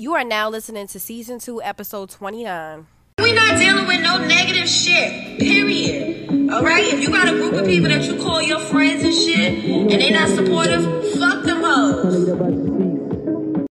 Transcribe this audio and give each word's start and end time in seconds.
You 0.00 0.14
are 0.14 0.24
now 0.24 0.48
listening 0.48 0.86
to 0.86 0.98
season 0.98 1.40
two, 1.40 1.62
episode 1.62 2.08
29. 2.08 2.86
We 3.18 3.34
not 3.34 3.58
dealing 3.58 3.86
with 3.86 4.00
no 4.00 4.16
negative 4.16 4.66
shit. 4.66 5.38
Period. 5.38 6.50
All 6.50 6.62
right. 6.62 6.84
If 6.84 7.02
you 7.02 7.10
got 7.10 7.28
a 7.28 7.32
group 7.32 7.52
of 7.52 7.66
people 7.66 7.90
that 7.90 8.04
you 8.04 8.16
call 8.16 8.40
your 8.40 8.60
friends 8.60 9.04
and 9.04 9.12
shit, 9.12 9.62
and 9.62 9.90
they 9.90 10.10
not 10.10 10.30
supportive, 10.30 10.84
fuck 11.18 11.44
them 11.44 11.62
hoes. 11.62 13.66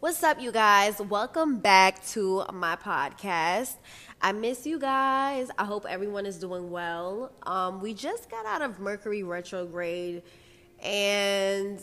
What's 0.00 0.22
up, 0.22 0.42
you 0.42 0.52
guys? 0.52 1.00
Welcome 1.00 1.60
back 1.60 2.04
to 2.08 2.44
my 2.52 2.76
podcast. 2.76 3.76
I 4.20 4.32
miss 4.32 4.66
you 4.66 4.78
guys. 4.78 5.50
I 5.56 5.64
hope 5.64 5.86
everyone 5.88 6.26
is 6.26 6.36
doing 6.36 6.70
well. 6.70 7.32
Um, 7.44 7.80
we 7.80 7.94
just 7.94 8.30
got 8.30 8.44
out 8.44 8.60
of 8.60 8.78
Mercury 8.78 9.22
retrograde, 9.22 10.22
and 10.82 11.80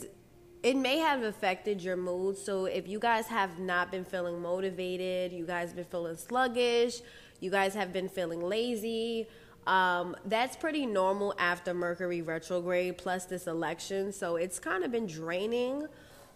it 0.68 0.76
may 0.76 0.98
have 0.98 1.22
affected 1.22 1.82
your 1.82 1.96
mood. 1.96 2.36
So 2.36 2.66
if 2.66 2.86
you 2.86 2.98
guys 2.98 3.26
have 3.28 3.58
not 3.58 3.90
been 3.90 4.04
feeling 4.04 4.42
motivated, 4.42 5.32
you 5.32 5.46
guys 5.46 5.68
have 5.68 5.76
been 5.76 5.86
feeling 5.86 6.18
sluggish, 6.18 7.00
you 7.40 7.50
guys 7.50 7.72
have 7.72 7.90
been 7.90 8.06
feeling 8.06 8.42
lazy, 8.42 9.28
um, 9.66 10.14
that's 10.26 10.56
pretty 10.56 10.84
normal 10.84 11.34
after 11.38 11.72
Mercury 11.72 12.20
retrograde 12.20 12.98
plus 12.98 13.24
this 13.24 13.46
election. 13.46 14.12
So 14.12 14.36
it's 14.36 14.58
kind 14.58 14.84
of 14.84 14.92
been 14.92 15.06
draining 15.06 15.86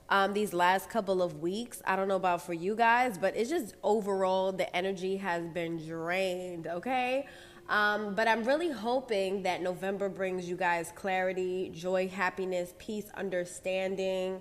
um, 0.08 0.32
these 0.32 0.54
last 0.54 0.88
couple 0.88 1.22
of 1.22 1.42
weeks. 1.42 1.82
I 1.84 1.94
don't 1.94 2.08
know 2.08 2.16
about 2.16 2.40
for 2.40 2.54
you 2.54 2.74
guys, 2.74 3.18
but 3.18 3.36
it's 3.36 3.50
just 3.50 3.74
overall 3.82 4.50
the 4.50 4.74
energy 4.74 5.18
has 5.18 5.46
been 5.46 5.76
drained, 5.76 6.66
okay? 6.66 7.26
Um, 7.68 8.14
but 8.14 8.28
I'm 8.28 8.44
really 8.44 8.70
hoping 8.70 9.42
that 9.44 9.62
November 9.62 10.08
brings 10.08 10.48
you 10.48 10.56
guys 10.56 10.92
clarity, 10.94 11.70
joy, 11.74 12.08
happiness, 12.08 12.74
peace, 12.78 13.06
understanding, 13.14 14.40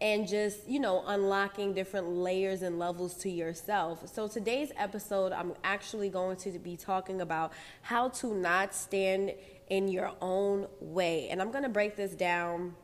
and 0.00 0.28
just, 0.28 0.68
you 0.68 0.78
know, 0.78 1.02
unlocking 1.06 1.72
different 1.74 2.08
layers 2.08 2.62
and 2.62 2.78
levels 2.78 3.14
to 3.14 3.30
yourself. 3.30 4.08
So 4.12 4.28
today's 4.28 4.70
episode, 4.76 5.32
I'm 5.32 5.54
actually 5.64 6.08
going 6.08 6.36
to 6.38 6.50
be 6.58 6.76
talking 6.76 7.20
about 7.20 7.52
how 7.82 8.08
to 8.08 8.34
not 8.34 8.74
stand 8.74 9.32
in 9.68 9.88
your 9.88 10.12
own 10.20 10.66
way. 10.80 11.28
And 11.30 11.42
I'm 11.42 11.50
going 11.50 11.64
to 11.64 11.68
break 11.68 11.96
this 11.96 12.12
down 12.12 12.74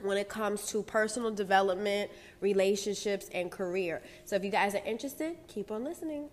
when 0.00 0.16
it 0.16 0.28
comes 0.28 0.66
to 0.66 0.82
personal 0.82 1.30
development, 1.30 2.10
relationships, 2.40 3.28
and 3.32 3.50
career. 3.50 4.02
So 4.24 4.36
if 4.36 4.44
you 4.44 4.50
guys 4.50 4.74
are 4.74 4.84
interested, 4.84 5.36
keep 5.48 5.70
on 5.70 5.84
listening. 5.84 6.28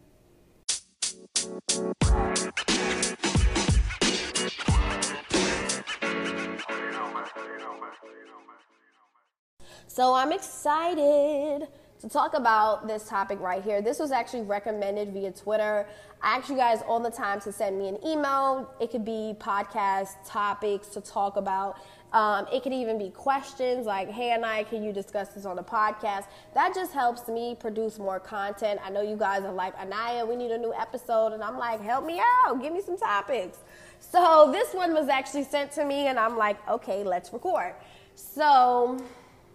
So 9.88 10.14
I'm 10.14 10.32
excited 10.32 11.68
to 12.00 12.10
talk 12.10 12.34
about 12.34 12.88
this 12.88 13.08
topic 13.08 13.40
right 13.40 13.64
here. 13.64 13.82
This 13.82 14.00
was 14.00 14.12
actually 14.12 14.44
recommended 14.44 15.14
via 15.14 15.32
Twitter. 15.32 15.86
I 16.22 16.38
ask 16.38 16.50
you 16.50 16.56
guys 16.56 16.82
all 16.88 17.00
the 17.00 17.12
time 17.12 17.40
to 17.42 17.52
send 17.52 17.78
me 17.78 17.90
an 17.90 17.98
email. 18.06 18.74
It 18.80 18.90
could 18.90 19.06
be 19.06 19.36
podcast 19.40 20.12
topics 20.26 20.88
to 20.90 21.02
talk 21.02 21.36
about. 21.36 21.78
Um, 22.14 22.48
it 22.52 22.64
could 22.64 22.74
even 22.74 22.98
be 22.98 23.10
questions 23.10 23.86
like, 23.86 24.10
hey, 24.10 24.34
Anaya, 24.34 24.66
can 24.66 24.84
you 24.84 24.92
discuss 24.92 25.30
this 25.30 25.46
on 25.46 25.56
the 25.56 25.64
podcast? 25.64 26.26
That 26.54 26.74
just 26.74 26.92
helps 26.92 27.28
me 27.28 27.56
produce 27.60 28.00
more 28.00 28.20
content. 28.20 28.80
I 28.84 28.90
know 28.90 29.02
you 29.02 29.16
guys 29.16 29.44
are 29.44 29.54
like, 29.54 29.78
Anaya, 29.80 30.26
we 30.26 30.36
need 30.36 30.52
a 30.52 30.58
new 30.58 30.74
episode. 30.74 31.34
And 31.34 31.44
I'm 31.44 31.58
like, 31.58 31.82
help 31.82 32.06
me 32.06 32.20
out, 32.46 32.62
give 32.62 32.74
me 32.74 32.82
some 32.82 32.98
topics. 32.98 33.60
So 34.02 34.50
this 34.52 34.74
one 34.74 34.94
was 34.94 35.08
actually 35.08 35.46
sent 35.46 35.72
to 35.74 35.86
me, 35.86 36.08
and 36.08 36.20
I'm 36.20 36.38
like, 36.38 36.58
okay, 36.68 37.04
let's 37.04 37.32
record. 37.32 37.76
So 38.16 39.00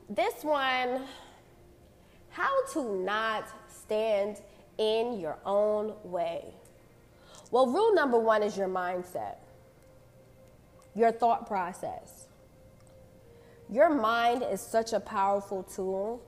this 0.08 0.42
one, 0.42 1.02
how 2.30 2.67
to 2.72 2.97
not 2.97 3.48
stand 3.69 4.41
in 4.78 5.19
your 5.20 5.36
own 5.44 5.94
way. 6.05 6.55
Well, 7.50 7.67
rule 7.67 7.94
number 7.94 8.19
one 8.19 8.42
is 8.42 8.56
your 8.56 8.69
mindset, 8.69 9.36
your 10.95 11.12
thought 11.12 11.46
process. 11.46 12.27
Your 13.68 13.90
mind 13.90 14.45
is 14.48 14.61
such 14.61 14.92
a 14.92 15.01
powerful 15.01 15.64
tool 15.64 16.23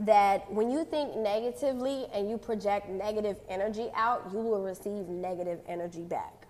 that 0.00 0.50
when 0.52 0.70
you 0.70 0.84
think 0.84 1.16
negatively 1.16 2.06
and 2.12 2.28
you 2.28 2.36
project 2.36 2.88
negative 2.88 3.36
energy 3.48 3.88
out, 3.94 4.28
you 4.32 4.40
will 4.40 4.62
receive 4.62 5.08
negative 5.08 5.60
energy 5.68 6.02
back. 6.02 6.41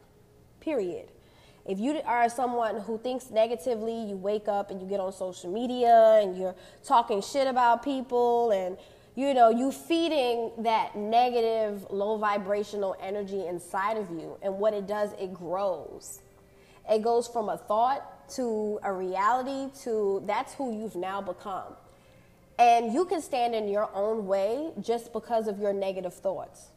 Period. 0.63 1.09
If 1.67 1.81
you 1.81 2.01
are 2.05 2.29
someone 2.29 2.81
who 2.81 2.99
thinks 2.99 3.31
negatively, 3.31 4.05
you 4.05 4.17
wake 4.17 4.47
up 4.47 4.71
and 4.71 4.81
you 4.81 4.87
get 4.87 5.01
on 5.01 5.13
social 5.13 5.53
media 5.53 6.21
and 6.23 6.39
you're 6.39 6.55
talking 6.85 7.21
shit 7.21 7.49
about 7.49 7.83
people 7.83 8.53
and 8.53 8.77
you 9.15 9.35
know, 9.35 9.51
you 9.51 9.73
feeding 9.73 10.53
that 10.59 10.97
negative, 10.97 11.85
low 11.91 12.17
vibrational 12.17 12.97
energy 13.03 13.45
inside 13.47 13.99
of 13.99 14.09
you. 14.11 14.39
And 14.41 14.59
what 14.59 14.73
it 14.73 14.87
does, 14.87 15.11
it 15.21 15.35
grows. 15.35 16.21
It 16.89 17.03
goes 17.03 17.29
from 17.29 17.49
a 17.49 17.59
thought 17.59 18.29
to 18.37 18.79
a 18.83 18.93
reality 18.93 19.71
to 19.83 20.23
that's 20.27 20.55
who 20.55 20.79
you've 20.81 20.97
now 20.97 21.21
become. 21.21 21.75
And 22.59 22.95
you 22.95 23.05
can 23.05 23.21
stand 23.21 23.55
in 23.55 23.69
your 23.69 23.91
own 23.95 24.27
way 24.27 24.71
just 24.81 25.13
because 25.13 25.49
of 25.49 25.59
your 25.59 25.73
negative 25.73 26.15
thoughts. 26.15 26.72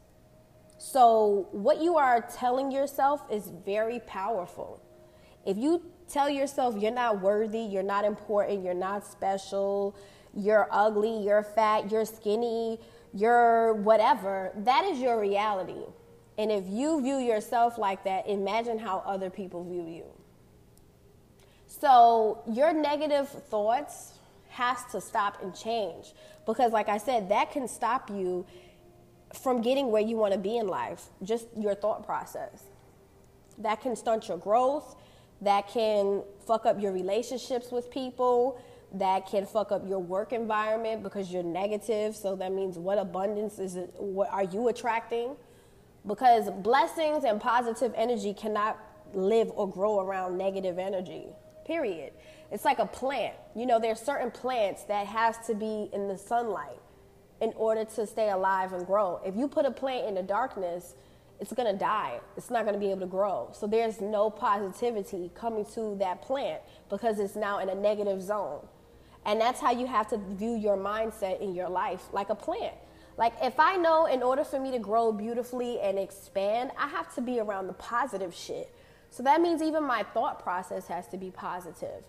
So, 0.78 1.48
what 1.52 1.82
you 1.82 1.98
are 1.98 2.22
telling 2.22 2.72
yourself 2.72 3.22
is 3.32 3.50
very 3.66 4.00
powerful. 4.02 4.82
If 5.46 5.58
you 5.58 5.82
tell 6.10 6.30
yourself 6.30 6.76
you're 6.78 6.92
not 6.92 7.22
worthy, 7.22 7.62
you're 7.62 7.84
not 7.84 8.04
important, 8.04 8.64
you're 8.64 8.74
not 8.74 9.06
special, 9.06 9.96
you're 10.34 10.68
ugly, 10.72 11.24
you're 11.24 11.44
fat, 11.44 11.92
you're 11.92 12.06
skinny, 12.06 12.80
you're 13.14 13.74
whatever, 13.74 14.52
that 14.58 14.84
is 14.86 15.00
your 15.00 15.20
reality. 15.20 15.84
And 16.38 16.52
if 16.52 16.66
you 16.68 17.02
view 17.02 17.18
yourself 17.18 17.78
like 17.78 18.04
that, 18.04 18.28
imagine 18.28 18.78
how 18.78 19.02
other 19.06 19.30
people 19.30 19.64
view 19.64 19.88
you. 19.88 20.06
So, 21.68 22.44
your 22.52 22.74
negative 22.74 23.30
thoughts 23.30 24.20
has 24.50 24.84
to 24.92 25.00
stop 25.00 25.42
and 25.42 25.56
change 25.56 26.14
because 26.46 26.72
like 26.72 26.90
I 26.90 26.98
said, 26.98 27.30
that 27.30 27.52
can 27.52 27.68
stop 27.68 28.10
you 28.10 28.46
from 29.38 29.62
getting 29.62 29.92
where 29.92 30.02
you 30.02 30.16
want 30.16 30.34
to 30.34 30.40
be 30.40 30.58
in 30.58 30.68
life, 30.68 31.06
just 31.24 31.48
your 31.58 31.76
thought 31.76 32.06
process. 32.06 32.64
That 33.58 33.82
can 33.82 33.96
stunt 33.96 34.28
your 34.28 34.38
growth, 34.38 34.96
that 35.42 35.68
can 35.68 36.24
fuck 36.46 36.66
up 36.66 36.82
your 36.82 36.92
relationships 36.92 37.72
with 37.72 37.90
people, 37.92 38.60
that 38.94 39.28
can 39.28 39.46
fuck 39.46 39.72
up 39.72 39.88
your 39.88 40.00
work 40.00 40.34
environment 40.34 41.04
because 41.04 41.32
you're 41.32 41.44
negative. 41.44 42.16
So 42.16 42.36
that 42.38 42.52
means 42.52 42.78
what 42.78 42.98
abundance 42.98 43.60
is 43.60 43.76
it 43.76 43.94
what 43.98 44.32
are 44.32 44.44
you 44.44 44.68
attracting? 44.68 45.36
Because 46.08 46.50
blessings 46.50 47.24
and 47.24 47.42
positive 47.42 47.94
energy 47.96 48.34
cannot 48.34 48.78
live 49.14 49.52
or 49.56 49.70
grow 49.70 50.00
around 50.00 50.38
negative 50.38 50.78
energy. 50.78 51.28
Period. 51.66 52.14
It's 52.52 52.64
like 52.64 52.80
a 52.80 52.86
plant. 52.86 53.36
You 53.56 53.66
know, 53.66 53.80
there's 53.80 54.00
certain 54.00 54.32
plants 54.32 54.84
that 54.84 55.08
has 55.08 55.38
to 55.48 55.56
be 55.56 55.90
in 55.94 56.08
the 56.08 56.18
sunlight 56.18 56.80
in 57.42 57.54
order 57.56 57.86
to 57.86 58.08
stay 58.08 58.30
alive 58.30 58.74
and 58.74 58.86
grow. 58.86 59.20
If 59.26 59.36
you 59.36 59.48
put 59.48 59.66
a 59.66 59.72
plant 59.72 60.08
in 60.08 60.16
the 60.16 60.24
darkness, 60.24 60.96
it's 61.40 61.52
going 61.52 61.72
to 61.72 61.78
die. 61.78 62.20
It's 62.38 62.50
not 62.50 62.64
going 62.64 62.74
to 62.74 62.80
be 62.80 62.92
able 62.92 63.02
to 63.02 63.08
grow. 63.08 63.50
So 63.54 63.68
there's 63.68 64.00
no 64.00 64.30
positivity 64.30 65.32
coming 65.36 65.66
to 65.74 65.96
that 66.00 66.22
plant 66.22 66.62
because 66.90 67.20
it's 67.20 67.36
now 67.36 67.60
in 67.60 67.70
a 67.70 67.76
negative 67.76 68.22
zone. 68.22 68.66
And 69.26 69.42
that's 69.42 69.60
how 69.60 69.72
you 69.72 69.88
have 69.88 70.08
to 70.10 70.18
view 70.18 70.56
your 70.56 70.78
mindset 70.78 71.42
in 71.42 71.54
your 71.54 71.68
life 71.68 72.04
like 72.14 72.30
a 72.30 72.36
plant. 72.36 72.76
Like 73.18 73.34
if 73.42 73.60
I 73.60 73.76
know 73.76 74.06
in 74.06 74.22
order 74.24 74.44
for 74.44 74.60
me 74.60 74.72
to 74.72 74.80
grow 74.80 75.12
beautifully 75.12 75.80
and 75.80 75.98
expand, 75.98 76.72
I 76.78 76.88
have 76.88 77.14
to 77.16 77.22
be 77.22 77.40
around 77.40 77.68
the 77.68 77.74
positive 77.74 78.34
shit. 78.34 78.74
So 79.10 79.24
that 79.24 79.42
means 79.42 79.62
even 79.62 79.84
my 79.84 80.04
thought 80.04 80.44
process 80.44 80.88
has 80.88 81.08
to 81.10 81.18
be 81.18 81.32
positive 81.32 82.04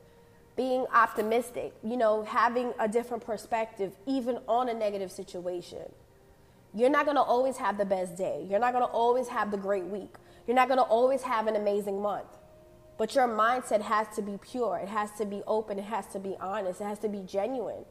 being 0.56 0.86
optimistic, 0.92 1.74
you 1.84 1.96
know, 1.96 2.24
having 2.24 2.72
a 2.78 2.88
different 2.88 3.24
perspective, 3.24 3.92
even 4.06 4.38
on 4.48 4.68
a 4.68 4.74
negative 4.74 5.12
situation. 5.12 5.92
You're 6.74 6.90
not 6.90 7.04
to 7.06 7.22
always 7.22 7.58
have 7.58 7.78
the 7.78 7.84
best 7.84 8.16
day. 8.16 8.46
You're 8.48 8.58
not 8.58 8.72
to 8.72 8.84
always 8.84 9.28
have 9.28 9.50
the 9.50 9.56
great 9.56 9.84
week. 9.84 10.14
You're 10.46 10.56
not 10.56 10.68
to 10.68 10.80
always 10.80 11.22
have 11.22 11.46
an 11.46 11.56
amazing 11.56 12.00
month. 12.00 12.26
But 12.98 13.14
your 13.14 13.28
mindset 13.28 13.82
has 13.82 14.08
to 14.16 14.22
be 14.22 14.38
pure. 14.38 14.78
It 14.82 14.88
has 14.88 15.10
to 15.18 15.26
be 15.26 15.42
open. 15.46 15.78
It 15.78 15.84
has 15.84 16.06
to 16.08 16.18
be 16.18 16.36
honest. 16.40 16.80
It 16.80 16.84
has 16.84 16.98
to 17.00 17.08
be 17.08 17.20
genuine. 17.20 17.84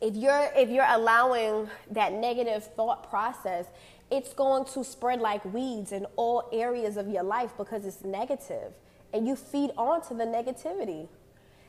If 0.00 0.14
you're 0.14 0.50
if 0.54 0.68
you're 0.68 0.86
allowing 0.88 1.68
that 1.90 2.12
negative 2.12 2.64
thought 2.76 3.08
process, 3.08 3.66
it's 4.10 4.32
going 4.32 4.64
to 4.66 4.84
spread 4.84 5.20
like 5.20 5.44
weeds 5.44 5.92
in 5.92 6.06
all 6.16 6.48
areas 6.52 6.96
of 6.96 7.08
your 7.08 7.24
life 7.24 7.52
because 7.56 7.84
it's 7.84 8.04
negative 8.04 8.72
and 9.12 9.26
you 9.26 9.36
feed 9.36 9.70
onto 9.76 10.16
the 10.16 10.24
negativity. 10.24 11.08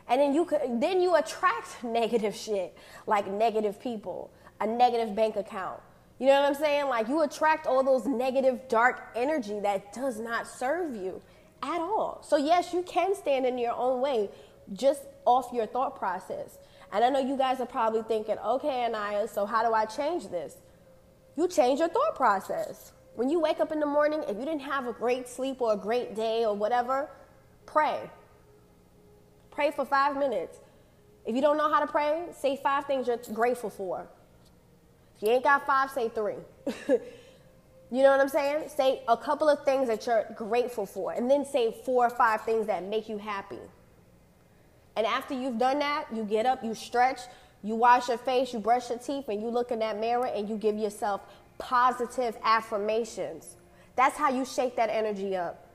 And 0.07 0.19
then 0.19 0.33
you 0.33 0.45
could, 0.45 0.61
then 0.81 1.01
you 1.01 1.15
attract 1.15 1.83
negative 1.83 2.35
shit, 2.35 2.75
like 3.07 3.27
negative 3.27 3.79
people, 3.79 4.31
a 4.59 4.67
negative 4.67 5.15
bank 5.15 5.35
account. 5.35 5.79
You 6.19 6.27
know 6.27 6.41
what 6.41 6.49
I'm 6.49 6.55
saying? 6.55 6.87
Like 6.87 7.07
you 7.07 7.21
attract 7.21 7.65
all 7.65 7.81
those 7.83 8.05
negative 8.05 8.67
dark 8.67 9.11
energy 9.15 9.59
that 9.61 9.93
does 9.93 10.19
not 10.19 10.47
serve 10.47 10.95
you 10.95 11.21
at 11.63 11.79
all. 11.79 12.21
So 12.23 12.35
yes, 12.35 12.73
you 12.73 12.81
can 12.83 13.15
stand 13.15 13.45
in 13.45 13.57
your 13.57 13.73
own 13.73 14.01
way 14.01 14.29
just 14.73 15.03
off 15.25 15.51
your 15.53 15.65
thought 15.65 15.97
process. 15.97 16.57
And 16.91 17.03
I 17.03 17.09
know 17.09 17.19
you 17.19 17.37
guys 17.37 17.59
are 17.61 17.65
probably 17.65 18.01
thinking, 18.03 18.37
okay, 18.43 18.85
Anaya, 18.85 19.27
so 19.27 19.45
how 19.45 19.67
do 19.67 19.73
I 19.73 19.85
change 19.85 20.27
this? 20.27 20.57
You 21.37 21.47
change 21.47 21.79
your 21.79 21.89
thought 21.89 22.15
process. 22.15 22.91
When 23.15 23.29
you 23.29 23.39
wake 23.39 23.59
up 23.59 23.71
in 23.71 23.79
the 23.79 23.85
morning, 23.85 24.23
if 24.27 24.37
you 24.37 24.45
didn't 24.45 24.61
have 24.61 24.87
a 24.87 24.93
great 24.93 25.27
sleep 25.27 25.61
or 25.61 25.73
a 25.73 25.77
great 25.77 26.15
day 26.15 26.45
or 26.45 26.55
whatever, 26.55 27.09
pray. 27.71 28.09
Pray 29.51 29.71
for 29.71 29.85
five 29.85 30.17
minutes. 30.17 30.57
If 31.25 31.35
you 31.35 31.41
don't 31.41 31.57
know 31.57 31.71
how 31.71 31.79
to 31.79 31.87
pray, 31.87 32.27
say 32.31 32.59
five 32.61 32.85
things 32.85 33.07
you're 33.07 33.19
grateful 33.33 33.69
for. 33.69 34.07
If 35.17 35.23
you 35.23 35.29
ain't 35.29 35.43
got 35.43 35.65
five, 35.65 35.91
say 35.91 36.09
three. 36.09 36.35
you 36.87 38.03
know 38.03 38.11
what 38.11 38.19
I'm 38.19 38.29
saying? 38.29 38.69
Say 38.69 39.01
a 39.07 39.17
couple 39.17 39.49
of 39.49 39.63
things 39.65 39.87
that 39.87 40.05
you're 40.05 40.25
grateful 40.35 40.85
for, 40.85 41.11
and 41.11 41.29
then 41.29 41.45
say 41.45 41.75
four 41.83 42.07
or 42.07 42.09
five 42.09 42.41
things 42.43 42.67
that 42.67 42.83
make 42.83 43.09
you 43.09 43.17
happy. 43.17 43.59
And 44.95 45.05
after 45.05 45.33
you've 45.33 45.57
done 45.57 45.79
that, 45.79 46.05
you 46.13 46.23
get 46.23 46.45
up, 46.45 46.63
you 46.63 46.73
stretch, 46.73 47.19
you 47.63 47.75
wash 47.75 48.07
your 48.07 48.17
face, 48.17 48.53
you 48.53 48.59
brush 48.59 48.89
your 48.89 48.99
teeth, 48.99 49.27
and 49.27 49.41
you 49.41 49.49
look 49.49 49.71
in 49.71 49.79
that 49.79 49.99
mirror 49.99 50.27
and 50.27 50.49
you 50.49 50.55
give 50.55 50.77
yourself 50.77 51.21
positive 51.57 52.37
affirmations. 52.43 53.55
That's 53.95 54.17
how 54.17 54.29
you 54.29 54.45
shake 54.45 54.75
that 54.77 54.89
energy 54.89 55.35
up. 55.35 55.68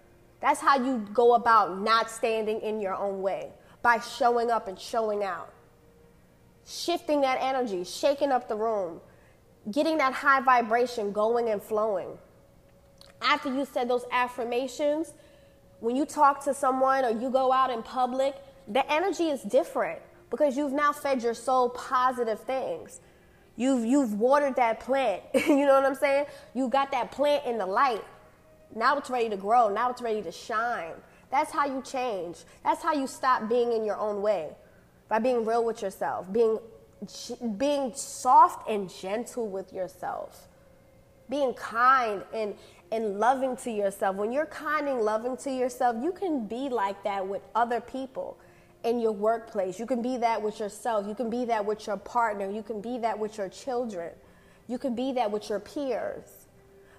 That's 0.44 0.60
how 0.60 0.76
you 0.76 0.98
go 1.14 1.36
about 1.36 1.80
not 1.80 2.10
standing 2.10 2.60
in 2.60 2.78
your 2.78 2.94
own 2.94 3.22
way 3.22 3.48
by 3.80 3.98
showing 3.98 4.50
up 4.50 4.68
and 4.68 4.78
showing 4.78 5.24
out. 5.24 5.50
Shifting 6.66 7.22
that 7.22 7.38
energy, 7.40 7.82
shaking 7.82 8.30
up 8.30 8.46
the 8.46 8.54
room, 8.54 9.00
getting 9.70 9.96
that 9.96 10.12
high 10.12 10.42
vibration 10.42 11.12
going 11.12 11.48
and 11.48 11.62
flowing. 11.62 12.18
After 13.22 13.54
you 13.54 13.64
said 13.64 13.88
those 13.88 14.04
affirmations, 14.12 15.14
when 15.80 15.96
you 15.96 16.04
talk 16.04 16.44
to 16.44 16.52
someone 16.52 17.06
or 17.06 17.18
you 17.18 17.30
go 17.30 17.50
out 17.50 17.70
in 17.70 17.82
public, 17.82 18.34
the 18.68 18.84
energy 18.92 19.30
is 19.30 19.40
different 19.44 19.98
because 20.28 20.58
you've 20.58 20.72
now 20.74 20.92
fed 20.92 21.22
your 21.22 21.32
soul 21.32 21.70
positive 21.70 22.40
things. 22.40 23.00
You've 23.56 23.86
you've 23.86 24.20
watered 24.20 24.56
that 24.56 24.80
plant. 24.80 25.22
you 25.34 25.64
know 25.64 25.72
what 25.72 25.86
I'm 25.86 25.94
saying? 25.94 26.26
You 26.52 26.68
got 26.68 26.90
that 26.90 27.12
plant 27.12 27.46
in 27.46 27.56
the 27.56 27.64
light. 27.64 28.04
Now 28.74 28.98
it's 28.98 29.10
ready 29.10 29.28
to 29.28 29.36
grow. 29.36 29.68
Now 29.68 29.90
it's 29.90 30.02
ready 30.02 30.22
to 30.22 30.32
shine. 30.32 30.94
That's 31.30 31.52
how 31.52 31.66
you 31.66 31.82
change. 31.82 32.38
That's 32.62 32.82
how 32.82 32.92
you 32.92 33.06
stop 33.06 33.48
being 33.48 33.72
in 33.72 33.84
your 33.84 33.96
own 33.96 34.22
way. 34.22 34.50
By 35.08 35.18
being 35.18 35.44
real 35.44 35.64
with 35.64 35.82
yourself, 35.82 36.32
being 36.32 36.58
being 37.58 37.92
soft 37.94 38.68
and 38.68 38.88
gentle 38.88 39.48
with 39.48 39.72
yourself. 39.72 40.48
Being 41.28 41.54
kind 41.54 42.22
and 42.32 42.54
and 42.92 43.18
loving 43.18 43.56
to 43.58 43.70
yourself. 43.70 44.16
When 44.16 44.32
you're 44.32 44.46
kind 44.46 44.88
and 44.88 45.00
loving 45.00 45.36
to 45.38 45.50
yourself, 45.50 45.96
you 46.02 46.12
can 46.12 46.46
be 46.46 46.68
like 46.68 47.02
that 47.04 47.26
with 47.26 47.42
other 47.54 47.80
people 47.80 48.38
in 48.84 49.00
your 49.00 49.12
workplace. 49.12 49.78
You 49.78 49.86
can 49.86 50.02
be 50.02 50.18
that 50.18 50.40
with 50.40 50.60
yourself. 50.60 51.06
You 51.06 51.14
can 51.14 51.30
be 51.30 51.44
that 51.46 51.64
with 51.64 51.86
your 51.86 51.96
partner. 51.96 52.50
You 52.50 52.62
can 52.62 52.80
be 52.80 52.98
that 52.98 53.18
with 53.18 53.38
your 53.38 53.48
children. 53.48 54.12
You 54.68 54.78
can 54.78 54.94
be 54.94 55.12
that 55.12 55.30
with 55.30 55.48
your 55.48 55.60
peers. 55.60 56.43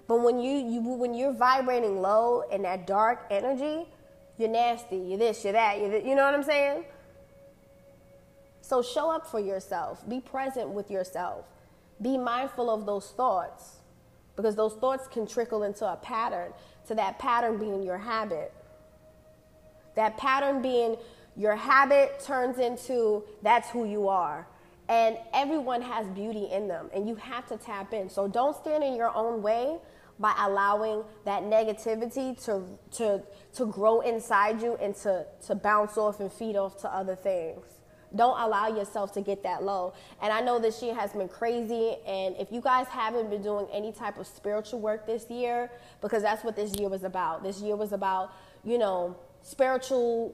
But 0.08 0.22
when 0.22 0.40
you, 0.40 0.52
you 0.52 0.82
when 0.82 1.14
you're 1.14 1.34
vibrating 1.34 2.02
low 2.02 2.44
in 2.52 2.62
that 2.62 2.86
dark 2.86 3.26
energy, 3.32 3.88
you're 4.38 4.50
nasty. 4.50 4.98
You're 4.98 5.18
this. 5.18 5.44
You're 5.44 5.54
that. 5.54 5.80
You're 5.80 5.98
you 5.98 6.16
know 6.16 6.24
what 6.24 6.36
I'm 6.36 6.44
saying? 6.44 6.86
So 8.62 8.82
show 8.82 9.12
up 9.12 9.28
for 9.28 9.40
yourself. 9.40 10.08
Be 10.08 10.20
present 10.20 10.70
with 10.70 10.92
yourself. 10.92 11.46
Be 12.02 12.18
mindful 12.18 12.70
of 12.70 12.86
those 12.86 13.12
thoughts 13.12 13.78
because 14.36 14.56
those 14.56 14.74
thoughts 14.74 15.08
can 15.08 15.26
trickle 15.26 15.64
into 15.64 15.86
a 15.86 15.96
pattern. 15.98 16.52
To 16.88 16.96
that 16.96 17.18
pattern 17.18 17.58
being 17.58 17.82
your 17.82 17.98
habit. 17.98 18.54
That 19.96 20.18
pattern 20.18 20.62
being 20.62 20.98
your 21.36 21.56
habit 21.56 22.20
turns 22.24 22.60
into 22.60 23.24
that's 23.42 23.70
who 23.70 23.86
you 23.86 24.08
are. 24.08 24.48
And 24.88 25.18
everyone 25.34 25.82
has 25.82 26.06
beauty 26.08 26.48
in 26.52 26.68
them, 26.68 26.92
and 26.94 27.10
you 27.10 27.16
have 27.16 27.48
to 27.48 27.58
tap 27.58 27.92
in. 27.92 28.08
So 28.08 28.28
don't 28.28 28.56
stand 28.56 28.84
in 28.84 28.96
your 28.96 29.16
own 29.16 29.42
way 29.42 29.78
by 30.20 30.34
allowing 30.40 31.04
that 31.26 31.44
negativity 31.44 32.42
to, 32.46 32.64
to, 32.92 33.22
to 33.54 33.66
grow 33.66 34.02
inside 34.02 34.62
you 34.62 34.76
and 34.76 34.96
to, 34.96 35.26
to 35.46 35.56
bounce 35.56 35.98
off 35.98 36.20
and 36.20 36.32
feed 36.32 36.56
off 36.56 36.78
to 36.82 36.94
other 36.94 37.16
things. 37.16 37.66
Don't 38.16 38.40
allow 38.40 38.68
yourself 38.70 39.12
to 39.14 39.22
get 39.22 39.44
that 39.44 39.64
low. 39.64 39.94
And 40.22 40.32
I 40.32 40.40
know 40.40 40.58
this 40.58 40.82
year 40.82 40.96
has 40.96 41.12
been 41.12 41.28
crazy. 41.28 41.98
And 42.08 42.36
if 42.38 42.50
you 42.50 42.62
guys 42.62 42.88
haven't 42.88 43.30
been 43.30 43.42
doing 43.42 43.68
any 43.74 43.92
type 43.92 44.18
of 44.18 44.26
spiritual 44.26 44.80
work 44.80 45.06
this 45.06 45.30
year, 45.30 45.70
because 46.02 46.22
that's 46.22 46.44
what 46.44 46.56
this 46.56 46.74
year 46.80 46.88
was 46.88 47.04
about. 47.04 47.44
This 47.44 47.60
year 47.60 47.76
was 47.76 47.92
about, 47.92 48.32
you 48.64 48.78
know, 48.78 49.18
spiritual 49.42 50.34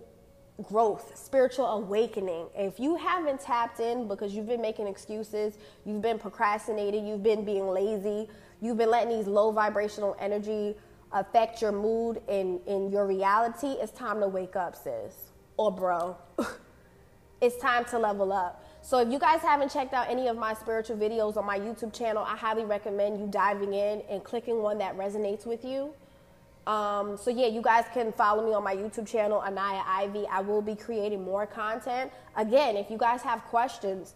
growth, 0.62 1.18
spiritual 1.18 1.66
awakening. 1.66 2.48
If 2.56 2.80
you 2.80 2.96
haven't 2.96 3.42
tapped 3.42 3.80
in 3.80 4.08
because 4.08 4.36
you've 4.36 4.48
been 4.48 4.62
making 4.62 4.88
excuses, 4.88 5.58
you've 5.86 6.02
been 6.02 6.20
procrastinating, 6.20 7.08
you've 7.08 7.24
been 7.24 7.44
being 7.44 7.68
lazy, 7.68 8.28
you've 8.62 8.78
been 8.78 8.90
letting 8.90 9.18
these 9.18 9.28
low 9.28 9.52
vibrational 9.52 10.16
energy 10.20 10.76
affect 11.12 11.62
your 11.62 11.72
mood 11.72 12.22
and 12.28 12.60
in 12.68 12.90
your 12.90 13.06
reality, 13.06 13.68
it's 13.68 13.92
time 13.92 14.20
to 14.22 14.28
wake 14.28 14.56
up, 14.56 14.76
sis. 14.76 15.32
Or 15.58 15.72
bro. 15.72 16.16
it's 17.42 17.58
time 17.58 17.86
to 17.86 18.00
level 18.00 18.32
up. 18.32 18.64
So 18.82 19.00
if 19.00 19.10
you 19.12 19.20
guys 19.20 19.42
haven't 19.42 19.72
checked 19.72 19.94
out 19.94 20.10
any 20.10 20.28
of 20.28 20.38
my 20.38 20.54
spiritual 20.54 20.98
videos 20.98 21.38
on 21.38 21.46
my 21.46 21.60
YouTube 21.60 21.94
channel, 21.94 22.24
I 22.24 22.36
highly 22.36 22.66
recommend 22.66 23.20
you 23.20 23.28
diving 23.28 23.74
in 23.74 24.02
and 24.10 24.24
clicking 24.24 24.62
one 24.62 24.78
that 24.80 24.98
resonates 24.98 25.46
with 25.46 25.64
you. 25.64 25.94
Um, 26.68 27.18
so 27.18 27.32
yeah, 27.32 27.48
you 27.48 27.62
guys 27.62 27.86
can 27.94 28.12
follow 28.12 28.46
me 28.46 28.54
on 28.54 28.64
my 28.64 28.76
YouTube 28.76 29.08
channel, 29.08 29.40
Anaya 29.40 29.84
Ivy. 29.86 30.28
I 30.32 30.42
will 30.42 30.62
be 30.62 30.76
creating 30.76 31.24
more 31.24 31.46
content. 31.46 32.12
Again, 32.36 32.76
if 32.76 32.90
you 32.90 32.98
guys 32.98 33.22
have 33.24 33.44
questions, 33.46 34.14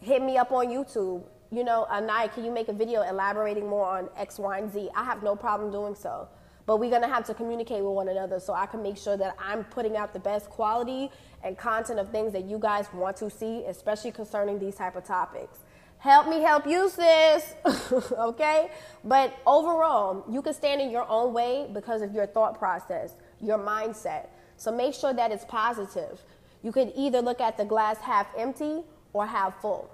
hit 0.00 0.22
me 0.22 0.36
up 0.36 0.52
on 0.52 0.68
YouTube. 0.68 1.22
You 1.52 1.64
know, 1.64 1.86
Anaya, 1.90 2.30
can 2.30 2.44
you 2.44 2.50
make 2.50 2.68
a 2.68 2.72
video 2.72 3.02
elaborating 3.02 3.68
more 3.68 3.86
on 3.86 4.08
X, 4.16 4.38
Y, 4.38 4.58
and 4.58 4.72
Z? 4.72 4.88
I 4.96 5.04
have 5.04 5.22
no 5.22 5.36
problem 5.36 5.70
doing 5.70 5.94
so. 5.94 6.28
But 6.64 6.78
we're 6.78 6.90
gonna 6.90 7.08
have 7.08 7.24
to 7.26 7.34
communicate 7.34 7.84
with 7.84 7.92
one 7.92 8.08
another 8.08 8.40
so 8.40 8.54
I 8.54 8.66
can 8.66 8.82
make 8.82 8.96
sure 8.96 9.16
that 9.18 9.36
I'm 9.38 9.64
putting 9.64 9.96
out 9.96 10.12
the 10.14 10.18
best 10.18 10.48
quality 10.48 11.10
and 11.44 11.58
content 11.58 11.98
of 11.98 12.10
things 12.10 12.32
that 12.32 12.44
you 12.44 12.58
guys 12.58 12.86
want 12.94 13.16
to 13.18 13.28
see, 13.28 13.64
especially 13.66 14.12
concerning 14.12 14.58
these 14.58 14.76
type 14.76 14.96
of 14.96 15.04
topics 15.04 15.58
help 16.02 16.26
me 16.26 16.40
help 16.40 16.66
you, 16.66 16.88
sis. 16.90 17.54
okay? 18.12 18.70
But 19.04 19.36
overall, 19.46 20.24
you 20.28 20.42
can 20.42 20.52
stand 20.52 20.80
in 20.80 20.90
your 20.90 21.08
own 21.08 21.32
way 21.32 21.70
because 21.72 22.02
of 22.02 22.12
your 22.12 22.26
thought 22.26 22.58
process, 22.58 23.14
your 23.40 23.58
mindset. 23.58 24.26
So 24.56 24.72
make 24.72 24.94
sure 24.94 25.14
that 25.14 25.30
it's 25.30 25.44
positive. 25.44 26.20
You 26.64 26.72
could 26.72 26.92
either 26.96 27.22
look 27.22 27.40
at 27.40 27.56
the 27.56 27.64
glass 27.64 27.98
half 27.98 28.26
empty 28.36 28.82
or 29.12 29.26
half 29.26 29.60
full. 29.60 29.90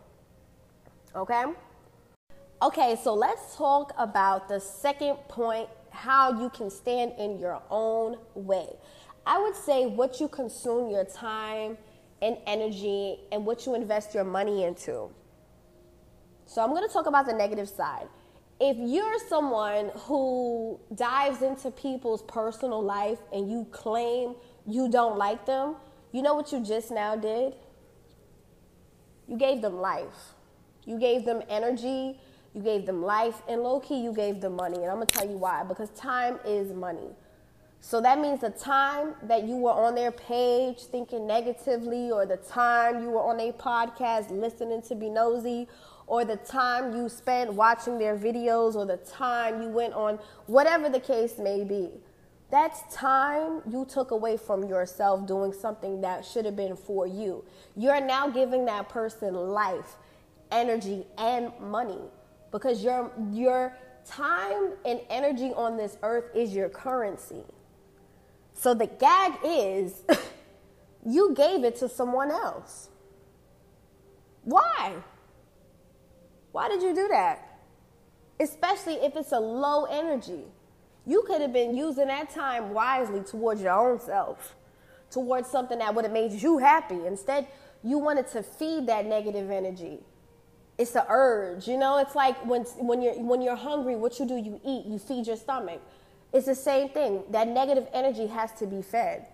Okay? 1.14 1.44
Okay, 2.60 2.99
so 3.02 3.14
let's 3.14 3.56
talk 3.56 3.92
about 3.99 4.49
the 4.49 4.59
second 4.61 5.16
point 5.28 5.68
how 5.90 6.40
you 6.40 6.50
can 6.50 6.71
stand 6.71 7.12
in 7.18 7.38
your 7.38 7.62
own 7.71 8.16
way. 8.35 8.68
I 9.26 9.40
would 9.40 9.54
say 9.54 9.87
what 9.87 10.21
you 10.21 10.28
consume 10.28 10.90
your 10.90 11.04
time 11.04 11.76
and 12.23 12.37
energy 12.47 13.21
and 13.30 13.44
what 13.44 13.66
you 13.66 13.75
invest 13.75 14.14
your 14.14 14.25
money 14.25 14.64
into. 14.64 15.11
So 16.47 16.62
I'm 16.62 16.71
going 16.71 16.87
to 16.87 16.92
talk 16.92 17.06
about 17.06 17.26
the 17.26 17.35
negative 17.35 17.68
side. 17.68 18.09
If 18.61 18.76
you're 18.76 19.18
someone 19.28 19.90
who 19.94 20.80
dives 20.94 21.42
into 21.42 21.71
people's 21.71 22.23
personal 22.23 22.82
life 22.82 23.18
and 23.32 23.50
you 23.50 23.66
claim 23.71 24.35
you 24.66 24.88
don't 24.90 25.16
like 25.16 25.47
them, 25.47 25.76
you 26.11 26.23
know 26.23 26.35
what 26.35 26.50
you 26.50 26.64
just 26.64 26.90
now 26.90 27.14
did? 27.14 27.54
You 29.28 29.37
gave 29.37 29.62
them 29.62 29.76
life. 29.76 30.35
You 30.88 30.99
gave 30.99 31.25
them 31.25 31.42
energy. 31.49 32.18
You 32.54 32.62
gave 32.62 32.87
them 32.87 33.02
life. 33.02 33.42
And 33.49 33.62
low 33.62 33.78
key, 33.78 34.00
you 34.00 34.12
gave 34.12 34.40
them 34.40 34.57
money. 34.57 34.78
And 34.78 34.90
I'm 34.90 34.99
to 35.00 35.07
tell 35.07 35.28
you 35.28 35.37
why. 35.37 35.62
Because 35.62 35.90
time 35.90 36.40
is 36.45 36.73
money. 36.73 37.11
So 37.80 38.00
that 38.00 38.18
means 38.18 38.40
the 38.40 38.50
time 38.50 39.14
that 39.23 39.45
you 39.45 39.57
were 39.57 39.73
on 39.73 39.95
their 39.95 40.11
page 40.11 40.80
thinking 40.80 41.28
negatively, 41.28 42.11
or 42.11 42.26
the 42.26 42.38
time 42.38 43.02
you 43.02 43.11
were 43.11 43.23
on 43.23 43.38
a 43.38 43.52
podcast 43.52 44.30
listening 44.30 44.83
to 44.83 44.97
be 44.97 45.09
nosy, 45.09 45.68
or 46.09 46.25
the 46.25 46.37
time 46.37 46.97
you 46.97 47.09
spent 47.09 47.52
watching 47.52 47.99
their 47.99 48.16
videos 48.16 48.75
or 48.75 48.87
the 48.87 48.97
time 48.97 49.62
you 49.62 49.68
went 49.68 49.92
on, 49.92 50.18
whatever 50.47 50.88
the 50.88 50.99
case 50.99 51.38
may 51.38 51.62
be. 51.62 51.90
That's 52.50 52.80
time 52.92 53.61
you 53.71 53.85
took 53.85 54.11
away 54.11 54.38
from 54.38 54.64
yourself 54.64 55.26
doing 55.26 55.52
something 55.52 56.00
that 56.00 56.25
should 56.25 56.47
have 56.47 56.57
been 56.57 56.76
for 56.76 57.07
you. 57.07 57.45
You're 57.76 58.00
now 58.00 58.28
giving 58.28 58.64
that 58.64 58.88
person 58.88 59.35
life, 59.35 59.97
energy, 60.50 61.07
and 61.17 61.52
money 61.61 62.00
because 62.50 62.83
your, 62.83 63.11
your 63.33 63.76
time 64.07 64.73
and 64.85 65.00
energy 65.11 65.52
on 65.55 65.76
this 65.76 65.97
earth 66.02 66.25
is 66.35 66.55
your 66.55 66.69
currency. 66.69 67.45
So 68.55 68.75
the 68.75 68.87
gag 68.87 69.35
is 69.45 70.02
you 71.07 71.35
gave 71.35 71.64
it 71.64 71.76
to 71.76 71.88
someone 71.88 72.31
else. 72.31 72.88
Why? 74.45 74.95
Why 76.52 76.69
did 76.69 76.83
you 76.83 76.95
do 76.95 77.09
that? 77.09 77.61
Especially 78.40 78.95
if 78.95 79.17
it's 79.17 79.33
a 79.33 79.38
low 79.38 79.85
energy. 79.85 80.45
You 81.07 81.25
could 81.26 81.40
have 81.40 81.52
been 81.52 81.76
using 81.76 82.09
that 82.09 82.31
time 82.31 82.73
wisely 82.73 83.23
towards 83.23 83.62
your 83.62 83.73
own 83.73 84.00
self, 84.00 84.55
towards 85.11 85.49
something 85.49 85.78
that 85.78 85.95
would 85.95 86.05
have 86.05 86.12
made 86.12 86.33
you 86.33 86.59
happy. 86.59 87.07
Instead, 87.07 87.47
you 87.83 87.99
wanted 87.99 88.28
to 88.28 88.43
feed 88.43 88.87
that 88.87 89.07
negative 89.07 89.50
energy. 89.50 90.00
It's 90.78 90.94
an 90.94 91.02
urge, 91.08 91.66
you 91.66 91.76
know. 91.76 91.99
It's 91.99 92.14
like 92.14 92.37
when 92.47 92.62
when 92.78 93.02
you're 93.02 93.18
when 93.20 93.42
you're 93.42 93.56
hungry, 93.56 93.97
what 93.97 94.18
you 94.20 94.26
do, 94.26 94.37
you 94.37 94.61
eat, 94.64 94.87
you 94.87 94.99
feed 94.99 95.26
your 95.26 95.37
stomach. 95.37 95.82
It's 96.32 96.47
the 96.47 96.54
same 96.54 96.88
thing. 96.90 97.25
That 97.30 97.49
negative 97.49 97.88
energy 97.92 98.26
has 98.28 98.52
to 98.54 98.66
be 98.66 98.80
fed. 98.82 99.26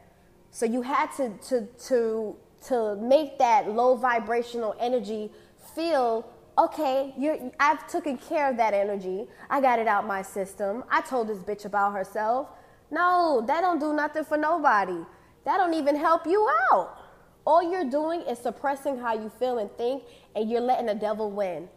So 0.50 0.64
you 0.64 0.82
had 0.82 1.12
to 1.16 1.30
to 1.48 1.66
to 1.88 2.36
to 2.68 2.96
make 2.96 3.38
that 3.38 3.70
low 3.70 3.94
vibrational 3.94 4.74
energy 4.80 5.30
feel 5.74 6.26
okay. 6.56 7.12
You're, 7.18 7.52
I've 7.60 7.86
taken 7.88 8.16
care 8.16 8.48
of 8.48 8.56
that 8.56 8.72
energy. 8.72 9.26
I 9.50 9.60
got 9.60 9.78
it 9.78 9.86
out 9.86 10.06
my 10.06 10.22
system. 10.22 10.84
I 10.90 11.02
told 11.02 11.28
this 11.28 11.38
bitch 11.38 11.64
about 11.64 11.92
herself. 11.92 12.48
No, 12.90 13.42
that 13.46 13.60
don't 13.60 13.80
do 13.80 13.92
nothing 13.92 14.24
for 14.24 14.36
nobody. 14.36 14.98
That 15.44 15.58
don't 15.58 15.74
even 15.74 15.96
help 15.96 16.26
you 16.26 16.48
out. 16.72 17.00
All 17.46 17.62
you're 17.62 17.90
doing 17.90 18.22
is 18.22 18.38
suppressing 18.38 18.98
how 18.98 19.14
you 19.14 19.28
feel 19.28 19.58
and 19.58 19.70
think, 19.76 20.04
and 20.34 20.50
you're 20.50 20.60
letting 20.60 20.86
the 20.86 20.94
devil 20.94 21.30
win. 21.30 21.68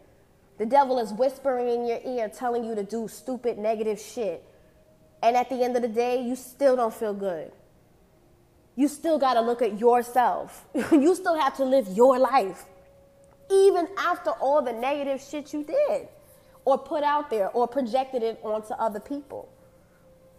The 0.58 0.66
devil 0.66 0.98
is 0.98 1.12
whispering 1.12 1.68
in 1.68 1.86
your 1.86 2.00
ear, 2.04 2.28
telling 2.28 2.64
you 2.64 2.74
to 2.74 2.82
do 2.82 3.06
stupid, 3.06 3.58
negative 3.58 4.00
shit. 4.00 4.44
And 5.22 5.36
at 5.36 5.48
the 5.48 5.62
end 5.62 5.76
of 5.76 5.82
the 5.82 5.88
day, 5.88 6.22
you 6.22 6.34
still 6.36 6.76
don't 6.76 6.94
feel 6.94 7.14
good. 7.14 7.52
You 8.74 8.88
still 8.88 9.18
got 9.18 9.34
to 9.34 9.40
look 9.40 9.62
at 9.62 9.78
yourself. 9.78 10.66
you 10.92 11.14
still 11.14 11.38
have 11.38 11.56
to 11.56 11.64
live 11.64 11.88
your 11.88 12.18
life, 12.18 12.64
even 13.50 13.88
after 13.98 14.30
all 14.30 14.62
the 14.62 14.72
negative 14.72 15.20
shit 15.20 15.52
you 15.52 15.64
did, 15.64 16.08
or 16.64 16.78
put 16.78 17.02
out 17.02 17.30
there, 17.30 17.48
or 17.50 17.66
projected 17.66 18.22
it 18.22 18.40
onto 18.42 18.74
other 18.74 19.00
people. 19.00 19.48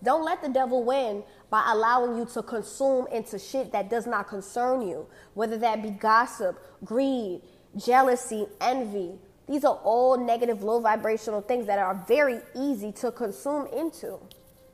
Don't 0.01 0.23
let 0.23 0.41
the 0.41 0.49
devil 0.49 0.83
win 0.83 1.23
by 1.49 1.63
allowing 1.71 2.17
you 2.17 2.25
to 2.27 2.41
consume 2.41 3.07
into 3.07 3.37
shit 3.37 3.71
that 3.73 3.89
does 3.89 4.07
not 4.07 4.29
concern 4.29 4.81
you, 4.87 5.07
whether 5.33 5.57
that 5.57 5.81
be 5.81 5.89
gossip, 5.89 6.57
greed, 6.85 7.41
jealousy, 7.75 8.47
envy. 8.61 9.13
These 9.47 9.63
are 9.63 9.79
all 9.83 10.17
negative, 10.17 10.63
low 10.63 10.79
vibrational 10.79 11.41
things 11.41 11.65
that 11.67 11.79
are 11.79 12.03
very 12.07 12.39
easy 12.55 12.91
to 12.93 13.11
consume 13.11 13.67
into 13.67 14.19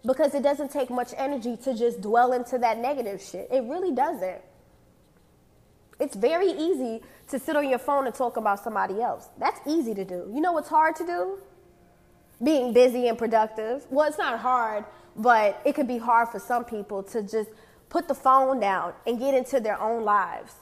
because 0.05 0.35
it 0.35 0.43
doesn't 0.43 0.71
take 0.71 0.89
much 0.89 1.13
energy 1.17 1.57
to 1.57 1.73
just 1.75 2.01
dwell 2.01 2.33
into 2.33 2.57
that 2.59 2.77
negative 2.77 3.21
shit. 3.21 3.47
It 3.51 3.63
really 3.63 3.93
doesn't. 3.93 4.41
It's 5.99 6.15
very 6.15 6.51
easy 6.51 7.01
to 7.29 7.39
sit 7.39 7.55
on 7.55 7.69
your 7.69 7.79
phone 7.79 8.05
and 8.05 8.13
talk 8.13 8.37
about 8.37 8.63
somebody 8.63 9.01
else. 9.01 9.29
That's 9.39 9.59
easy 9.65 9.93
to 9.95 10.03
do. 10.03 10.29
You 10.33 10.41
know 10.41 10.51
what's 10.51 10.69
hard 10.69 10.95
to 10.97 11.05
do? 11.05 11.39
Being 12.43 12.73
busy 12.73 13.07
and 13.07 13.17
productive. 13.17 13.85
Well, 13.89 14.07
it's 14.07 14.17
not 14.17 14.39
hard, 14.39 14.83
but 15.15 15.61
it 15.65 15.73
could 15.73 15.87
be 15.87 15.97
hard 15.97 16.29
for 16.29 16.39
some 16.39 16.65
people 16.65 17.01
to 17.03 17.23
just 17.23 17.49
put 17.89 18.07
the 18.07 18.13
phone 18.13 18.59
down 18.59 18.93
and 19.07 19.17
get 19.17 19.33
into 19.33 19.59
their 19.61 19.81
own 19.81 20.03
lives 20.03 20.53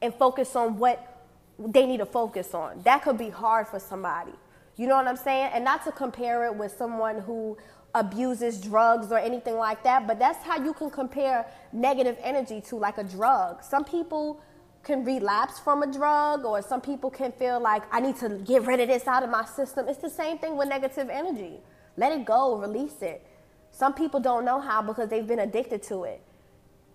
and 0.00 0.14
focus 0.14 0.54
on 0.54 0.78
what 0.78 1.13
they 1.58 1.86
need 1.86 1.98
to 1.98 2.06
focus 2.06 2.54
on. 2.54 2.80
That 2.82 3.02
could 3.02 3.18
be 3.18 3.30
hard 3.30 3.68
for 3.68 3.78
somebody. 3.78 4.32
You 4.76 4.86
know 4.88 4.96
what 4.96 5.06
I'm 5.06 5.16
saying? 5.16 5.50
And 5.54 5.64
not 5.64 5.84
to 5.84 5.92
compare 5.92 6.46
it 6.46 6.54
with 6.54 6.76
someone 6.76 7.20
who 7.20 7.56
abuses 7.94 8.60
drugs 8.60 9.12
or 9.12 9.18
anything 9.18 9.56
like 9.56 9.84
that, 9.84 10.06
but 10.06 10.18
that's 10.18 10.44
how 10.44 10.62
you 10.62 10.72
can 10.72 10.90
compare 10.90 11.46
negative 11.72 12.16
energy 12.20 12.60
to 12.60 12.76
like 12.76 12.98
a 12.98 13.04
drug. 13.04 13.62
Some 13.62 13.84
people 13.84 14.42
can 14.82 15.04
relapse 15.04 15.58
from 15.58 15.82
a 15.82 15.90
drug, 15.90 16.44
or 16.44 16.60
some 16.60 16.80
people 16.80 17.10
can 17.10 17.32
feel 17.32 17.60
like 17.60 17.82
I 17.90 18.00
need 18.00 18.16
to 18.16 18.28
get 18.28 18.62
rid 18.62 18.80
of 18.80 18.88
this 18.88 19.06
out 19.06 19.22
of 19.22 19.30
my 19.30 19.44
system. 19.44 19.88
It's 19.88 20.00
the 20.00 20.10
same 20.10 20.38
thing 20.38 20.56
with 20.56 20.68
negative 20.68 21.08
energy. 21.08 21.60
Let 21.96 22.12
it 22.12 22.24
go, 22.24 22.56
release 22.56 23.00
it. 23.00 23.26
Some 23.70 23.94
people 23.94 24.20
don't 24.20 24.44
know 24.44 24.60
how 24.60 24.82
because 24.82 25.08
they've 25.08 25.26
been 25.26 25.38
addicted 25.38 25.82
to 25.84 26.04
it. 26.04 26.20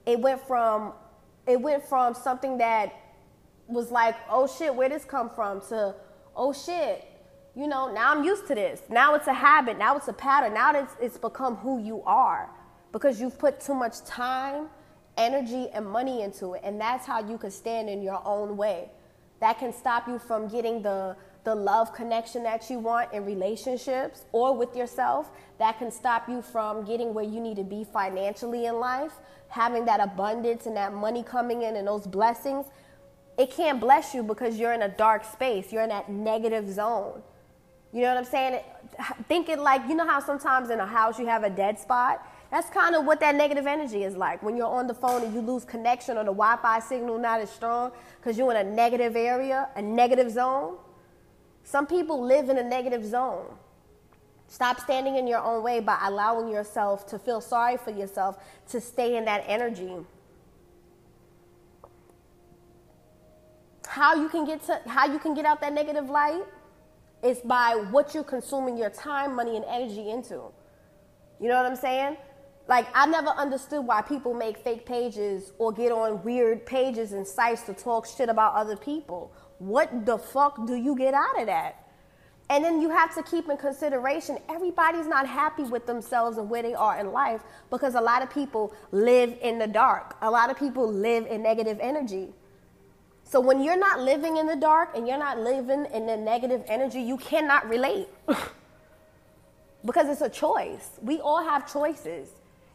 It 0.05 0.19
went 0.19 0.45
from 0.45 0.93
it 1.47 1.59
went 1.59 1.83
from 1.83 2.13
something 2.13 2.59
that 2.59 2.93
was 3.69 3.91
like, 3.91 4.15
oh 4.29 4.47
shit, 4.47 4.73
where 4.73 4.89
this 4.89 5.05
come 5.05 5.29
from 5.29 5.61
to 5.69 5.95
oh 6.35 6.53
shit, 6.53 7.05
you 7.55 7.67
know, 7.67 7.91
now 7.91 8.15
I'm 8.15 8.23
used 8.23 8.47
to 8.47 8.55
this. 8.55 8.81
Now 8.89 9.15
it's 9.15 9.27
a 9.27 9.33
habit. 9.33 9.77
Now 9.77 9.97
it's 9.97 10.07
a 10.07 10.13
pattern. 10.13 10.53
Now 10.53 10.71
it's, 10.73 10.95
it's 11.01 11.17
become 11.17 11.55
who 11.57 11.83
you 11.83 12.01
are 12.05 12.49
because 12.91 13.19
you've 13.19 13.37
put 13.37 13.59
too 13.59 13.73
much 13.73 14.03
time, 14.05 14.67
energy, 15.17 15.67
and 15.73 15.85
money 15.85 16.21
into 16.21 16.53
it. 16.53 16.61
And 16.63 16.79
that's 16.79 17.05
how 17.05 17.19
you 17.27 17.37
can 17.37 17.51
stand 17.51 17.89
in 17.89 18.01
your 18.01 18.21
own 18.25 18.55
way. 18.55 18.89
That 19.41 19.59
can 19.59 19.73
stop 19.73 20.07
you 20.07 20.19
from 20.19 20.47
getting 20.47 20.81
the, 20.81 21.15
the 21.43 21.55
love 21.55 21.93
connection 21.93 22.43
that 22.43 22.69
you 22.69 22.79
want 22.79 23.13
in 23.13 23.25
relationships 23.25 24.23
or 24.31 24.55
with 24.55 24.75
yourself. 24.75 25.29
That 25.57 25.77
can 25.79 25.91
stop 25.91 26.29
you 26.29 26.41
from 26.41 26.85
getting 26.85 27.13
where 27.13 27.25
you 27.25 27.39
need 27.39 27.57
to 27.57 27.63
be 27.63 27.83
financially 27.83 28.65
in 28.67 28.79
life, 28.79 29.13
having 29.49 29.85
that 29.85 29.99
abundance 29.99 30.65
and 30.65 30.75
that 30.77 30.93
money 30.93 31.23
coming 31.23 31.63
in 31.63 31.75
and 31.75 31.87
those 31.87 32.05
blessings. 32.07 32.67
It 33.39 33.51
can't 33.51 33.79
bless 33.79 34.13
you 34.13 34.21
because 34.21 34.59
you're 34.59 34.73
in 34.73 34.81
a 34.81 34.89
dark 34.89 35.23
space, 35.23 35.71
you're 35.71 35.83
in 35.83 35.89
that 35.89 36.09
negative 36.09 36.69
zone. 36.69 37.21
You 37.93 38.01
know 38.01 38.09
what 38.09 38.17
I'm 38.17 38.25
saying? 38.25 38.61
Thinking 39.29 39.59
like, 39.59 39.87
you 39.87 39.95
know 39.95 40.05
how 40.05 40.19
sometimes 40.19 40.69
in 40.69 40.79
a 40.81 40.85
house 40.85 41.17
you 41.17 41.25
have 41.25 41.43
a 41.43 41.49
dead 41.49 41.79
spot? 41.79 42.27
That's 42.51 42.69
kind 42.69 42.95
of 42.95 43.05
what 43.05 43.21
that 43.21 43.35
negative 43.35 43.65
energy 43.65 44.03
is 44.03 44.17
like. 44.17 44.43
When 44.43 44.57
you're 44.57 44.67
on 44.67 44.87
the 44.87 44.93
phone 44.93 45.23
and 45.23 45.33
you 45.33 45.39
lose 45.39 45.63
connection 45.63 46.17
or 46.17 46.25
the 46.25 46.33
Wi 46.33 46.57
Fi 46.61 46.79
signal 46.79 47.17
not 47.17 47.39
as 47.39 47.49
strong 47.49 47.93
because 48.19 48.37
you're 48.37 48.51
in 48.51 48.57
a 48.57 48.69
negative 48.69 49.15
area, 49.15 49.69
a 49.77 49.81
negative 49.81 50.29
zone. 50.29 50.75
Some 51.63 51.87
people 51.87 52.21
live 52.21 52.49
in 52.49 52.57
a 52.57 52.63
negative 52.63 53.05
zone. 53.05 53.45
Stop 54.47 54.81
standing 54.81 55.15
in 55.15 55.27
your 55.27 55.41
own 55.41 55.63
way 55.63 55.79
by 55.79 55.97
allowing 56.03 56.51
yourself 56.51 57.07
to 57.07 57.17
feel 57.17 57.39
sorry 57.39 57.77
for 57.77 57.91
yourself 57.91 58.43
to 58.67 58.81
stay 58.81 59.15
in 59.15 59.23
that 59.25 59.45
energy. 59.47 59.93
How 63.89 64.13
you 64.13 64.29
can 64.29 64.45
get 64.45 64.61
to 64.67 64.79
how 64.85 65.11
you 65.11 65.17
can 65.17 65.33
get 65.33 65.45
out 65.45 65.61
that 65.61 65.73
negative 65.73 66.11
light 66.11 66.43
is 67.23 67.39
by 67.39 67.73
what 67.89 68.13
you're 68.13 68.23
consuming 68.23 68.77
your 68.77 68.91
time, 68.91 69.35
money, 69.35 69.55
and 69.55 69.65
energy 69.67 70.11
into. 70.11 70.43
You 71.41 71.47
know 71.47 71.55
what 71.55 71.65
I'm 71.65 71.75
saying? 71.75 72.15
Like, 72.67 72.85
I 72.93 73.07
never 73.07 73.29
understood 73.29 73.83
why 73.83 74.03
people 74.03 74.35
make 74.35 74.59
fake 74.59 74.85
pages 74.85 75.53
or 75.57 75.71
get 75.71 75.91
on 75.91 76.23
weird 76.23 76.67
pages 76.67 77.13
and 77.13 77.25
sites 77.25 77.63
to 77.63 77.73
talk 77.73 78.05
shit 78.05 78.29
about 78.29 78.53
other 78.53 78.77
people. 78.77 79.33
What 79.57 80.05
the 80.05 80.19
fuck 80.19 80.67
do 80.67 80.75
you 80.75 80.95
get 80.95 81.15
out 81.15 81.41
of 81.41 81.47
that? 81.47 81.83
And 82.51 82.63
then 82.63 82.79
you 82.79 82.91
have 82.91 83.15
to 83.15 83.23
keep 83.23 83.49
in 83.49 83.57
consideration 83.57 84.37
everybody's 84.49 85.07
not 85.07 85.27
happy 85.27 85.63
with 85.63 85.87
themselves 85.87 86.37
and 86.37 86.47
where 86.47 86.61
they 86.61 86.75
are 86.75 86.99
in 86.99 87.11
life 87.11 87.41
because 87.71 87.95
a 87.95 88.01
lot 88.01 88.21
of 88.21 88.29
people 88.29 88.71
live 88.91 89.35
in 89.41 89.57
the 89.57 89.67
dark. 89.67 90.15
A 90.21 90.29
lot 90.29 90.51
of 90.51 90.59
people 90.59 90.87
live 90.91 91.25
in 91.25 91.41
negative 91.41 91.79
energy. 91.81 92.35
So 93.29 93.39
when 93.39 93.63
you're 93.63 93.77
not 93.77 94.01
living 94.01 94.37
in 94.37 94.47
the 94.47 94.55
dark 94.55 94.97
and 94.97 95.07
you're 95.07 95.19
not 95.19 95.37
living 95.37 95.85
in 95.93 96.07
the 96.07 96.17
negative 96.17 96.63
energy, 96.65 96.99
you 96.99 97.15
cannot 97.17 97.69
relate. 97.69 98.07
because 99.85 100.09
it's 100.09 100.21
a 100.21 100.29
choice. 100.29 100.89
We 100.99 101.19
all 101.19 101.43
have 101.43 101.71
choices. 101.71 102.29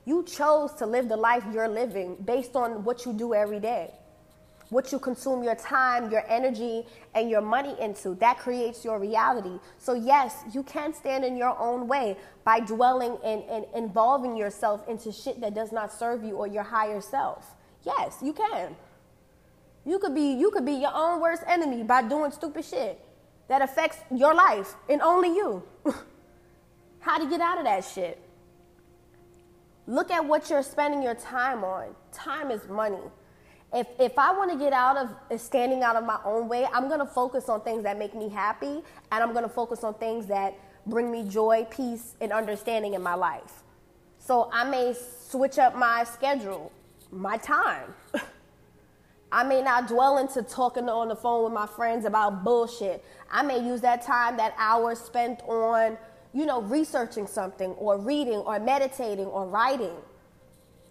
You 0.04 0.22
chose 0.22 0.72
to 0.74 0.86
live 0.86 1.08
the 1.08 1.16
life 1.16 1.42
you're 1.52 1.68
living 1.68 2.14
based 2.24 2.54
on 2.54 2.84
what 2.84 3.04
you 3.04 3.12
do 3.12 3.34
every 3.34 3.58
day. 3.58 3.90
What 4.68 4.92
you 4.92 5.00
consume 5.00 5.42
your 5.42 5.56
time, 5.56 6.08
your 6.12 6.24
energy, 6.28 6.86
and 7.16 7.28
your 7.28 7.40
money 7.40 7.74
into. 7.80 8.14
That 8.14 8.38
creates 8.38 8.84
your 8.84 9.00
reality. 9.00 9.58
So, 9.78 9.94
yes, 9.94 10.36
you 10.52 10.62
can 10.62 10.94
stand 10.94 11.24
in 11.24 11.36
your 11.36 11.58
own 11.58 11.88
way 11.88 12.16
by 12.44 12.60
dwelling 12.60 13.18
and, 13.24 13.42
and 13.50 13.66
involving 13.74 14.36
yourself 14.36 14.86
into 14.88 15.10
shit 15.10 15.40
that 15.40 15.52
does 15.52 15.72
not 15.72 15.92
serve 15.92 16.22
you 16.22 16.36
or 16.36 16.46
your 16.46 16.62
higher 16.62 17.00
self. 17.00 17.56
Yes, 17.84 18.18
you 18.22 18.32
can. 18.32 18.76
You 19.84 19.98
could 19.98 20.14
be 20.14 20.32
you 20.32 20.50
could 20.50 20.64
be 20.64 20.72
your 20.72 20.92
own 20.94 21.20
worst 21.20 21.42
enemy 21.46 21.82
by 21.82 22.02
doing 22.02 22.30
stupid 22.30 22.64
shit 22.64 23.00
that 23.48 23.62
affects 23.62 23.98
your 24.10 24.34
life 24.34 24.74
and 24.88 25.02
only 25.02 25.28
you. 25.28 25.62
How 27.00 27.18
to 27.18 27.28
get 27.28 27.40
out 27.40 27.58
of 27.58 27.64
that 27.64 27.84
shit? 27.84 28.18
Look 29.86 30.10
at 30.10 30.24
what 30.24 30.48
you're 30.48 30.62
spending 30.62 31.02
your 31.02 31.14
time 31.14 31.62
on. 31.62 31.94
Time 32.12 32.50
is 32.50 32.66
money. 32.68 32.96
If, 33.74 33.86
if 33.98 34.18
I 34.18 34.32
want 34.32 34.50
to 34.52 34.56
get 34.56 34.72
out 34.72 34.96
of 34.96 35.10
uh, 35.30 35.36
standing 35.36 35.82
out 35.82 35.96
of 35.96 36.04
my 36.04 36.18
own 36.24 36.48
way, 36.48 36.66
I'm 36.72 36.88
going 36.88 37.00
to 37.00 37.06
focus 37.06 37.48
on 37.48 37.60
things 37.60 37.82
that 37.82 37.98
make 37.98 38.14
me 38.14 38.28
happy 38.28 38.66
and 39.12 39.22
I'm 39.22 39.32
going 39.32 39.42
to 39.42 39.50
focus 39.50 39.84
on 39.84 39.94
things 39.94 40.26
that 40.26 40.54
bring 40.86 41.10
me 41.10 41.28
joy, 41.28 41.66
peace, 41.70 42.14
and 42.20 42.32
understanding 42.32 42.94
in 42.94 43.02
my 43.02 43.14
life. 43.14 43.62
So 44.18 44.48
I 44.52 44.64
may 44.64 44.94
switch 45.28 45.58
up 45.58 45.76
my 45.76 46.04
schedule, 46.04 46.72
my 47.10 47.36
time. 47.36 47.92
I 49.34 49.42
may 49.42 49.62
not 49.62 49.88
dwell 49.88 50.18
into 50.18 50.44
talking 50.44 50.88
on 50.88 51.08
the 51.08 51.16
phone 51.16 51.42
with 51.42 51.52
my 51.52 51.66
friends 51.66 52.04
about 52.04 52.44
bullshit. 52.44 53.04
I 53.28 53.42
may 53.42 53.58
use 53.58 53.80
that 53.80 54.00
time, 54.00 54.36
that 54.36 54.54
hour 54.56 54.94
spent 54.94 55.40
on, 55.48 55.98
you 56.32 56.46
know, 56.46 56.62
researching 56.62 57.26
something 57.26 57.72
or 57.72 57.98
reading 57.98 58.36
or 58.36 58.60
meditating 58.60 59.26
or 59.26 59.48
writing. 59.48 59.96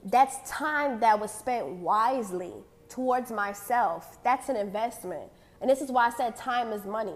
That's 0.03 0.35
time 0.45 0.99
that 0.99 1.17
was 1.21 1.31
spent 1.31 1.67
wisely 1.67 2.51
towards 2.89 3.31
myself. 3.31 4.21
That's 4.25 4.49
an 4.49 4.57
investment. 4.57 5.31
And 5.61 5.69
this 5.69 5.79
is 5.79 5.89
why 5.89 6.07
I 6.07 6.09
said 6.09 6.35
time 6.35 6.73
is 6.73 6.83
money. 6.83 7.15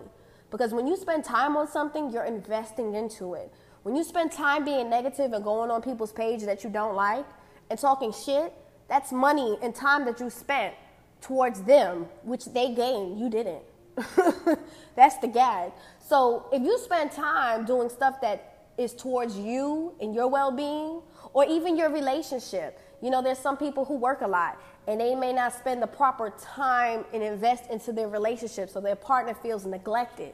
Because 0.50 0.74
when 0.74 0.88
you 0.88 0.96
spend 0.96 1.26
time 1.26 1.58
on 1.58 1.68
something, 1.68 2.10
you're 2.10 2.24
investing 2.24 2.96
into 2.96 3.34
it. 3.34 3.52
When 3.84 3.98
you 3.98 4.06
spend 4.06 4.32
time 4.32 4.64
being 4.64 4.90
negative 4.90 5.34
and 5.34 5.44
going 5.44 5.72
on 5.72 5.82
people's 5.82 6.14
page 6.14 6.44
that 6.44 6.64
you 6.64 6.70
don't 6.70 6.96
like 6.96 7.26
and 7.70 7.78
talking 7.78 8.14
shit, 8.14 8.54
that's 8.88 9.12
money 9.12 9.58
and 9.62 9.76
time 9.76 10.06
that 10.06 10.22
you 10.22 10.30
spent 10.30 10.74
towards 11.22 11.62
them, 11.64 12.08
which 12.24 12.46
they 12.46 12.74
gained, 12.74 13.20
you 13.20 13.30
didn't. 13.30 13.64
That's 14.96 15.18
the 15.18 15.28
gag. 15.28 15.72
So 16.00 16.48
if 16.52 16.62
you 16.62 16.78
spend 16.80 17.12
time 17.12 17.66
doing 17.66 17.90
stuff 17.90 18.22
that 18.22 18.70
is 18.78 18.94
towards 18.94 19.38
you 19.38 19.94
and 20.00 20.14
your 20.14 20.28
well 20.28 20.52
being, 20.52 21.02
or 21.34 21.46
even 21.46 21.76
your 21.76 21.90
relationship, 21.90 22.80
you 23.02 23.10
know, 23.10 23.22
there's 23.22 23.40
some 23.40 23.58
people 23.58 23.86
who 23.86 23.96
work 23.96 24.22
a 24.22 24.28
lot 24.28 24.62
and 24.88 25.00
they 25.00 25.16
may 25.16 25.34
not 25.34 25.54
spend 25.54 25.82
the 25.82 25.88
proper 25.88 26.34
time 26.40 27.04
and 27.14 27.22
invest 27.22 27.70
into 27.70 27.92
their 27.92 28.08
relationship 28.08 28.70
so 28.70 28.80
their 28.80 28.96
partner 28.96 29.34
feels 29.34 29.66
neglected. 29.66 30.34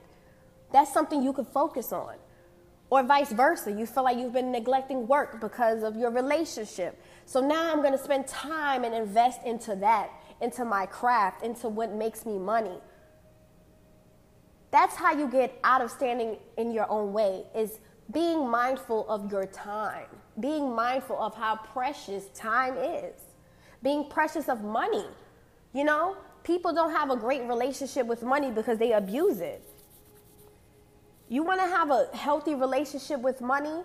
That's 0.71 0.93
something 0.93 1.23
you 1.23 1.33
could 1.33 1.47
focus 1.47 1.91
on. 1.91 2.15
Or 2.89 3.01
vice 3.01 3.31
versa, 3.31 3.71
you 3.71 3.87
feel 3.87 4.03
like 4.03 4.17
you've 4.17 4.33
been 4.33 4.51
neglecting 4.51 5.07
work 5.07 5.41
because 5.41 5.81
of 5.81 5.95
your 5.95 6.11
relationship. 6.11 7.01
So 7.25 7.39
now 7.41 7.71
I'm 7.71 7.81
to 7.91 7.97
spend 7.97 8.27
time 8.27 8.83
and 8.83 8.93
invest 8.93 9.41
into 9.45 9.75
that, 9.77 10.11
into 10.41 10.65
my 10.65 10.85
craft, 10.85 11.43
into 11.43 11.69
what 11.69 11.93
makes 11.93 12.25
me 12.25 12.37
money. 12.37 12.77
That's 14.71 14.95
how 14.95 15.13
you 15.13 15.27
get 15.27 15.59
out 15.63 15.81
of 15.81 15.91
standing 15.91 16.37
in 16.57 16.71
your 16.71 16.89
own 16.89 17.13
way 17.13 17.43
is 17.55 17.79
being 18.11 18.49
mindful 18.49 19.07
of 19.09 19.31
your 19.31 19.45
time, 19.45 20.07
being 20.39 20.73
mindful 20.75 21.21
of 21.21 21.35
how 21.35 21.57
precious 21.57 22.25
time 22.33 22.75
is, 22.77 23.13
being 23.81 24.09
precious 24.09 24.49
of 24.49 24.63
money. 24.63 25.05
You 25.73 25.83
know, 25.83 26.17
people 26.43 26.73
don't 26.73 26.91
have 26.91 27.11
a 27.11 27.15
great 27.15 27.43
relationship 27.43 28.05
with 28.07 28.23
money 28.23 28.51
because 28.51 28.77
they 28.77 28.93
abuse 28.93 29.39
it. 29.39 29.63
You 31.29 31.43
want 31.43 31.61
to 31.61 31.67
have 31.67 31.89
a 31.89 32.07
healthy 32.13 32.53
relationship 32.53 33.19
with 33.19 33.41
money? 33.41 33.83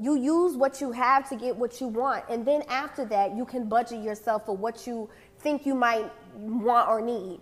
You 0.00 0.16
use 0.16 0.56
what 0.56 0.80
you 0.80 0.92
have 0.92 1.28
to 1.28 1.36
get 1.36 1.54
what 1.54 1.78
you 1.78 1.86
want. 1.86 2.24
And 2.30 2.46
then 2.46 2.62
after 2.70 3.04
that, 3.04 3.36
you 3.36 3.44
can 3.44 3.68
budget 3.68 4.02
yourself 4.02 4.46
for 4.46 4.56
what 4.56 4.86
you 4.86 5.10
think 5.40 5.66
you 5.66 5.74
might 5.74 6.10
want 6.34 6.88
or 6.88 7.02
need. 7.02 7.40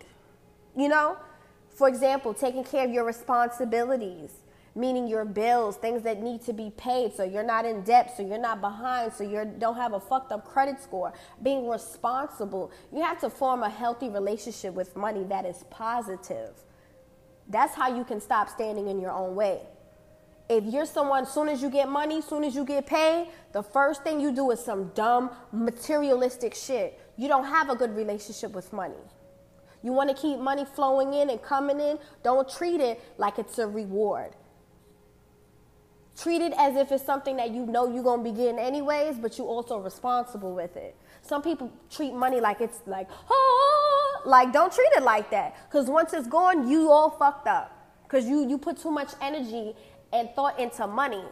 You 0.76 0.88
know? 0.88 1.16
For 1.70 1.88
example, 1.88 2.34
taking 2.34 2.64
care 2.64 2.84
of 2.84 2.90
your 2.90 3.04
responsibilities, 3.04 4.32
meaning 4.74 5.06
your 5.06 5.24
bills, 5.24 5.76
things 5.76 6.02
that 6.02 6.20
need 6.20 6.42
to 6.42 6.52
be 6.52 6.70
paid 6.76 7.14
so 7.14 7.22
you're 7.22 7.44
not 7.44 7.64
in 7.64 7.82
debt, 7.82 8.14
so 8.16 8.26
you're 8.26 8.36
not 8.36 8.60
behind, 8.60 9.12
so 9.12 9.22
you 9.22 9.48
don't 9.60 9.76
have 9.76 9.92
a 9.92 10.00
fucked 10.00 10.32
up 10.32 10.44
credit 10.44 10.82
score. 10.82 11.12
Being 11.40 11.68
responsible. 11.68 12.72
You 12.92 13.02
have 13.02 13.20
to 13.20 13.30
form 13.30 13.62
a 13.62 13.70
healthy 13.70 14.08
relationship 14.08 14.74
with 14.74 14.96
money 14.96 15.22
that 15.28 15.46
is 15.46 15.64
positive. 15.70 16.54
That's 17.48 17.76
how 17.76 17.94
you 17.96 18.02
can 18.02 18.20
stop 18.20 18.48
standing 18.48 18.88
in 18.88 18.98
your 18.98 19.12
own 19.12 19.36
way. 19.36 19.60
If 20.48 20.64
you're 20.64 20.86
someone, 20.86 21.26
soon 21.26 21.48
as 21.48 21.60
you 21.60 21.68
get 21.68 21.88
money, 21.88 22.22
soon 22.22 22.42
as 22.42 22.54
you 22.54 22.64
get 22.64 22.86
paid, 22.86 23.28
the 23.52 23.62
first 23.62 24.02
thing 24.02 24.18
you 24.18 24.32
do 24.32 24.50
is 24.50 24.64
some 24.64 24.90
dumb 24.94 25.30
materialistic 25.52 26.54
shit. 26.54 26.98
You 27.16 27.28
don't 27.28 27.44
have 27.44 27.68
a 27.68 27.76
good 27.76 27.94
relationship 27.94 28.52
with 28.52 28.72
money. 28.72 28.94
You 29.82 29.92
want 29.92 30.08
to 30.08 30.16
keep 30.16 30.38
money 30.38 30.64
flowing 30.64 31.12
in 31.12 31.30
and 31.30 31.40
coming 31.42 31.80
in, 31.80 31.98
don't 32.22 32.48
treat 32.48 32.80
it 32.80 33.00
like 33.18 33.38
it's 33.38 33.58
a 33.58 33.66
reward. 33.66 34.34
Treat 36.20 36.42
it 36.42 36.52
as 36.58 36.76
if 36.76 36.90
it's 36.90 37.04
something 37.04 37.36
that 37.36 37.50
you 37.50 37.64
know 37.64 37.92
you're 37.92 38.02
going 38.02 38.24
to 38.24 38.30
be 38.30 38.36
getting 38.36 38.58
anyways, 38.58 39.18
but 39.18 39.38
you're 39.38 39.46
also 39.46 39.78
responsible 39.78 40.54
with 40.54 40.76
it. 40.76 40.96
Some 41.22 41.42
people 41.42 41.70
treat 41.90 42.12
money 42.12 42.40
like 42.40 42.60
it's 42.60 42.80
like, 42.86 43.08
oh, 43.30 44.22
like 44.24 44.52
don't 44.52 44.72
treat 44.72 44.90
it 44.96 45.02
like 45.02 45.30
that. 45.30 45.56
Because 45.68 45.88
once 45.88 46.12
it's 46.12 46.26
gone, 46.26 46.68
you 46.68 46.90
all 46.90 47.10
fucked 47.10 47.46
up. 47.46 47.74
Because 48.02 48.26
you, 48.26 48.48
you 48.48 48.58
put 48.58 48.78
too 48.78 48.90
much 48.90 49.12
energy 49.20 49.74
and 50.12 50.30
thought 50.34 50.58
into 50.58 50.86
money. 50.86 51.22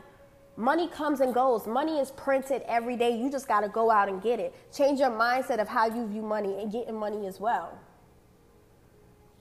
Money 0.56 0.88
comes 0.88 1.20
and 1.20 1.34
goes. 1.34 1.66
Money 1.66 1.98
is 1.98 2.10
printed 2.12 2.62
every 2.66 2.96
day. 2.96 3.16
You 3.16 3.30
just 3.30 3.46
got 3.46 3.60
to 3.60 3.68
go 3.68 3.90
out 3.90 4.08
and 4.08 4.22
get 4.22 4.40
it. 4.40 4.54
Change 4.72 5.00
your 5.00 5.10
mindset 5.10 5.60
of 5.60 5.68
how 5.68 5.86
you 5.86 6.06
view 6.06 6.22
money 6.22 6.60
and 6.60 6.72
getting 6.72 6.94
money 6.94 7.26
as 7.26 7.38
well. 7.38 7.78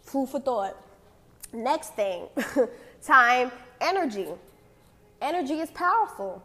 Food 0.01 0.30
for 0.30 0.39
thought. 0.39 0.75
Next 1.54 1.96
thing 1.96 2.27
time, 3.04 3.51
energy. 3.80 4.27
Energy 5.22 5.60
is 5.60 5.72
powerful. 5.72 6.44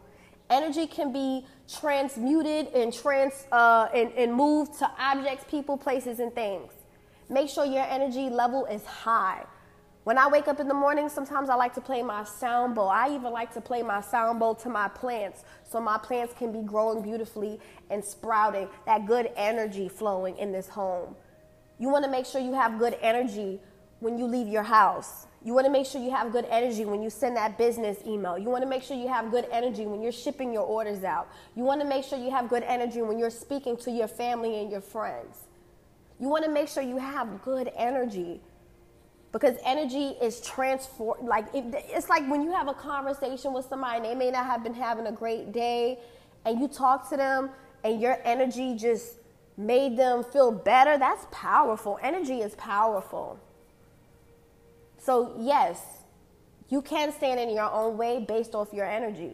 Energy 0.49 0.87
can 0.87 1.11
be 1.11 1.45
transmuted 1.67 2.67
and, 2.73 2.93
trans, 2.93 3.45
uh, 3.51 3.87
and, 3.93 4.11
and 4.13 4.33
moved 4.33 4.77
to 4.79 4.89
objects, 4.99 5.45
people, 5.49 5.77
places, 5.77 6.19
and 6.19 6.33
things. 6.33 6.71
Make 7.29 7.49
sure 7.49 7.65
your 7.65 7.85
energy 7.89 8.29
level 8.29 8.65
is 8.65 8.85
high. 8.85 9.45
When 10.03 10.17
I 10.17 10.27
wake 10.27 10.47
up 10.47 10.59
in 10.59 10.67
the 10.67 10.73
morning, 10.73 11.09
sometimes 11.09 11.47
I 11.47 11.53
like 11.53 11.75
to 11.75 11.81
play 11.81 12.01
my 12.01 12.23
sound 12.23 12.73
bowl. 12.73 12.89
I 12.89 13.13
even 13.13 13.31
like 13.31 13.53
to 13.53 13.61
play 13.61 13.83
my 13.83 14.01
sound 14.01 14.39
bowl 14.39 14.55
to 14.55 14.69
my 14.69 14.87
plants 14.87 15.43
so 15.63 15.79
my 15.79 15.99
plants 15.99 16.33
can 16.35 16.51
be 16.51 16.67
growing 16.67 17.03
beautifully 17.03 17.59
and 17.91 18.03
sprouting, 18.03 18.67
that 18.87 19.05
good 19.05 19.29
energy 19.35 19.87
flowing 19.87 20.35
in 20.39 20.51
this 20.51 20.67
home. 20.67 21.15
You 21.77 21.89
want 21.89 22.03
to 22.05 22.09
make 22.09 22.25
sure 22.25 22.41
you 22.41 22.53
have 22.53 22.79
good 22.79 22.97
energy 22.99 23.59
when 23.99 24.17
you 24.17 24.25
leave 24.25 24.47
your 24.47 24.63
house. 24.63 25.27
You 25.43 25.53
want 25.53 25.65
to 25.65 25.71
make 25.71 25.85
sure 25.85 26.01
you 26.01 26.09
have 26.09 26.31
good 26.31 26.45
energy 26.49 26.83
when 26.83 27.03
you 27.03 27.11
send 27.11 27.35
that 27.35 27.59
business 27.59 27.99
email. 28.03 28.39
You 28.39 28.49
want 28.49 28.63
to 28.63 28.69
make 28.69 28.81
sure 28.81 28.97
you 28.97 29.07
have 29.07 29.29
good 29.29 29.47
energy 29.51 29.85
when 29.85 30.01
you're 30.01 30.11
shipping 30.11 30.51
your 30.51 30.63
orders 30.63 31.03
out. 31.03 31.29
You 31.55 31.63
want 31.63 31.79
to 31.81 31.87
make 31.87 32.05
sure 32.05 32.17
you 32.17 32.31
have 32.31 32.49
good 32.49 32.63
energy 32.63 33.03
when 33.03 33.19
you're 33.19 33.29
speaking 33.29 33.77
to 33.77 33.91
your 33.91 34.07
family 34.07 34.61
and 34.61 34.71
your 34.71 34.81
friends. 34.81 35.45
You 36.19 36.27
want 36.27 36.43
to 36.45 36.51
make 36.51 36.69
sure 36.69 36.81
you 36.81 36.97
have 36.97 37.43
good 37.43 37.71
energy 37.75 38.41
because 39.31 39.55
energy 39.65 40.15
is 40.21 40.41
transformed. 40.41 41.27
Like 41.27 41.47
it's 41.53 42.09
like 42.09 42.29
when 42.29 42.41
you 42.41 42.51
have 42.51 42.67
a 42.67 42.73
conversation 42.73 43.53
with 43.53 43.65
somebody 43.65 44.01
they 44.01 44.15
may 44.15 44.31
not 44.31 44.45
have 44.45 44.63
been 44.63 44.73
having 44.73 45.07
a 45.07 45.11
great 45.11 45.51
day, 45.51 45.99
and 46.45 46.59
you 46.59 46.67
talk 46.67 47.09
to 47.09 47.17
them 47.17 47.49
and 47.83 48.01
your 48.01 48.19
energy 48.23 48.75
just 48.75 49.15
made 49.57 49.97
them 49.97 50.23
feel 50.23 50.51
better, 50.51 50.97
that's 50.97 51.25
powerful. 51.31 51.99
Energy 52.01 52.41
is 52.41 52.55
powerful. 52.55 53.39
So, 54.97 55.35
yes, 55.39 55.81
you 56.69 56.81
can 56.81 57.11
stand 57.11 57.39
in 57.39 57.49
your 57.49 57.71
own 57.71 57.97
way 57.97 58.23
based 58.27 58.55
off 58.55 58.73
your 58.73 58.85
energy. 58.85 59.33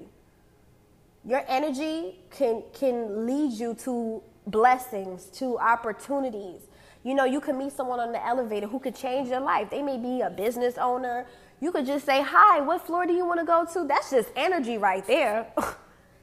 Your 1.26 1.44
energy 1.48 2.20
can, 2.32 2.64
can 2.74 3.26
lead 3.26 3.52
you 3.52 3.74
to 3.84 4.24
blessings, 4.46 5.26
to 5.26 5.58
opportunities. 5.60 6.62
You 7.08 7.16
know, 7.16 7.24
you 7.24 7.40
can 7.40 7.58
meet 7.58 7.72
someone 7.72 8.02
on 8.02 8.12
the 8.12 8.22
elevator 8.26 8.68
who 8.68 8.80
could 8.80 8.94
change 8.94 9.30
your 9.30 9.40
life. 9.40 9.70
They 9.70 9.82
may 9.82 9.98
be 9.98 10.20
a 10.20 10.30
business 10.30 10.78
owner. 10.78 11.26
You 11.62 11.72
could 11.72 11.86
just 11.86 12.06
say, 12.06 12.22
Hi, 12.22 12.60
what 12.60 12.86
floor 12.86 13.06
do 13.06 13.14
you 13.14 13.26
want 13.26 13.40
to 13.40 13.46
go 13.46 13.66
to? 13.74 13.88
That's 13.88 14.12
just 14.12 14.28
energy 14.36 14.78
right 14.78 15.08
there. 15.08 15.48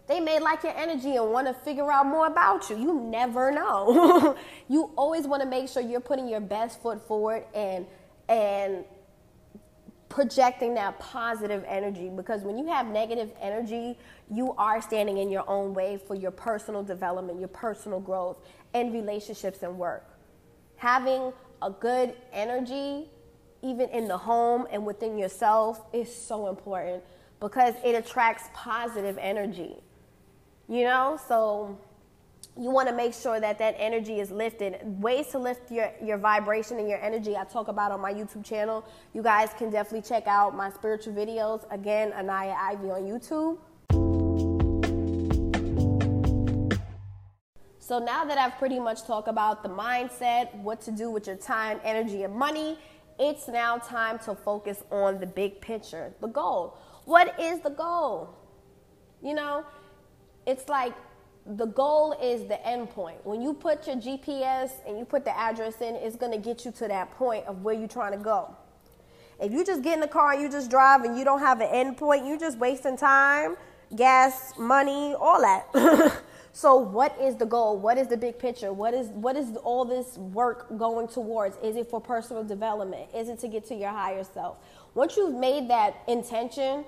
They 0.07 0.21
may 0.21 0.39
like 0.39 0.63
your 0.63 0.77
energy 0.77 1.17
and 1.17 1.33
want 1.33 1.47
to 1.47 1.55
figure 1.55 1.91
out 1.91 2.05
more 2.05 2.27
about 2.27 2.69
you. 2.69 2.77
You 2.77 3.01
never 3.01 3.51
know. 3.51 4.37
you 4.69 4.91
always 4.97 5.27
want 5.27 5.43
to 5.43 5.49
make 5.49 5.67
sure 5.71 5.83
you're 5.83 5.99
putting 5.99 6.29
your 6.29 6.43
best 6.43 6.83
foot 6.83 7.01
forward 7.09 7.45
and 7.55 7.87
and 8.29 8.85
projecting 10.11 10.75
that 10.75 10.99
positive 10.99 11.65
energy 11.67 12.11
because 12.15 12.43
when 12.43 12.59
you 12.59 12.67
have 12.67 12.87
negative 12.87 13.31
energy, 13.41 13.97
you 14.31 14.53
are 14.59 14.83
standing 14.83 15.17
in 15.17 15.31
your 15.31 15.49
own 15.49 15.73
way 15.73 15.99
for 16.07 16.15
your 16.15 16.33
personal 16.33 16.83
development, 16.83 17.39
your 17.39 17.49
personal 17.49 17.99
growth, 17.99 18.37
and 18.75 18.93
relationships 18.93 19.63
and 19.63 19.79
work. 19.79 20.14
Having 20.85 21.33
a 21.63 21.71
good 21.71 22.13
energy, 22.31 23.09
even 23.63 23.89
in 23.89 24.07
the 24.07 24.19
home 24.19 24.67
and 24.71 24.85
within 24.85 25.17
yourself, 25.17 25.81
is 25.95 26.15
so 26.15 26.49
important 26.49 27.03
because 27.41 27.73
it 27.83 27.95
attracts 27.95 28.51
positive 28.53 29.17
energy. 29.19 29.77
You 30.69 30.85
know, 30.85 31.19
so 31.27 31.79
you 32.55 32.69
want 32.69 32.91
to 32.91 32.95
make 32.95 33.15
sure 33.15 33.41
that 33.41 33.59
that 33.61 33.77
energy 33.79 34.21
is 34.21 34.31
lifted. 34.31 34.77
Ways 35.03 35.29
to 35.29 35.39
lift 35.39 35.73
your, 35.73 35.91
your 36.03 36.19
vibration 36.19 36.79
and 36.79 36.87
your 36.87 37.01
energy, 37.03 37.35
I 37.35 37.45
talk 37.45 37.69
about 37.69 37.91
on 37.91 38.03
my 38.03 38.13
YouTube 38.13 38.45
channel. 38.45 38.85
You 39.15 39.23
guys 39.23 39.55
can 39.57 39.71
definitely 39.71 40.07
check 40.07 40.27
out 40.27 40.55
my 40.55 40.69
spiritual 40.69 41.15
videos. 41.15 41.65
Again, 41.73 42.13
Anaya 42.13 42.57
Ivy 42.61 42.91
on 42.91 43.05
YouTube. 43.05 43.57
So 47.87 47.99
now 47.99 48.25
that 48.25 48.39
I've 48.39 48.57
pretty 48.57 48.81
much 48.81 49.05
talked 49.05 49.29
about 49.29 49.63
the 49.63 49.69
mindset, 49.69 50.55
what 50.55 50.81
to 50.83 50.91
do 50.91 51.11
with 51.11 51.27
your 51.27 51.37
time, 51.37 51.79
energy, 51.85 52.23
and 52.23 52.35
money, 52.35 52.79
it's 53.19 53.47
now 53.47 53.77
time 53.77 54.19
to 54.21 54.35
focus 54.35 54.83
on 54.91 55.21
the 55.21 55.27
big 55.27 55.61
picture, 55.61 56.15
the 56.23 56.29
goal. 56.29 56.79
What 57.05 57.39
is 57.39 57.61
the 57.61 57.69
goal? 57.69 58.39
You 59.23 59.35
know, 59.35 59.67
it's 60.47 60.67
like 60.71 60.95
the 61.45 61.67
goal 61.67 62.17
is 62.23 62.49
the 62.49 62.67
end 62.67 62.89
point. 62.89 63.19
When 63.27 63.43
you 63.43 63.53
put 63.53 63.87
your 63.87 63.97
GPS 63.97 64.71
and 64.89 64.99
you 64.99 65.05
put 65.05 65.27
the 65.27 65.39
address 65.39 65.83
in, 65.83 65.95
it's 65.97 66.17
going 66.17 66.33
to 66.33 66.39
get 66.39 66.65
you 66.65 66.73
to 66.73 66.89
that 66.89 67.11
point 67.11 67.45
of 67.45 67.65
where 67.65 67.75
you're 67.75 67.87
trying 67.87 68.13
to 68.13 68.25
go. 68.25 68.57
If 69.39 69.53
you 69.53 69.63
just 69.63 69.83
get 69.83 69.93
in 69.93 70.01
the 70.01 70.09
car 70.09 70.33
and 70.33 70.41
you 70.41 70.49
just 70.49 70.71
drive 70.71 71.03
and 71.03 71.19
you 71.19 71.25
don't 71.27 71.41
have 71.41 71.61
an 71.61 71.69
end 71.71 71.99
point, 71.99 72.25
you're 72.25 72.39
just 72.39 72.57
wasting 72.57 72.97
time, 72.97 73.59
gas, 73.95 74.55
money, 74.57 75.15
all 75.21 75.43
that. 75.43 76.23
so 76.57 76.77
what 76.77 77.21
is 77.21 77.35
the 77.35 77.47
goal? 77.47 77.77
What 77.77 77.99
is 77.99 78.07
the 78.07 78.17
big 78.17 78.39
picture? 78.39 78.73
What 78.73 78.95
is 78.95 79.09
what 79.09 79.35
is 79.35 79.57
all 79.65 79.85
this 79.85 80.17
work 80.17 80.79
going 80.79 81.09
towards? 81.09 81.57
Is 81.65 81.75
it 81.75 81.91
for 81.91 82.01
personal 82.01 82.45
development? 82.45 83.09
Is 83.13 83.29
it 83.29 83.41
to 83.41 83.49
get 83.49 83.67
to 83.67 83.75
your 83.75 83.91
higher 83.91 84.23
self? 84.23 84.59
Once 84.95 85.17
you've 85.17 85.35
made 85.35 85.69
that 85.69 85.97
intention, 86.07 86.85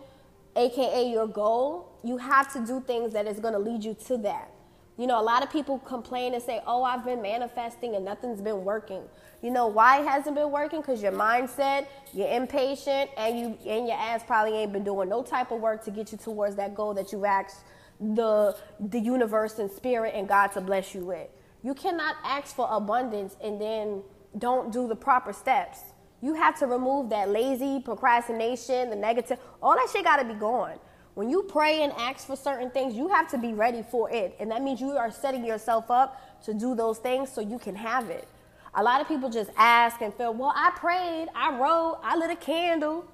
aka 0.55 1.11
your 1.11 1.26
goal, 1.26 1.98
you 2.05 2.16
have 2.16 2.52
to 2.52 2.64
do 2.64 2.81
things 2.81 3.12
that 3.14 3.26
is 3.26 3.40
going 3.40 3.55
to 3.55 3.59
lead 3.59 3.83
you 3.83 3.94
to 4.07 4.16
that. 4.18 4.52
You 4.98 5.09
know, 5.09 5.20
a 5.20 5.22
lot 5.22 5.42
of 5.42 5.50
people 5.50 5.81
complain 5.81 6.35
and 6.35 6.42
say, 6.42 6.61
oh, 6.64 6.85
I've 6.85 7.05
been 7.05 7.20
manifesting 7.20 7.96
and 7.96 8.05
nothing's 8.05 8.40
been 8.40 8.64
working. 8.64 9.02
You 9.42 9.50
know 9.50 9.66
why 9.66 10.00
it 10.00 10.07
hasn't 10.07 10.37
been 10.37 10.52
working? 10.52 10.81
Because 10.81 11.02
your 11.02 11.11
mindset, 11.11 11.88
you're 12.14 12.31
impatient, 12.31 13.11
and 13.16 13.37
you 13.37 13.59
and 13.68 13.88
your 13.88 13.98
ass 13.98 14.22
probably 14.24 14.57
ain't 14.59 14.72
been 14.72 14.85
doing 14.85 15.09
no 15.09 15.24
type 15.24 15.50
of 15.50 15.61
work 15.61 15.85
to 15.87 15.90
get 15.90 16.12
you 16.12 16.18
towards 16.18 16.55
that 16.55 16.76
goal 16.76 16.94
that 16.94 17.11
you've 17.11 17.24
asked 17.24 17.64
the 18.01 18.57
the 18.79 18.99
universe 18.99 19.59
and 19.59 19.71
spirit 19.71 20.15
and 20.15 20.29
God 20.29 20.49
to 20.49 20.61
bless 20.61 20.95
you 20.95 21.05
with. 21.05 21.29
You 21.63 21.75
cannot 21.75 22.17
ask 22.25 22.55
for 22.55 22.69
abundance 22.71 23.37
and 23.43 23.61
then 23.61 24.03
don't 24.39 24.73
do 24.73 24.87
the 24.87 24.97
proper 24.97 25.33
steps. 25.33 25.81
You 26.21 26.35
have 26.35 26.59
to 26.61 26.67
remove 26.67 27.11
that 27.11 27.31
lazy 27.31 27.81
procrastination, 27.81 28.91
the 28.91 28.97
negative, 28.97 29.39
all 29.63 29.75
that 29.75 29.89
shit 29.93 30.05
gotta 30.05 30.25
be 30.25 30.35
gone. 30.35 30.79
When 31.15 31.31
you 31.31 31.45
pray 31.45 31.83
and 31.83 31.93
ask 31.95 32.27
for 32.27 32.37
certain 32.37 32.71
things, 32.71 32.95
you 32.95 33.09
have 33.09 33.29
to 33.31 33.39
be 33.39 33.55
ready 33.55 33.83
for 33.91 34.11
it. 34.11 34.37
And 34.39 34.51
that 34.51 34.63
means 34.63 34.81
you 34.81 34.91
are 34.91 35.11
setting 35.11 35.45
yourself 35.45 35.91
up 35.91 36.43
to 36.45 36.53
do 36.53 36.75
those 36.75 36.99
things 36.99 37.33
so 37.33 37.41
you 37.41 37.59
can 37.59 37.75
have 37.75 38.11
it. 38.11 38.29
A 38.75 38.83
lot 38.83 39.01
of 39.01 39.09
people 39.09 39.31
just 39.31 39.51
ask 39.57 40.03
and 40.03 40.13
feel, 40.13 40.35
well, 40.35 40.53
I 40.55 40.71
prayed, 40.77 41.29
I 41.35 41.59
wrote, 41.59 42.01
I 42.03 42.17
lit 42.17 42.31
a 42.31 42.37
candle. 42.37 43.07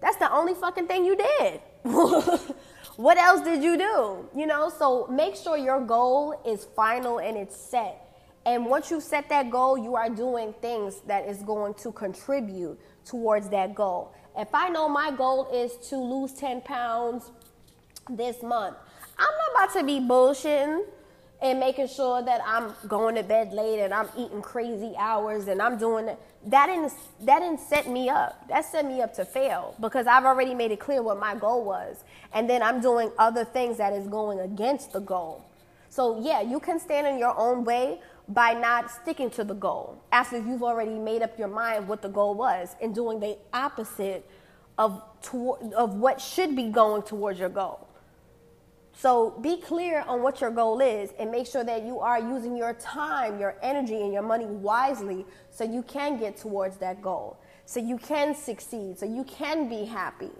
That's 0.00 0.16
the 0.16 0.30
only 0.30 0.54
fucking 0.54 0.86
thing 0.86 1.06
you 1.06 1.16
did. 1.16 1.60
what 2.98 3.16
else 3.16 3.42
did 3.42 3.62
you 3.62 3.78
do? 3.78 4.28
You 4.36 4.48
know, 4.48 4.72
so 4.76 5.06
make 5.06 5.36
sure 5.36 5.56
your 5.56 5.80
goal 5.80 6.42
is 6.44 6.64
final 6.74 7.20
and 7.20 7.36
it's 7.36 7.56
set. 7.56 8.04
And 8.44 8.66
once 8.66 8.90
you 8.90 9.00
set 9.00 9.28
that 9.28 9.50
goal, 9.52 9.78
you 9.78 9.94
are 9.94 10.10
doing 10.10 10.52
things 10.60 11.00
that 11.06 11.24
is 11.28 11.38
going 11.44 11.74
to 11.74 11.92
contribute 11.92 12.76
towards 13.04 13.50
that 13.50 13.76
goal. 13.76 14.12
If 14.36 14.48
I 14.52 14.68
know 14.70 14.88
my 14.88 15.12
goal 15.12 15.48
is 15.54 15.76
to 15.90 15.96
lose 15.96 16.32
10 16.32 16.62
pounds 16.62 17.30
this 18.10 18.42
month, 18.42 18.76
I'm 19.16 19.30
not 19.54 19.66
about 19.66 19.78
to 19.78 19.86
be 19.86 20.00
bullshitting 20.00 20.82
and 21.40 21.60
making 21.60 21.86
sure 21.86 22.20
that 22.22 22.40
I'm 22.44 22.74
going 22.88 23.14
to 23.14 23.22
bed 23.22 23.52
late 23.52 23.80
and 23.80 23.94
I'm 23.94 24.08
eating 24.16 24.42
crazy 24.42 24.94
hours 24.98 25.46
and 25.46 25.62
I'm 25.62 25.78
doing 25.78 26.08
it. 26.08 26.18
That 26.46 26.66
didn't 26.66 26.92
that 27.20 27.40
didn't 27.40 27.60
set 27.60 27.88
me 27.88 28.08
up. 28.08 28.48
That 28.48 28.64
set 28.64 28.84
me 28.84 29.00
up 29.00 29.14
to 29.14 29.24
fail 29.24 29.74
because 29.80 30.06
I've 30.06 30.24
already 30.24 30.54
made 30.54 30.72
it 30.72 30.80
clear 30.80 31.02
what 31.02 31.18
my 31.20 31.34
goal 31.36 31.64
was. 31.64 32.02
And 32.32 32.50
then 32.50 32.62
I'm 32.62 32.80
doing 32.80 33.10
other 33.18 33.44
things 33.44 33.78
that 33.78 33.92
is 33.92 34.08
going 34.08 34.40
against 34.40 34.92
the 34.92 35.00
goal. 35.00 35.44
So 35.90 36.20
yeah, 36.20 36.40
you 36.40 36.60
can 36.60 36.80
stand 36.80 37.06
in 37.06 37.18
your 37.18 37.36
own 37.38 37.64
way 37.64 38.00
by 38.28 38.52
not 38.52 38.90
sticking 38.90 39.30
to 39.30 39.44
the 39.44 39.54
goal 39.54 40.02
after 40.12 40.38
you've 40.38 40.62
already 40.62 40.98
made 40.98 41.22
up 41.22 41.38
your 41.38 41.48
mind 41.48 41.88
what 41.88 42.02
the 42.02 42.08
goal 42.08 42.34
was 42.34 42.76
and 42.82 42.94
doing 42.94 43.20
the 43.20 43.38
opposite 43.54 44.28
of 44.76 45.02
to, 45.22 45.54
of 45.76 45.94
what 45.94 46.20
should 46.20 46.54
be 46.54 46.68
going 46.68 47.02
towards 47.02 47.38
your 47.38 47.48
goal. 47.48 47.87
So 49.00 49.38
be 49.40 49.58
clear 49.58 50.04
on 50.08 50.22
what 50.22 50.40
your 50.40 50.50
goal 50.50 50.80
is 50.80 51.10
and 51.20 51.30
make 51.30 51.46
sure 51.46 51.62
that 51.62 51.84
you 51.84 52.00
are 52.00 52.18
using 52.18 52.56
your 52.56 52.74
time, 52.74 53.38
your 53.38 53.54
energy, 53.62 54.02
and 54.02 54.12
your 54.12 54.24
money 54.24 54.46
wisely 54.46 55.24
so 55.52 55.62
you 55.62 55.84
can 55.84 56.18
get 56.18 56.36
towards 56.36 56.78
that 56.78 57.00
goal, 57.00 57.38
so 57.64 57.78
you 57.78 57.96
can 57.96 58.34
succeed, 58.34 58.98
so 58.98 59.06
you 59.06 59.22
can 59.22 59.68
be 59.68 59.84
happy. 59.84 60.32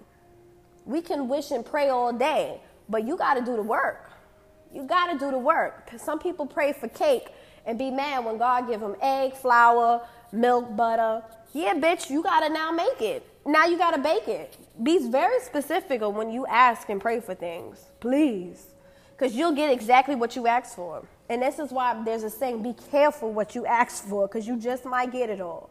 We 0.85 1.01
can 1.01 1.29
wish 1.29 1.51
and 1.51 1.65
pray 1.65 1.87
all 1.87 2.11
day, 2.11 2.59
but 2.89 3.07
you 3.07 3.15
got 3.15 3.35
to 3.35 3.41
do 3.41 3.55
the 3.55 3.63
work. 3.63 4.11
You 4.73 4.83
got 4.83 5.13
to 5.13 5.17
do 5.17 5.31
the 5.31 5.39
work. 5.39 5.85
Because 5.85 6.01
Some 6.01 6.19
people 6.19 6.45
pray 6.45 6.73
for 6.73 6.89
cake 6.89 7.29
and 7.65 7.79
be 7.79 7.89
mad 7.89 8.25
when 8.25 8.37
God 8.37 8.67
give 8.67 8.81
them 8.81 8.97
egg, 9.01 9.35
flour, 9.35 10.05
milk, 10.33 10.75
butter. 10.75 11.23
Yeah, 11.53 11.75
bitch, 11.75 12.09
you 12.09 12.21
got 12.23 12.41
to 12.41 12.49
now 12.49 12.71
make 12.71 13.01
it. 13.01 13.25
Now 13.45 13.67
you 13.67 13.77
got 13.77 13.91
to 13.91 14.01
bake 14.01 14.27
it 14.27 14.57
be 14.81 15.09
very 15.09 15.39
specific 15.41 16.01
of 16.01 16.15
when 16.15 16.31
you 16.31 16.45
ask 16.47 16.89
and 16.89 17.01
pray 17.01 17.19
for 17.19 17.35
things, 17.35 17.79
please, 17.99 18.73
because 19.11 19.35
you'll 19.35 19.55
get 19.55 19.71
exactly 19.71 20.15
what 20.15 20.35
you 20.35 20.47
ask 20.47 20.75
for. 20.75 21.05
And 21.29 21.41
this 21.41 21.59
is 21.59 21.71
why 21.71 22.01
there's 22.03 22.23
a 22.23 22.29
saying: 22.29 22.63
be 22.63 22.73
careful 22.91 23.31
what 23.31 23.55
you 23.55 23.65
ask 23.65 24.03
for, 24.05 24.27
because 24.27 24.47
you 24.47 24.57
just 24.57 24.85
might 24.85 25.11
get 25.11 25.29
it 25.29 25.41
all. 25.41 25.69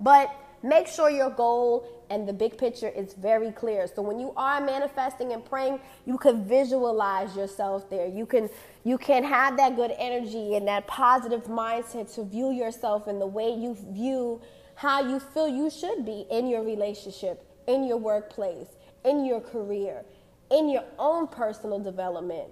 But 0.00 0.34
make 0.62 0.86
sure 0.86 1.10
your 1.10 1.30
goal 1.30 1.86
and 2.10 2.28
the 2.28 2.32
big 2.32 2.56
picture 2.56 2.88
is 2.88 3.14
very 3.14 3.50
clear. 3.50 3.86
So 3.86 4.02
when 4.02 4.18
you 4.20 4.32
are 4.36 4.60
manifesting 4.60 5.32
and 5.32 5.44
praying, 5.44 5.80
you 6.06 6.18
can 6.18 6.44
visualize 6.44 7.36
yourself 7.36 7.90
there. 7.90 8.06
You 8.06 8.26
can 8.26 8.48
you 8.84 8.98
can 8.98 9.24
have 9.24 9.56
that 9.56 9.76
good 9.76 9.92
energy 9.98 10.54
and 10.54 10.68
that 10.68 10.86
positive 10.86 11.44
mindset 11.44 12.14
to 12.14 12.24
view 12.24 12.50
yourself 12.50 13.08
in 13.08 13.18
the 13.18 13.26
way 13.26 13.50
you 13.50 13.76
view 13.90 14.40
how 14.76 15.00
you 15.02 15.20
feel 15.20 15.48
you 15.48 15.70
should 15.70 16.04
be 16.04 16.26
in 16.30 16.48
your 16.48 16.62
relationship 16.62 17.46
in 17.66 17.84
your 17.84 17.96
workplace, 17.96 18.68
in 19.04 19.24
your 19.24 19.40
career, 19.40 20.04
in 20.50 20.68
your 20.68 20.84
own 20.98 21.26
personal 21.26 21.78
development. 21.78 22.48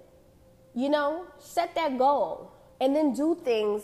You 0.75 0.89
know, 0.89 1.25
set 1.37 1.75
that 1.75 1.97
goal 1.97 2.51
and 2.81 2.95
then 2.95 3.13
do 3.13 3.37
things 3.43 3.83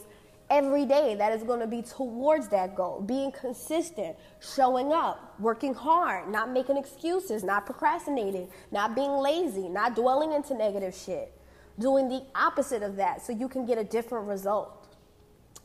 every 0.49 0.85
day 0.85 1.15
that 1.15 1.31
is 1.31 1.43
going 1.43 1.59
to 1.59 1.67
be 1.67 1.81
towards 1.81 2.47
that 2.49 2.75
goal. 2.75 3.01
Being 3.01 3.31
consistent, 3.31 4.15
showing 4.55 4.91
up, 4.91 5.35
working 5.39 5.73
hard, 5.73 6.29
not 6.29 6.51
making 6.51 6.77
excuses, 6.77 7.43
not 7.43 7.65
procrastinating, 7.65 8.49
not 8.71 8.95
being 8.95 9.11
lazy, 9.11 9.69
not 9.69 9.95
dwelling 9.95 10.33
into 10.33 10.55
negative 10.55 10.95
shit. 10.95 11.33
Doing 11.77 12.09
the 12.09 12.23
opposite 12.35 12.83
of 12.83 12.95
that 12.97 13.21
so 13.21 13.31
you 13.31 13.47
can 13.47 13.65
get 13.65 13.77
a 13.77 13.83
different 13.83 14.27
result. 14.27 14.87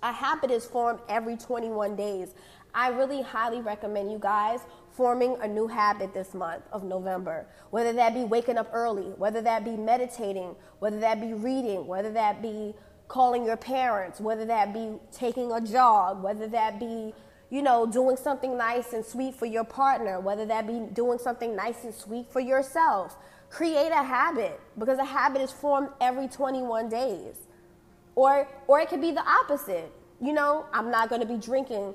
A 0.02 0.12
habit 0.12 0.50
is 0.50 0.66
formed 0.66 1.00
every 1.08 1.36
21 1.36 1.96
days. 1.96 2.34
I 2.74 2.88
really 2.88 3.22
highly 3.22 3.62
recommend 3.62 4.12
you 4.12 4.18
guys 4.18 4.60
forming 4.94 5.36
a 5.42 5.48
new 5.48 5.66
habit 5.66 6.14
this 6.14 6.34
month 6.34 6.62
of 6.72 6.84
November, 6.84 7.46
whether 7.70 7.92
that 7.92 8.14
be 8.14 8.22
waking 8.22 8.56
up 8.56 8.70
early, 8.72 9.12
whether 9.18 9.42
that 9.42 9.64
be 9.64 9.76
meditating, 9.76 10.54
whether 10.78 11.00
that 11.00 11.20
be 11.20 11.34
reading, 11.34 11.86
whether 11.86 12.12
that 12.12 12.40
be 12.40 12.72
calling 13.08 13.44
your 13.44 13.56
parents, 13.56 14.20
whether 14.20 14.44
that 14.44 14.72
be 14.72 14.92
taking 15.12 15.50
a 15.52 15.60
jog, 15.60 16.22
whether 16.22 16.46
that 16.46 16.78
be, 16.78 17.12
you 17.50 17.60
know, 17.60 17.86
doing 17.86 18.16
something 18.16 18.56
nice 18.56 18.92
and 18.92 19.04
sweet 19.04 19.34
for 19.34 19.46
your 19.46 19.64
partner, 19.64 20.20
whether 20.20 20.46
that 20.46 20.66
be 20.66 20.80
doing 20.92 21.18
something 21.18 21.56
nice 21.56 21.84
and 21.84 21.94
sweet 21.94 22.30
for 22.30 22.40
yourself. 22.40 23.16
Create 23.50 23.90
a 23.90 24.02
habit 24.02 24.60
because 24.78 24.98
a 24.98 25.04
habit 25.04 25.42
is 25.42 25.50
formed 25.50 25.88
every 26.00 26.28
21 26.28 26.88
days. 26.88 27.36
Or 28.14 28.48
or 28.68 28.80
it 28.80 28.88
could 28.88 29.00
be 29.00 29.10
the 29.10 29.24
opposite. 29.28 29.92
You 30.20 30.32
know, 30.32 30.66
I'm 30.72 30.90
not 30.90 31.08
going 31.08 31.20
to 31.20 31.26
be 31.26 31.36
drinking 31.36 31.94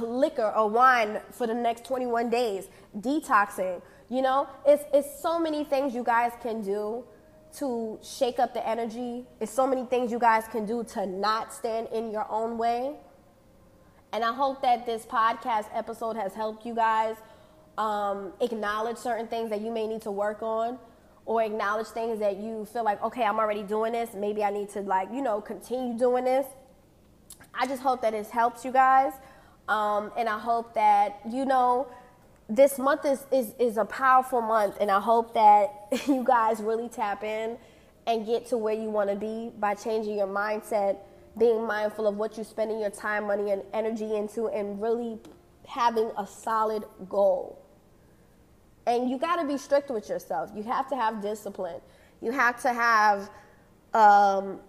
liquor 0.00 0.52
or 0.56 0.68
wine 0.68 1.20
for 1.30 1.46
the 1.46 1.54
next 1.54 1.84
21 1.84 2.30
days, 2.30 2.68
detoxing. 2.98 3.80
You 4.08 4.22
know, 4.22 4.48
it's, 4.66 4.84
it's 4.92 5.20
so 5.20 5.38
many 5.38 5.64
things 5.64 5.94
you 5.94 6.04
guys 6.04 6.32
can 6.42 6.62
do 6.62 7.04
to 7.58 7.98
shake 8.02 8.38
up 8.38 8.52
the 8.52 8.66
energy. 8.66 9.24
It's 9.40 9.52
so 9.52 9.66
many 9.66 9.84
things 9.84 10.10
you 10.10 10.18
guys 10.18 10.46
can 10.48 10.66
do 10.66 10.84
to 10.84 11.06
not 11.06 11.52
stand 11.52 11.88
in 11.92 12.10
your 12.10 12.26
own 12.30 12.58
way. 12.58 12.96
And 14.12 14.24
I 14.24 14.32
hope 14.32 14.62
that 14.62 14.86
this 14.86 15.06
podcast 15.06 15.66
episode 15.74 16.16
has 16.16 16.34
helped 16.34 16.64
you 16.66 16.74
guys 16.74 17.16
um, 17.78 18.32
acknowledge 18.40 18.96
certain 18.96 19.26
things 19.26 19.50
that 19.50 19.60
you 19.60 19.70
may 19.70 19.86
need 19.86 20.02
to 20.02 20.10
work 20.10 20.42
on 20.42 20.78
or 21.26 21.42
acknowledge 21.42 21.88
things 21.88 22.18
that 22.20 22.36
you 22.36 22.66
feel 22.66 22.84
like, 22.84 23.02
okay, 23.02 23.24
I'm 23.24 23.38
already 23.38 23.62
doing 23.62 23.92
this. 23.92 24.10
Maybe 24.14 24.44
I 24.44 24.50
need 24.50 24.68
to, 24.70 24.82
like, 24.82 25.08
you 25.12 25.22
know, 25.22 25.40
continue 25.40 25.96
doing 25.98 26.24
this. 26.24 26.46
I 27.54 27.66
just 27.66 27.82
hope 27.82 28.02
that 28.02 28.14
it 28.14 28.26
helps 28.28 28.64
you 28.64 28.72
guys. 28.72 29.12
Um, 29.68 30.12
and 30.16 30.28
I 30.28 30.38
hope 30.38 30.74
that, 30.74 31.20
you 31.30 31.44
know, 31.44 31.86
this 32.48 32.78
month 32.78 33.04
is, 33.04 33.24
is, 33.32 33.54
is 33.58 33.76
a 33.76 33.84
powerful 33.84 34.40
month. 34.40 34.76
And 34.80 34.90
I 34.90 35.00
hope 35.00 35.34
that 35.34 35.88
you 36.06 36.24
guys 36.24 36.60
really 36.60 36.88
tap 36.88 37.24
in 37.24 37.56
and 38.06 38.26
get 38.26 38.46
to 38.46 38.58
where 38.58 38.74
you 38.74 38.90
want 38.90 39.10
to 39.10 39.16
be 39.16 39.50
by 39.58 39.74
changing 39.74 40.16
your 40.16 40.26
mindset, 40.26 40.98
being 41.38 41.66
mindful 41.66 42.06
of 42.06 42.16
what 42.16 42.36
you're 42.36 42.44
spending 42.44 42.80
your 42.80 42.90
time, 42.90 43.26
money, 43.26 43.50
and 43.50 43.62
energy 43.72 44.14
into, 44.14 44.48
and 44.48 44.80
really 44.80 45.18
having 45.66 46.10
a 46.18 46.26
solid 46.26 46.84
goal. 47.08 47.58
And 48.86 49.08
you 49.08 49.16
got 49.16 49.36
to 49.36 49.46
be 49.46 49.56
strict 49.56 49.90
with 49.90 50.10
yourself. 50.10 50.50
You 50.54 50.62
have 50.64 50.88
to 50.90 50.96
have 50.96 51.22
discipline. 51.22 51.80
You 52.20 52.32
have 52.32 52.60
to 52.62 52.72
have 52.72 53.30
um, 53.94 54.60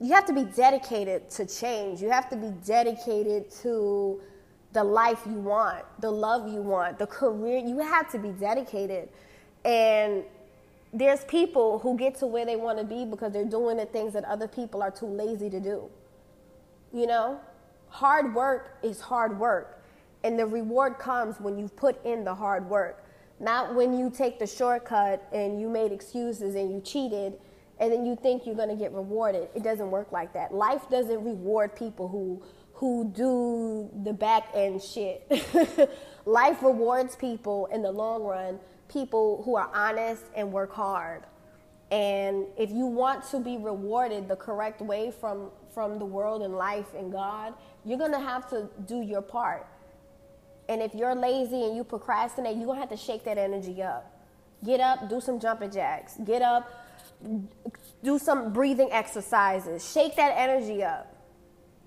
you 0.00 0.14
have 0.14 0.24
to 0.26 0.32
be 0.32 0.44
dedicated 0.44 1.28
to 1.30 1.44
change. 1.44 2.00
You 2.00 2.10
have 2.10 2.30
to 2.30 2.36
be 2.36 2.50
dedicated 2.64 3.50
to 3.62 4.20
the 4.72 4.84
life 4.84 5.20
you 5.26 5.34
want, 5.34 5.84
the 6.00 6.10
love 6.10 6.48
you 6.52 6.62
want, 6.62 6.98
the 6.98 7.06
career. 7.06 7.58
You 7.58 7.78
have 7.80 8.10
to 8.12 8.18
be 8.18 8.30
dedicated. 8.30 9.08
And 9.64 10.24
there's 10.92 11.24
people 11.24 11.78
who 11.78 11.96
get 11.96 12.16
to 12.16 12.26
where 12.26 12.44
they 12.44 12.56
want 12.56 12.78
to 12.78 12.84
be 12.84 13.04
because 13.04 13.32
they're 13.32 13.44
doing 13.44 13.76
the 13.76 13.86
things 13.86 14.12
that 14.12 14.24
other 14.24 14.48
people 14.48 14.82
are 14.82 14.90
too 14.90 15.06
lazy 15.06 15.50
to 15.50 15.60
do. 15.60 15.88
You 16.92 17.06
know, 17.06 17.40
hard 17.88 18.34
work 18.34 18.78
is 18.82 19.00
hard 19.00 19.38
work. 19.38 19.82
And 20.22 20.38
the 20.38 20.46
reward 20.46 20.98
comes 20.98 21.40
when 21.40 21.58
you 21.58 21.68
put 21.68 22.04
in 22.04 22.24
the 22.24 22.34
hard 22.34 22.68
work, 22.68 23.04
not 23.38 23.74
when 23.74 23.98
you 23.98 24.10
take 24.10 24.38
the 24.38 24.46
shortcut 24.46 25.26
and 25.32 25.60
you 25.60 25.68
made 25.68 25.92
excuses 25.92 26.54
and 26.54 26.70
you 26.70 26.80
cheated 26.80 27.38
and 27.78 27.90
then 27.90 28.04
you 28.04 28.14
think 28.14 28.44
you're 28.44 28.54
going 28.54 28.68
to 28.68 28.76
get 28.76 28.92
rewarded. 28.92 29.48
It 29.54 29.62
doesn't 29.62 29.90
work 29.90 30.12
like 30.12 30.34
that. 30.34 30.52
Life 30.52 30.82
doesn't 30.90 31.24
reward 31.24 31.74
people 31.74 32.08
who 32.08 32.42
who 32.80 33.12
do 33.14 33.90
the 34.04 34.12
back 34.12 34.48
end 34.54 34.82
shit. 34.82 35.30
Life 36.24 36.62
rewards 36.62 37.14
people 37.14 37.66
in 37.66 37.82
the 37.82 37.92
long 37.92 38.22
run, 38.22 38.58
people 38.88 39.42
who 39.44 39.54
are 39.54 39.70
honest 39.74 40.24
and 40.34 40.50
work 40.50 40.72
hard. 40.72 41.24
And 41.90 42.46
if 42.56 42.70
you 42.70 42.86
want 42.86 43.28
to 43.32 43.38
be 43.38 43.58
rewarded 43.58 44.28
the 44.28 44.36
correct 44.36 44.80
way 44.80 45.12
from 45.20 45.50
from 45.74 45.98
the 45.98 46.04
world 46.06 46.42
and 46.42 46.54
life 46.54 46.94
and 46.96 47.12
God, 47.12 47.52
you're 47.84 47.98
going 47.98 48.12
to 48.12 48.18
have 48.18 48.48
to 48.50 48.68
do 48.86 49.02
your 49.02 49.22
part. 49.22 49.66
And 50.68 50.80
if 50.80 50.94
you're 50.94 51.14
lazy 51.14 51.62
and 51.64 51.76
you 51.76 51.84
procrastinate, 51.84 52.56
you're 52.56 52.66
going 52.66 52.76
to 52.76 52.80
have 52.80 52.90
to 52.90 52.96
shake 52.96 53.24
that 53.24 53.38
energy 53.38 53.82
up. 53.82 54.10
Get 54.64 54.80
up, 54.80 55.08
do 55.08 55.20
some 55.20 55.38
jumping 55.38 55.70
jacks. 55.70 56.16
Get 56.24 56.42
up, 56.42 56.68
do 58.02 58.18
some 58.18 58.52
breathing 58.52 58.88
exercises. 58.90 59.88
Shake 59.92 60.16
that 60.16 60.32
energy 60.36 60.82
up. 60.82 61.09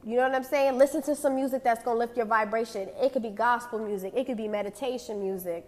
You 0.06 0.18
know 0.18 0.24
what 0.24 0.36
I'm 0.36 0.44
saying? 0.44 0.78
Listen 0.78 1.02
to 1.04 1.16
some 1.16 1.36
music 1.36 1.64
that's 1.64 1.84
going 1.84 1.96
to 1.96 2.00
lift 2.00 2.18
your 2.18 2.26
vibration. 2.26 2.90
It 3.02 3.14
could 3.14 3.24
be 3.24 3.30
gospel 3.30 3.80
music, 3.80 4.14
it 4.16 4.26
could 4.26 4.38
be 4.38 4.48
meditation 4.48 5.22
music. 5.22 5.66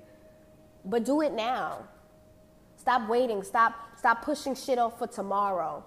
But 0.84 1.06
do 1.06 1.22
it 1.22 1.34
now. 1.34 1.88
Stop 2.78 3.10
waiting. 3.10 3.42
Stop 3.44 3.74
stop 3.98 4.24
pushing 4.24 4.54
shit 4.54 4.78
off 4.78 5.00
for 5.00 5.08
tomorrow. 5.08 5.84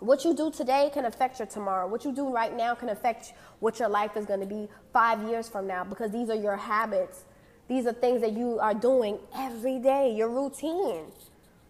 What 0.00 0.24
you 0.24 0.34
do 0.34 0.50
today 0.50 0.90
can 0.92 1.06
affect 1.06 1.38
your 1.38 1.46
tomorrow. 1.46 1.86
What 1.86 2.04
you 2.04 2.12
do 2.12 2.28
right 2.28 2.54
now 2.54 2.74
can 2.74 2.90
affect 2.90 3.32
what 3.60 3.78
your 3.78 3.88
life 3.88 4.16
is 4.16 4.26
going 4.26 4.40
to 4.40 4.46
be 4.46 4.68
5 4.92 5.22
years 5.28 5.48
from 5.48 5.66
now 5.66 5.84
because 5.84 6.12
these 6.12 6.28
are 6.28 6.36
your 6.36 6.56
habits. 6.56 7.24
These 7.68 7.86
are 7.86 7.92
things 7.92 8.20
that 8.20 8.32
you 8.32 8.58
are 8.60 8.74
doing 8.74 9.18
every 9.34 9.78
day, 9.78 10.12
your 10.14 10.28
routine. 10.28 11.06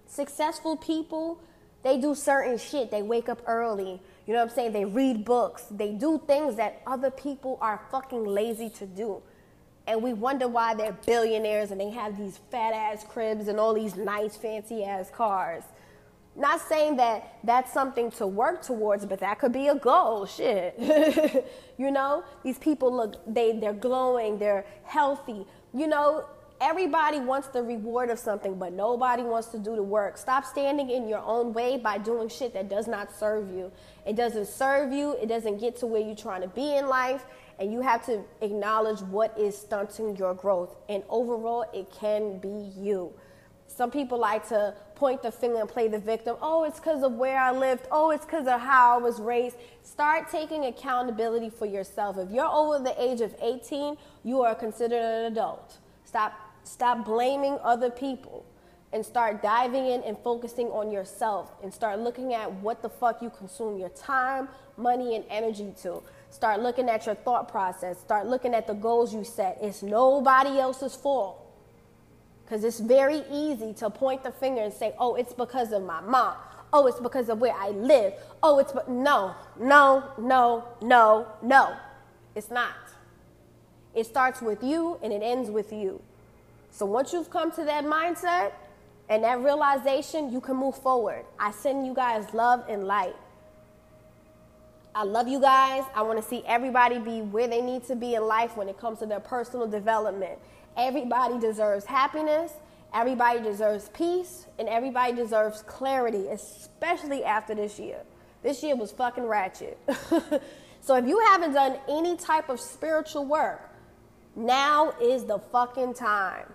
Successful 0.06 0.76
people, 0.76 1.40
they 1.82 1.98
do 1.98 2.14
certain 2.14 2.58
shit. 2.58 2.90
They 2.90 3.02
wake 3.02 3.28
up 3.28 3.40
early. 3.46 4.00
You 4.28 4.34
know 4.34 4.40
what 4.40 4.50
I'm 4.50 4.54
saying? 4.56 4.72
They 4.74 4.84
read 4.84 5.24
books. 5.24 5.64
They 5.70 5.92
do 5.92 6.20
things 6.26 6.56
that 6.56 6.82
other 6.86 7.10
people 7.10 7.56
are 7.62 7.80
fucking 7.90 8.24
lazy 8.24 8.68
to 8.68 8.84
do. 8.84 9.22
And 9.86 10.02
we 10.02 10.12
wonder 10.12 10.46
why 10.46 10.74
they're 10.74 10.98
billionaires 11.06 11.70
and 11.70 11.80
they 11.80 11.88
have 11.88 12.18
these 12.18 12.38
fat 12.50 12.74
ass 12.74 13.06
cribs 13.08 13.48
and 13.48 13.58
all 13.58 13.72
these 13.72 13.96
nice 13.96 14.36
fancy 14.36 14.84
ass 14.84 15.08
cars. 15.08 15.62
Not 16.36 16.60
saying 16.60 16.96
that 16.96 17.38
that's 17.42 17.72
something 17.72 18.10
to 18.12 18.26
work 18.26 18.60
towards, 18.60 19.06
but 19.06 19.18
that 19.20 19.38
could 19.38 19.52
be 19.52 19.68
a 19.68 19.74
goal. 19.74 20.26
Shit. 20.26 20.78
you 21.78 21.90
know, 21.90 22.22
these 22.44 22.58
people 22.58 22.94
look 22.94 23.14
they 23.26 23.58
they're 23.58 23.72
glowing, 23.72 24.38
they're 24.38 24.66
healthy. 24.84 25.46
You 25.72 25.86
know, 25.86 26.26
Everybody 26.60 27.20
wants 27.20 27.46
the 27.48 27.62
reward 27.62 28.10
of 28.10 28.18
something, 28.18 28.58
but 28.58 28.72
nobody 28.72 29.22
wants 29.22 29.46
to 29.48 29.58
do 29.58 29.76
the 29.76 29.82
work. 29.82 30.18
Stop 30.18 30.44
standing 30.44 30.90
in 30.90 31.08
your 31.08 31.20
own 31.20 31.52
way 31.52 31.76
by 31.76 31.98
doing 31.98 32.28
shit 32.28 32.52
that 32.54 32.68
does 32.68 32.88
not 32.88 33.16
serve 33.16 33.48
you. 33.50 33.70
It 34.08 34.16
doesn't 34.16 34.46
serve 34.46 34.92
you, 34.92 35.12
it 35.20 35.26
doesn't 35.26 35.58
get 35.58 35.76
to 35.80 35.86
where 35.86 36.00
you're 36.00 36.16
trying 36.16 36.40
to 36.42 36.48
be 36.48 36.76
in 36.76 36.88
life, 36.88 37.24
and 37.58 37.70
you 37.72 37.82
have 37.82 38.04
to 38.06 38.22
acknowledge 38.40 39.00
what 39.02 39.38
is 39.38 39.56
stunting 39.56 40.16
your 40.16 40.34
growth. 40.34 40.76
And 40.88 41.02
overall, 41.10 41.66
it 41.74 41.90
can 41.92 42.38
be 42.38 42.72
you. 42.76 43.12
Some 43.66 43.90
people 43.90 44.18
like 44.18 44.48
to 44.48 44.74
point 44.94 45.22
the 45.22 45.30
finger 45.30 45.60
and 45.60 45.68
play 45.68 45.88
the 45.88 45.98
victim. 45.98 46.36
Oh, 46.40 46.64
it's 46.64 46.80
because 46.80 47.02
of 47.02 47.12
where 47.12 47.38
I 47.38 47.52
lived. 47.52 47.86
Oh, 47.92 48.10
it's 48.10 48.24
because 48.24 48.46
of 48.46 48.60
how 48.60 48.98
I 48.98 49.02
was 49.02 49.20
raised. 49.20 49.56
Start 49.82 50.30
taking 50.30 50.64
accountability 50.64 51.50
for 51.50 51.66
yourself. 51.66 52.16
If 52.16 52.30
you're 52.30 52.46
over 52.46 52.82
the 52.82 53.00
age 53.00 53.20
of 53.20 53.34
18, 53.42 53.96
you 54.24 54.40
are 54.40 54.54
considered 54.54 54.96
an 54.96 55.32
adult. 55.32 55.76
Stop 56.04 56.32
Stop 56.68 57.06
blaming 57.06 57.58
other 57.62 57.88
people 57.88 58.44
and 58.92 59.04
start 59.04 59.42
diving 59.42 59.86
in 59.86 60.02
and 60.02 60.16
focusing 60.18 60.68
on 60.68 60.90
yourself 60.90 61.52
and 61.62 61.72
start 61.72 61.98
looking 61.98 62.32
at 62.32 62.50
what 62.54 62.80
the 62.82 62.88
fuck 62.88 63.20
you 63.20 63.30
consume 63.30 63.78
your 63.78 63.90
time, 63.90 64.48
money, 64.76 65.14
and 65.14 65.24
energy 65.28 65.72
to. 65.82 66.02
Start 66.30 66.60
looking 66.60 66.88
at 66.88 67.06
your 67.06 67.14
thought 67.14 67.48
process. 67.48 67.98
Start 68.00 68.26
looking 68.26 68.54
at 68.54 68.66
the 68.66 68.74
goals 68.74 69.14
you 69.14 69.24
set. 69.24 69.58
It's 69.60 69.82
nobody 69.82 70.58
else's 70.58 70.94
fault. 70.94 71.44
Because 72.44 72.64
it's 72.64 72.80
very 72.80 73.22
easy 73.30 73.74
to 73.74 73.90
point 73.90 74.24
the 74.24 74.32
finger 74.32 74.62
and 74.62 74.72
say, 74.72 74.94
oh, 74.98 75.16
it's 75.16 75.34
because 75.34 75.72
of 75.72 75.82
my 75.82 76.00
mom. 76.00 76.34
Oh, 76.72 76.86
it's 76.86 77.00
because 77.00 77.28
of 77.28 77.40
where 77.40 77.54
I 77.54 77.70
live. 77.70 78.14
Oh, 78.42 78.58
it's, 78.58 78.72
but 78.72 78.88
no, 78.88 79.34
no, 79.58 80.04
no, 80.18 80.64
no, 80.80 81.26
no. 81.42 81.76
It's 82.34 82.50
not. 82.50 82.74
It 83.94 84.06
starts 84.06 84.40
with 84.40 84.62
you 84.62 84.98
and 85.02 85.12
it 85.12 85.22
ends 85.22 85.50
with 85.50 85.72
you. 85.72 86.00
So 86.70 86.86
once 86.86 87.12
you've 87.12 87.30
come 87.30 87.50
to 87.52 87.64
that 87.64 87.84
mindset 87.84 88.52
and 89.08 89.24
that 89.24 89.40
realization, 89.40 90.30
you 90.30 90.40
can 90.40 90.56
move 90.56 90.76
forward. 90.76 91.24
I 91.38 91.50
send 91.50 91.86
you 91.86 91.94
guys 91.94 92.32
love 92.34 92.64
and 92.68 92.86
light. 92.86 93.16
I 94.94 95.04
love 95.04 95.28
you 95.28 95.40
guys. 95.40 95.84
I 95.94 96.02
want 96.02 96.22
to 96.22 96.28
see 96.28 96.42
everybody 96.46 96.98
be 96.98 97.22
where 97.22 97.48
they 97.48 97.62
need 97.62 97.84
to 97.86 97.96
be 97.96 98.14
in 98.16 98.26
life 98.26 98.56
when 98.56 98.68
it 98.68 98.78
comes 98.78 98.98
to 98.98 99.06
their 99.06 99.20
personal 99.20 99.66
development. 99.66 100.38
Everybody 100.76 101.38
deserves 101.38 101.84
happiness, 101.84 102.52
everybody 102.92 103.40
deserves 103.40 103.88
peace, 103.90 104.46
and 104.58 104.68
everybody 104.68 105.14
deserves 105.14 105.62
clarity, 105.62 106.28
especially 106.28 107.24
after 107.24 107.54
this 107.54 107.78
year. 107.78 108.00
This 108.42 108.62
year 108.62 108.76
was 108.76 108.92
fucking 108.92 109.24
ratchet. 109.24 109.78
so 110.80 110.96
if 110.96 111.06
you 111.06 111.18
haven't 111.26 111.52
done 111.52 111.78
any 111.88 112.16
type 112.16 112.48
of 112.48 112.60
spiritual 112.60 113.24
work, 113.24 113.70
now 114.36 114.92
is 115.00 115.24
the 115.24 115.38
fucking 115.38 115.94
time. 115.94 116.46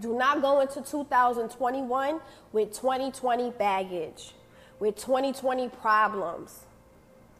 Do 0.00 0.16
not 0.16 0.40
go 0.42 0.60
into 0.60 0.80
2021 0.80 2.20
with 2.52 2.72
2020 2.72 3.50
baggage, 3.52 4.32
with 4.78 4.96
2020 4.96 5.68
problems. 5.68 6.60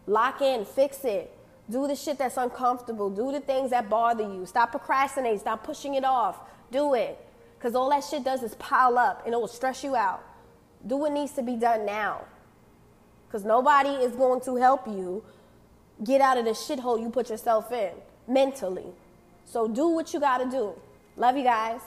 Lock 0.06 0.40
in, 0.42 0.64
fix 0.64 1.04
it. 1.04 1.34
Do 1.70 1.86
the 1.86 1.94
shit 1.94 2.18
that's 2.18 2.36
uncomfortable. 2.36 3.10
Do 3.10 3.30
the 3.30 3.40
things 3.40 3.70
that 3.70 3.88
bother 3.90 4.24
you. 4.24 4.46
Stop 4.46 4.70
procrastinating. 4.70 5.38
Stop 5.38 5.62
pushing 5.62 5.94
it 5.94 6.04
off. 6.04 6.38
Do 6.72 6.94
it. 6.94 7.18
Because 7.58 7.74
all 7.74 7.90
that 7.90 8.04
shit 8.04 8.24
does 8.24 8.42
is 8.42 8.54
pile 8.54 8.96
up 8.98 9.24
and 9.24 9.34
it 9.34 9.36
will 9.36 9.48
stress 9.48 9.84
you 9.84 9.94
out. 9.94 10.22
Do 10.86 10.96
what 10.96 11.12
needs 11.12 11.32
to 11.32 11.42
be 11.42 11.56
done 11.56 11.84
now. 11.84 12.24
Because 13.26 13.44
nobody 13.44 13.90
is 13.90 14.16
going 14.16 14.40
to 14.42 14.56
help 14.56 14.86
you 14.86 15.22
get 16.02 16.20
out 16.20 16.38
of 16.38 16.44
the 16.44 16.52
shithole 16.52 17.00
you 17.00 17.10
put 17.10 17.28
yourself 17.28 17.70
in 17.72 17.90
mentally. 18.26 18.86
So 19.44 19.68
do 19.68 19.88
what 19.88 20.14
you 20.14 20.20
got 20.20 20.38
to 20.38 20.50
do. 20.50 20.72
Love 21.16 21.36
you 21.36 21.42
guys. 21.42 21.80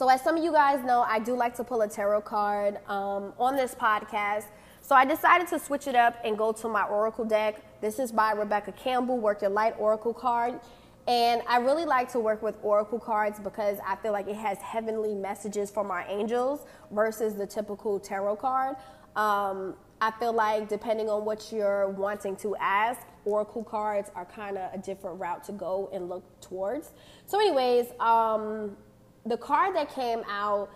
So, 0.00 0.08
as 0.08 0.22
some 0.22 0.38
of 0.38 0.42
you 0.42 0.50
guys 0.50 0.82
know, 0.82 1.02
I 1.02 1.18
do 1.18 1.36
like 1.36 1.54
to 1.56 1.62
pull 1.62 1.82
a 1.82 1.86
tarot 1.86 2.22
card 2.22 2.78
um, 2.88 3.34
on 3.38 3.54
this 3.54 3.74
podcast. 3.74 4.44
So, 4.80 4.94
I 4.94 5.04
decided 5.04 5.46
to 5.48 5.58
switch 5.58 5.86
it 5.86 5.94
up 5.94 6.16
and 6.24 6.38
go 6.38 6.52
to 6.52 6.68
my 6.68 6.84
Oracle 6.84 7.26
deck. 7.26 7.62
This 7.82 7.98
is 7.98 8.10
by 8.10 8.32
Rebecca 8.32 8.72
Campbell, 8.72 9.18
Work 9.18 9.42
Your 9.42 9.50
Light 9.50 9.74
Oracle 9.78 10.14
card. 10.14 10.58
And 11.06 11.42
I 11.46 11.58
really 11.58 11.84
like 11.84 12.10
to 12.12 12.18
work 12.18 12.42
with 12.42 12.54
Oracle 12.62 12.98
cards 12.98 13.38
because 13.40 13.76
I 13.86 13.94
feel 13.96 14.12
like 14.12 14.26
it 14.26 14.36
has 14.36 14.56
heavenly 14.56 15.14
messages 15.14 15.70
from 15.70 15.90
our 15.90 16.06
angels 16.08 16.60
versus 16.90 17.34
the 17.34 17.46
typical 17.46 18.00
tarot 18.00 18.36
card. 18.36 18.76
Um, 19.16 19.74
I 20.00 20.12
feel 20.12 20.32
like 20.32 20.70
depending 20.70 21.10
on 21.10 21.26
what 21.26 21.52
you're 21.52 21.90
wanting 21.90 22.36
to 22.36 22.56
ask, 22.56 23.02
Oracle 23.26 23.64
cards 23.64 24.10
are 24.14 24.24
kind 24.24 24.56
of 24.56 24.72
a 24.72 24.78
different 24.78 25.20
route 25.20 25.44
to 25.44 25.52
go 25.52 25.90
and 25.92 26.08
look 26.08 26.24
towards. 26.40 26.92
So, 27.26 27.38
anyways, 27.38 27.88
um, 28.00 28.78
the 29.26 29.36
card 29.36 29.76
that 29.76 29.94
came 29.94 30.22
out 30.28 30.70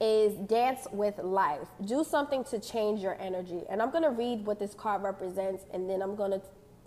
is 0.00 0.34
dance 0.48 0.86
with 0.92 1.18
life. 1.18 1.66
Do 1.84 2.04
something 2.04 2.44
to 2.44 2.60
change 2.60 3.00
your 3.00 3.20
energy. 3.20 3.62
And 3.68 3.82
I'm 3.82 3.90
going 3.90 4.04
to 4.04 4.10
read 4.10 4.46
what 4.46 4.58
this 4.58 4.74
card 4.74 5.02
represents 5.02 5.64
and 5.72 5.88
then 5.90 6.02
I'm 6.02 6.14
going 6.14 6.32
to 6.32 6.42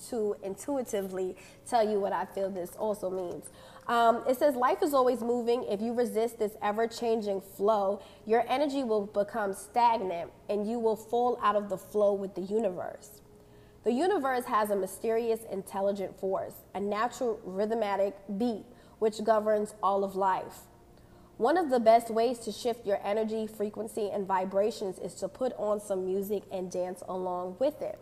to 0.10 0.36
intuitively 0.44 1.36
tell 1.68 1.88
you 1.88 2.00
what 2.00 2.14
I 2.14 2.26
feel 2.26 2.50
this 2.50 2.72
also 2.72 3.10
means. 3.10 3.50
Um, 3.88 4.24
it 4.28 4.38
says, 4.38 4.56
Life 4.56 4.82
is 4.82 4.94
always 4.94 5.22
moving. 5.22 5.64
If 5.64 5.82
you 5.82 5.94
resist 5.94 6.40
this 6.40 6.54
ever 6.62 6.88
changing 6.88 7.42
flow, 7.42 8.02
your 8.26 8.44
energy 8.48 8.84
will 8.84 9.06
become 9.08 9.54
stagnant 9.54 10.32
and 10.50 10.70
you 10.70 10.80
will 10.80 10.96
fall 10.96 11.40
out 11.42 11.56
of 11.56 11.70
the 11.70 11.78
flow 11.78 12.14
with 12.14 12.36
the 12.36 12.42
universe. 12.42 13.22
The 13.84 13.92
universe 13.92 14.46
has 14.46 14.70
a 14.70 14.76
mysterious, 14.76 15.42
intelligent 15.52 16.20
force, 16.20 16.54
a 16.76 16.80
natural 16.80 17.40
rhythmic 17.44 18.16
beat 18.38 18.66
which 19.00 19.24
governs 19.24 19.74
all 19.82 20.04
of 20.04 20.16
life. 20.16 20.62
One 21.42 21.58
of 21.58 21.72
the 21.72 21.80
best 21.80 22.12
ways 22.12 22.38
to 22.42 22.52
shift 22.52 22.86
your 22.86 23.00
energy, 23.04 23.48
frequency, 23.48 24.12
and 24.12 24.28
vibrations 24.28 25.00
is 25.00 25.16
to 25.16 25.28
put 25.28 25.54
on 25.58 25.80
some 25.80 26.06
music 26.06 26.44
and 26.52 26.70
dance 26.70 27.02
along 27.10 27.56
with 27.58 27.82
it. 27.82 27.98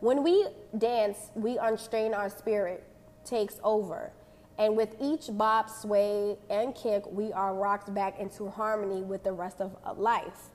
When 0.00 0.22
we 0.22 0.46
dance, 0.78 1.28
we 1.34 1.58
unstrain 1.58 2.14
our 2.14 2.30
spirit, 2.30 2.84
takes 3.22 3.60
over. 3.62 4.12
And 4.56 4.78
with 4.78 4.96
each 4.98 5.26
bop, 5.28 5.68
sway, 5.68 6.38
and 6.48 6.74
kick, 6.74 7.02
we 7.10 7.34
are 7.34 7.54
rocked 7.54 7.92
back 7.92 8.18
into 8.18 8.48
harmony 8.48 9.02
with 9.02 9.24
the 9.24 9.32
rest 9.34 9.60
of 9.60 9.76
life. 9.98 10.48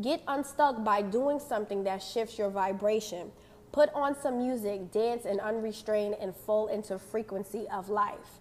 Get 0.00 0.22
unstuck 0.28 0.84
by 0.84 1.02
doing 1.02 1.40
something 1.40 1.82
that 1.82 2.00
shifts 2.00 2.38
your 2.38 2.48
vibration. 2.48 3.32
Put 3.72 3.92
on 3.92 4.14
some 4.14 4.38
music, 4.38 4.92
dance, 4.92 5.24
and 5.24 5.40
unrestrain 5.40 6.14
and 6.22 6.32
fall 6.32 6.68
into 6.68 6.96
frequency 6.96 7.66
of 7.72 7.88
life. 7.88 8.38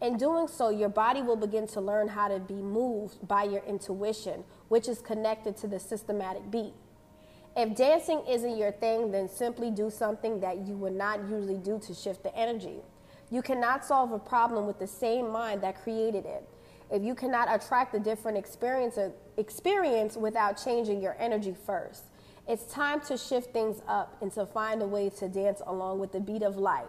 In 0.00 0.18
doing 0.18 0.48
so, 0.48 0.68
your 0.68 0.88
body 0.90 1.22
will 1.22 1.36
begin 1.36 1.66
to 1.68 1.80
learn 1.80 2.08
how 2.08 2.28
to 2.28 2.38
be 2.38 2.54
moved 2.54 3.26
by 3.26 3.44
your 3.44 3.62
intuition, 3.66 4.44
which 4.68 4.88
is 4.88 5.00
connected 5.00 5.56
to 5.58 5.66
the 5.66 5.78
systematic 5.78 6.50
beat. 6.50 6.74
If 7.56 7.76
dancing 7.76 8.22
isn't 8.28 8.58
your 8.58 8.72
thing, 8.72 9.12
then 9.12 9.28
simply 9.28 9.70
do 9.70 9.88
something 9.90 10.40
that 10.40 10.66
you 10.66 10.76
would 10.76 10.94
not 10.94 11.20
usually 11.30 11.58
do 11.58 11.78
to 11.86 11.94
shift 11.94 12.22
the 12.24 12.36
energy. 12.36 12.82
You 13.30 13.42
cannot 13.42 13.84
solve 13.84 14.12
a 14.12 14.18
problem 14.18 14.66
with 14.66 14.78
the 14.78 14.86
same 14.86 15.30
mind 15.30 15.62
that 15.62 15.82
created 15.82 16.26
it. 16.26 16.44
if 16.90 17.02
you 17.02 17.14
cannot 17.14 17.48
attract 17.50 17.94
a 17.94 17.98
different 17.98 18.38
experience, 18.38 18.98
experience 19.36 20.16
without 20.16 20.62
changing 20.62 21.00
your 21.00 21.16
energy 21.18 21.54
first. 21.66 22.04
It's 22.46 22.64
time 22.66 23.00
to 23.02 23.16
shift 23.16 23.52
things 23.52 23.80
up 23.88 24.16
and 24.20 24.30
to 24.32 24.44
find 24.46 24.82
a 24.82 24.86
way 24.86 25.08
to 25.18 25.28
dance 25.28 25.62
along 25.66 25.98
with 25.98 26.12
the 26.12 26.20
beat 26.20 26.42
of 26.42 26.56
light. 26.56 26.88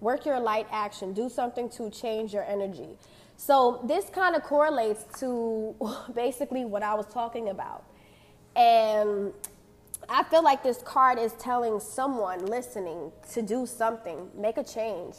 Work 0.00 0.26
your 0.26 0.40
light 0.40 0.66
action. 0.70 1.12
Do 1.12 1.28
something 1.28 1.68
to 1.70 1.90
change 1.90 2.32
your 2.32 2.44
energy. 2.44 2.96
So, 3.36 3.80
this 3.84 4.06
kind 4.10 4.36
of 4.36 4.42
correlates 4.42 5.04
to 5.20 5.74
basically 6.14 6.64
what 6.64 6.82
I 6.82 6.94
was 6.94 7.06
talking 7.06 7.48
about. 7.48 7.84
And 8.56 9.32
I 10.08 10.24
feel 10.24 10.42
like 10.42 10.62
this 10.62 10.82
card 10.82 11.18
is 11.18 11.32
telling 11.34 11.80
someone 11.80 12.46
listening 12.46 13.12
to 13.32 13.42
do 13.42 13.66
something, 13.66 14.28
make 14.36 14.56
a 14.56 14.64
change, 14.64 15.16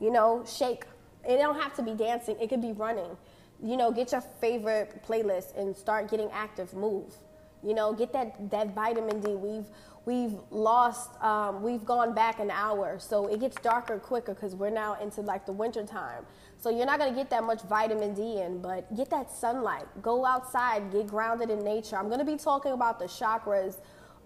you 0.00 0.10
know, 0.10 0.44
shake. 0.46 0.84
It 1.28 1.38
don't 1.38 1.60
have 1.60 1.74
to 1.76 1.82
be 1.82 1.94
dancing, 1.94 2.36
it 2.40 2.48
could 2.48 2.62
be 2.62 2.72
running. 2.72 3.16
You 3.62 3.76
know, 3.76 3.90
get 3.90 4.12
your 4.12 4.20
favorite 4.20 5.02
playlist 5.06 5.56
and 5.56 5.74
start 5.74 6.10
getting 6.10 6.30
active, 6.30 6.74
move. 6.74 7.14
You 7.62 7.74
know, 7.74 7.92
get 7.92 8.12
that, 8.12 8.50
that 8.50 8.74
vitamin 8.74 9.20
D. 9.20 9.34
We've 9.34 9.66
we've 10.06 10.34
lost 10.50 11.20
um, 11.22 11.62
we've 11.62 11.84
gone 11.84 12.14
back 12.14 12.38
an 12.38 12.50
hour. 12.50 12.98
So 12.98 13.26
it 13.26 13.40
gets 13.40 13.56
darker 13.60 13.98
quicker 13.98 14.34
because 14.34 14.54
we're 14.54 14.70
now 14.70 14.96
into 15.00 15.20
like 15.20 15.44
the 15.44 15.52
winter 15.52 15.84
time. 15.84 16.24
So 16.58 16.70
you're 16.70 16.86
not 16.86 16.98
going 16.98 17.12
to 17.12 17.16
get 17.16 17.28
that 17.30 17.44
much 17.44 17.62
vitamin 17.62 18.14
d 18.14 18.40
in 18.40 18.62
but 18.62 18.94
get 18.96 19.10
that 19.10 19.30
sunlight. 19.30 19.86
Go 20.00 20.24
outside 20.24 20.90
get 20.92 21.08
grounded 21.08 21.50
in 21.50 21.62
nature. 21.64 21.96
I'm 21.96 22.06
going 22.06 22.20
to 22.20 22.24
be 22.24 22.36
talking 22.36 22.72
about 22.72 22.98
the 22.98 23.06
chakras 23.06 23.78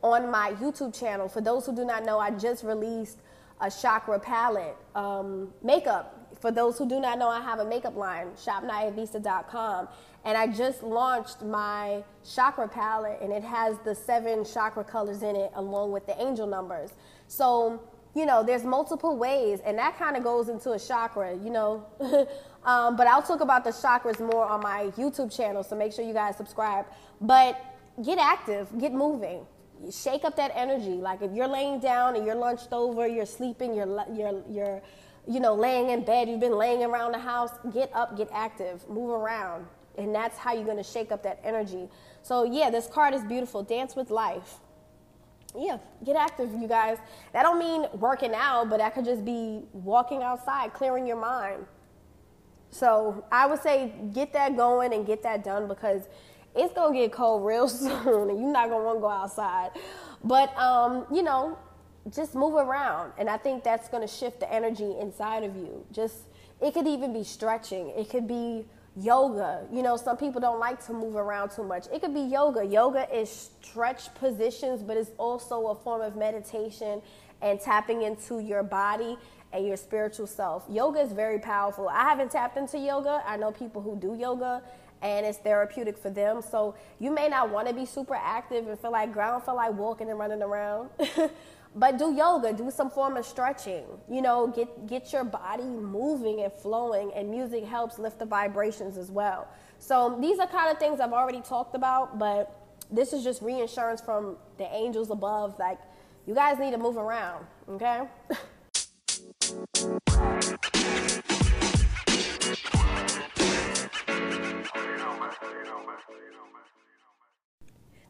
on 0.03 0.31
my 0.31 0.53
youtube 0.53 0.99
channel. 0.99 1.29
For 1.29 1.41
those 1.41 1.67
who 1.67 1.75
do 1.75 1.85
not 1.85 2.05
know 2.05 2.19
i 2.19 2.31
just 2.31 2.65
released 2.65 3.19
a 3.61 3.71
chakra 3.71 4.19
palette 4.19 4.77
um, 4.95 5.53
makeup 5.63 6.20
for 6.41 6.51
those 6.51 6.77
who 6.79 6.89
do 6.89 7.01
not 7.01 7.19
know 7.19 7.29
i 7.29 7.41
have 7.41 7.59
a 7.59 7.65
makeup 7.65 7.97
line 7.97 8.29
shopnayavista.com 8.37 9.89
and 10.25 10.37
I 10.37 10.47
just 10.47 10.83
launched 10.83 11.43
my 11.43 12.03
chakra 12.35 12.69
palette, 12.69 13.21
and 13.23 13.33
it 13.33 13.43
has 13.43 13.79
the 13.85 13.95
seven 13.95 14.45
chakra 14.45 14.85
colors 14.85 15.23
in 15.23 15.35
it 15.35 15.51
along 15.55 15.93
with 15.93 16.07
the 16.07 16.21
angel 16.21 16.47
numbers. 16.47 16.91
So, 17.27 17.83
you 18.15 18.27
know, 18.27 18.43
there's 18.43 18.65
multiple 18.65 19.17
ways, 19.17 19.61
and 19.65 19.79
that 19.79 19.99
kind 19.99 20.17
of 20.17 20.23
goes 20.23 20.49
into 20.49 20.73
a 20.73 20.79
chakra, 20.79 21.35
you 21.37 21.51
know. 21.51 21.87
um, 22.65 22.97
but 22.97 23.07
I'll 23.07 23.23
talk 23.23 23.41
about 23.41 23.65
the 23.65 23.71
chakras 23.71 24.21
more 24.21 24.45
on 24.45 24.61
my 24.61 24.93
YouTube 24.97 25.35
channel, 25.35 25.63
so 25.63 25.75
make 25.75 25.93
sure 25.93 26.05
you 26.05 26.13
guys 26.13 26.37
subscribe. 26.37 26.85
But 27.21 27.59
get 28.05 28.19
active, 28.19 28.69
get 28.79 28.93
moving, 28.93 29.47
shake 29.91 30.25
up 30.25 30.37
that 30.37 30.53
energy. 30.55 31.01
Like 31.01 31.23
if 31.23 31.33
you're 31.33 31.49
laying 31.49 31.81
down 31.81 32.17
and 32.17 32.27
you're 32.27 32.35
lunched 32.35 32.73
over, 32.73 33.07
you're 33.07 33.25
sleeping, 33.25 33.75
you're 33.75 34.05
you're 34.13 34.43
you're 34.51 34.83
you 35.27 35.41
know 35.41 35.55
laying 35.55 35.91
in 35.91 36.05
bed, 36.05 36.29
you've 36.29 36.41
been 36.41 36.57
laying 36.57 36.83
around 36.83 37.13
the 37.13 37.19
house. 37.19 37.51
Get 37.73 37.91
up, 37.95 38.17
get 38.17 38.29
active, 38.33 38.89
move 38.89 39.11
around 39.11 39.67
and 40.01 40.15
that's 40.15 40.39
how 40.39 40.53
you're 40.55 40.65
going 40.65 40.77
to 40.77 40.83
shake 40.83 41.13
up 41.13 41.23
that 41.23 41.41
energy. 41.45 41.89
So, 42.23 42.45
yeah, 42.45 42.71
this 42.71 42.87
card 42.87 43.15
is 43.15 43.23
beautiful. 43.25 43.63
Dance 43.63 43.97
with 43.97 44.11
life. 44.11 44.57
Yeah, 45.59 45.79
get 46.05 46.17
active, 46.17 46.53
you 46.55 46.69
guys. 46.69 46.99
That 47.33 47.43
don't 47.43 47.59
mean 47.59 47.87
working 47.95 48.33
out, 48.35 48.71
but 48.71 48.79
that 48.79 48.95
could 48.95 49.05
just 49.05 49.25
be 49.25 49.63
walking 49.73 50.23
outside, 50.23 50.73
clearing 50.73 51.07
your 51.07 51.21
mind. 51.21 51.67
So, 52.71 53.25
I 53.33 53.47
would 53.47 53.61
say 53.61 53.93
get 54.13 54.33
that 54.33 54.57
going 54.57 54.95
and 54.95 55.07
get 55.07 55.23
that 55.25 55.45
done 55.45 55.67
because 55.67 56.03
it's 56.55 56.73
going 56.73 56.95
to 56.95 56.99
get 57.01 57.13
cold 57.13 57.45
real 57.45 57.69
soon 57.69 58.31
and 58.31 58.41
you're 58.41 58.53
not 58.53 58.69
going 58.69 58.83
to 58.83 58.87
want 58.87 58.99
to 58.99 59.03
go 59.03 59.09
outside. 59.09 59.71
But, 60.23 60.57
um, 60.57 61.07
you 61.13 61.23
know, 61.23 61.59
just 62.13 62.35
move 62.35 62.55
around. 62.55 63.13
And 63.19 63.29
I 63.29 63.37
think 63.37 63.65
that's 63.65 63.89
going 63.89 64.07
to 64.07 64.13
shift 64.13 64.41
the 64.41 64.53
energy 64.53 64.95
inside 65.01 65.45
of 65.45 65.57
you. 65.57 65.85
Just, 65.93 66.17
it 66.61 66.73
could 66.73 66.87
even 66.87 67.13
be 67.13 67.25
stretching. 67.25 67.91
It 67.91 68.09
could 68.09 68.27
be 68.27 68.65
yoga. 68.97 69.67
You 69.73 69.83
know, 69.83 69.97
some 69.97 70.17
people 70.17 70.41
don't 70.41 70.59
like 70.59 70.85
to 70.87 70.93
move 70.93 71.17
around 71.17 71.51
too 71.51 71.65
much. 71.65 71.87
It 71.93 72.01
could 72.01 72.15
be 72.15 72.23
yoga. 72.23 72.65
Yoga 72.65 73.07
is 73.15 73.51
stretch 73.63 74.13
positions, 74.15 74.83
but 74.83 74.97
it's 74.97 75.11
also 75.19 75.69
a 75.69 75.75
form 75.75 76.01
of 76.01 76.17
meditation 76.17 77.03
and 77.43 77.61
tapping 77.61 78.03
into 78.03 78.41
your 78.41 78.63
body 78.63 79.17
and 79.53 79.67
your 79.67 79.77
spiritual 79.77 80.27
self. 80.27 80.65
Yoga 80.69 81.01
is 81.01 81.13
very 81.13 81.39
powerful. 81.39 81.89
I 81.89 82.03
haven't 82.03 82.31
tapped 82.31 82.57
into 82.57 82.79
yoga. 82.79 83.23
I 83.27 83.37
know 83.37 83.51
people 83.51 83.83
who 83.83 83.97
do 83.97 84.15
yoga 84.15 84.63
and 85.03 85.25
it's 85.25 85.39
therapeutic 85.39 85.97
for 85.97 86.11
them. 86.11 86.43
So 86.43 86.75
you 86.99 87.11
may 87.11 87.29
not 87.29 87.51
want 87.51 87.69
to 87.69 87.75
be 87.75 87.87
super 87.87 88.15
active 88.15 88.69
and 88.69 88.79
feel 88.79 88.93
like 88.93 89.13
ground, 89.13 89.45
feel 89.45 89.57
like 89.57 89.73
walking 89.73 90.11
and 90.11 90.19
running 90.19 90.43
around. 90.43 90.91
But 91.75 91.99
do 91.99 92.13
yoga, 92.13 92.53
do 92.53 92.69
some 92.71 92.91
form 92.91 93.17
of 93.17 93.25
stretching. 93.25 93.85
You 94.11 94.23
know, 94.23 94.49
get 94.49 94.89
get 94.89 95.13
your 95.13 95.23
body 95.23 95.63
moving 95.63 96.41
and 96.43 96.53
flowing, 96.53 97.13
and 97.15 97.31
music 97.31 97.65
helps 97.65 97.97
lift 97.99 98.19
the 98.19 98.27
vibrations 98.27 98.97
as 98.97 99.11
well. 99.11 99.47
So 99.79 100.19
these 100.21 100.41
are 100.41 100.49
kind 100.49 100.71
of 100.71 100.79
things 100.79 100.99
I've 100.99 101.13
already 101.13 101.41
talked 101.41 101.77
about, 101.77 102.19
but 102.19 102.57
this 102.91 103.13
is 103.13 103.23
just 103.23 103.41
reinsurance 103.41 104.01
from 104.01 104.37
the 104.59 104.65
angels 104.75 105.11
above. 105.11 105.61
Like, 105.61 105.79
you 106.27 106.35
guys 106.35 106.59
need 106.59 106.73
to 106.73 106.79
move 106.79 106.97
around, 106.97 107.47
okay? 107.69 108.03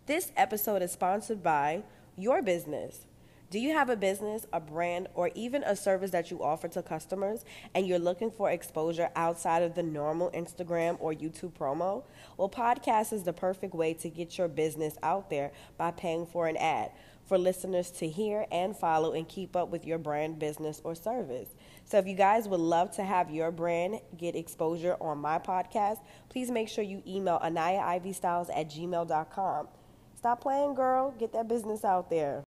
This 0.06 0.32
episode 0.34 0.80
is 0.80 0.92
sponsored 0.92 1.42
by 1.42 1.82
Your 2.16 2.40
Business. 2.40 3.06
Do 3.50 3.58
you 3.58 3.72
have 3.72 3.90
a 3.90 3.96
business, 3.96 4.46
a 4.52 4.60
brand, 4.60 5.08
or 5.12 5.32
even 5.34 5.64
a 5.64 5.74
service 5.74 6.12
that 6.12 6.30
you 6.30 6.40
offer 6.40 6.68
to 6.68 6.84
customers 6.84 7.44
and 7.74 7.84
you're 7.84 7.98
looking 7.98 8.30
for 8.30 8.48
exposure 8.48 9.10
outside 9.16 9.64
of 9.64 9.74
the 9.74 9.82
normal 9.82 10.30
Instagram 10.30 10.96
or 11.00 11.12
YouTube 11.12 11.54
promo? 11.54 12.04
Well, 12.36 12.48
podcast 12.48 13.12
is 13.12 13.24
the 13.24 13.32
perfect 13.32 13.74
way 13.74 13.92
to 13.94 14.08
get 14.08 14.38
your 14.38 14.46
business 14.46 14.96
out 15.02 15.30
there 15.30 15.50
by 15.76 15.90
paying 15.90 16.26
for 16.26 16.46
an 16.46 16.56
ad 16.58 16.92
for 17.24 17.38
listeners 17.38 17.90
to 17.90 18.08
hear 18.08 18.46
and 18.52 18.76
follow 18.76 19.14
and 19.14 19.28
keep 19.28 19.56
up 19.56 19.68
with 19.70 19.84
your 19.84 19.98
brand, 19.98 20.38
business, 20.38 20.80
or 20.84 20.94
service. 20.94 21.48
So, 21.84 21.98
if 21.98 22.06
you 22.06 22.14
guys 22.14 22.46
would 22.46 22.60
love 22.60 22.92
to 22.92 23.02
have 23.02 23.32
your 23.32 23.50
brand 23.50 24.00
get 24.16 24.36
exposure 24.36 24.96
on 25.00 25.18
my 25.18 25.40
podcast, 25.40 25.98
please 26.28 26.52
make 26.52 26.68
sure 26.68 26.84
you 26.84 27.02
email 27.04 27.40
anayaivystyles 27.42 28.48
at 28.56 28.70
gmail.com. 28.70 29.68
Stop 30.14 30.40
playing, 30.40 30.74
girl. 30.74 31.10
Get 31.18 31.32
that 31.32 31.48
business 31.48 31.84
out 31.84 32.10
there. 32.10 32.44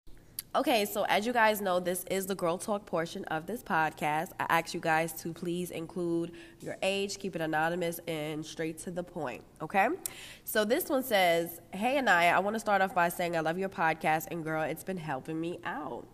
Okay, 0.56 0.84
so 0.86 1.04
as 1.04 1.28
you 1.28 1.32
guys 1.32 1.62
know, 1.62 1.80
this 1.80 2.04
is 2.10 2.26
the 2.26 2.34
girl 2.34 2.58
talk 2.58 2.88
portion 2.88 3.24
of 3.26 3.46
this 3.46 3.62
podcast. 3.62 4.32
I 4.40 4.48
ask 4.50 4.74
you 4.74 4.80
guys 4.80 5.14
to 5.22 5.32
please 5.32 5.70
include 5.70 6.32
your 6.60 6.76
age, 6.82 7.20
keep 7.20 7.36
it 7.36 7.42
anonymous, 7.42 8.00
and 8.08 8.44
straight 8.44 8.80
to 8.80 8.90
the 8.90 9.04
point, 9.04 9.44
okay? 9.62 9.90
So 10.46 10.66
this 10.66 10.90
one 10.90 11.04
says, 11.04 11.62
Hey, 11.72 12.00
Anaya, 12.00 12.32
I 12.36 12.40
want 12.40 12.56
to 12.56 12.60
start 12.60 12.82
off 12.82 12.96
by 12.96 13.10
saying 13.10 13.38
I 13.38 13.42
love 13.42 13.60
your 13.60 13.70
podcast, 13.70 14.30
and 14.32 14.44
girl, 14.44 14.64
it's 14.64 14.84
been 14.84 14.98
helping 14.98 15.40
me 15.40 15.60
out, 15.66 16.08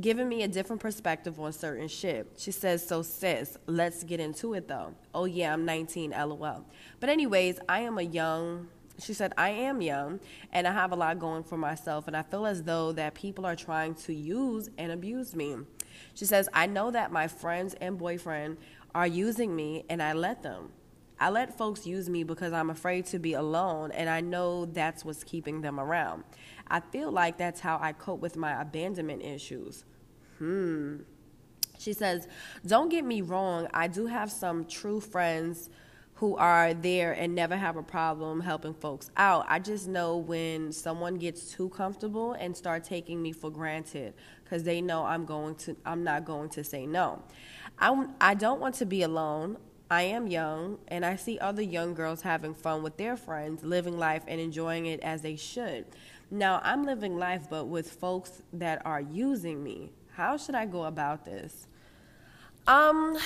giving 0.00 0.28
me 0.28 0.44
a 0.44 0.48
different 0.48 0.80
perspective 0.80 1.40
on 1.40 1.52
certain 1.52 1.88
shit. 1.88 2.30
She 2.36 2.52
says, 2.52 2.86
So, 2.86 3.02
sis, 3.02 3.58
let's 3.66 4.04
get 4.04 4.20
into 4.20 4.54
it 4.54 4.68
though. 4.68 4.94
Oh, 5.12 5.24
yeah, 5.24 5.52
I'm 5.52 5.64
19, 5.64 6.12
lol. 6.12 6.64
But, 7.00 7.08
anyways, 7.08 7.58
I 7.68 7.80
am 7.80 7.98
a 7.98 8.02
young 8.02 8.68
she 9.02 9.14
said, 9.14 9.32
I 9.36 9.50
am 9.50 9.80
young 9.80 10.20
and 10.52 10.66
I 10.66 10.72
have 10.72 10.92
a 10.92 10.96
lot 10.96 11.18
going 11.18 11.42
for 11.42 11.56
myself, 11.56 12.06
and 12.06 12.16
I 12.16 12.22
feel 12.22 12.46
as 12.46 12.62
though 12.62 12.92
that 12.92 13.14
people 13.14 13.46
are 13.46 13.56
trying 13.56 13.94
to 13.96 14.14
use 14.14 14.70
and 14.78 14.92
abuse 14.92 15.34
me. 15.34 15.56
She 16.14 16.24
says, 16.24 16.48
I 16.52 16.66
know 16.66 16.90
that 16.90 17.12
my 17.12 17.28
friends 17.28 17.74
and 17.80 17.98
boyfriend 17.98 18.58
are 18.94 19.06
using 19.06 19.54
me, 19.54 19.84
and 19.88 20.02
I 20.02 20.12
let 20.12 20.42
them. 20.42 20.70
I 21.18 21.28
let 21.28 21.56
folks 21.56 21.86
use 21.86 22.08
me 22.08 22.24
because 22.24 22.52
I'm 22.52 22.70
afraid 22.70 23.06
to 23.06 23.18
be 23.18 23.34
alone, 23.34 23.92
and 23.92 24.08
I 24.08 24.20
know 24.20 24.64
that's 24.64 25.04
what's 25.04 25.22
keeping 25.22 25.60
them 25.60 25.78
around. 25.78 26.24
I 26.68 26.80
feel 26.80 27.12
like 27.12 27.36
that's 27.36 27.60
how 27.60 27.78
I 27.80 27.92
cope 27.92 28.20
with 28.20 28.36
my 28.36 28.60
abandonment 28.60 29.22
issues. 29.22 29.84
Hmm. 30.38 31.00
She 31.78 31.92
says, 31.92 32.28
Don't 32.66 32.88
get 32.88 33.04
me 33.04 33.20
wrong, 33.20 33.68
I 33.72 33.86
do 33.88 34.06
have 34.06 34.30
some 34.30 34.64
true 34.64 35.00
friends 35.00 35.68
who 36.20 36.36
are 36.36 36.74
there 36.74 37.12
and 37.12 37.34
never 37.34 37.56
have 37.56 37.78
a 37.78 37.82
problem 37.82 38.40
helping 38.40 38.74
folks 38.74 39.10
out. 39.16 39.46
I 39.48 39.58
just 39.58 39.88
know 39.88 40.18
when 40.18 40.70
someone 40.70 41.16
gets 41.16 41.50
too 41.50 41.70
comfortable 41.70 42.34
and 42.34 42.54
start 42.54 42.84
taking 42.84 43.22
me 43.22 43.32
for 43.32 43.50
granted 43.50 44.12
because 44.44 44.62
they 44.62 44.82
know 44.82 45.02
I'm 45.02 45.24
going 45.24 45.54
to 45.56 45.74
I'm 45.86 46.04
not 46.04 46.26
going 46.26 46.50
to 46.50 46.62
say 46.62 46.84
no. 46.84 47.22
I 47.78 48.06
I 48.20 48.34
don't 48.34 48.60
want 48.60 48.74
to 48.76 48.84
be 48.84 49.02
alone. 49.02 49.56
I 49.90 50.02
am 50.02 50.26
young 50.26 50.78
and 50.88 51.06
I 51.06 51.16
see 51.16 51.38
other 51.38 51.62
young 51.62 51.94
girls 51.94 52.20
having 52.20 52.52
fun 52.52 52.82
with 52.82 52.98
their 52.98 53.16
friends, 53.16 53.64
living 53.64 53.96
life 53.96 54.22
and 54.28 54.38
enjoying 54.38 54.84
it 54.84 55.00
as 55.00 55.22
they 55.22 55.36
should. 55.36 55.86
Now, 56.30 56.60
I'm 56.62 56.84
living 56.84 57.16
life 57.16 57.46
but 57.48 57.64
with 57.64 57.90
folks 57.90 58.42
that 58.52 58.84
are 58.84 59.00
using 59.00 59.64
me. 59.64 59.90
How 60.12 60.36
should 60.36 60.54
I 60.54 60.66
go 60.66 60.84
about 60.84 61.24
this? 61.24 61.66
Um 62.66 63.16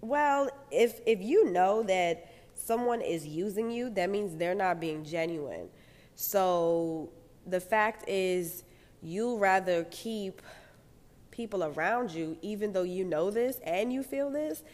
well, 0.00 0.50
if 0.70 1.00
if 1.06 1.20
you 1.20 1.50
know 1.50 1.82
that 1.84 2.30
someone 2.54 3.00
is 3.00 3.26
using 3.26 3.70
you, 3.70 3.90
that 3.90 4.10
means 4.10 4.36
they're 4.36 4.54
not 4.54 4.80
being 4.80 5.04
genuine. 5.04 5.68
So 6.14 7.10
the 7.46 7.60
fact 7.60 8.08
is 8.08 8.64
you 9.02 9.36
rather 9.36 9.84
keep 9.90 10.42
people 11.30 11.62
around 11.62 12.10
you 12.10 12.36
even 12.42 12.72
though 12.72 12.82
you 12.82 13.04
know 13.04 13.30
this 13.30 13.60
and 13.64 13.92
you 13.92 14.02
feel 14.02 14.28
this, 14.28 14.64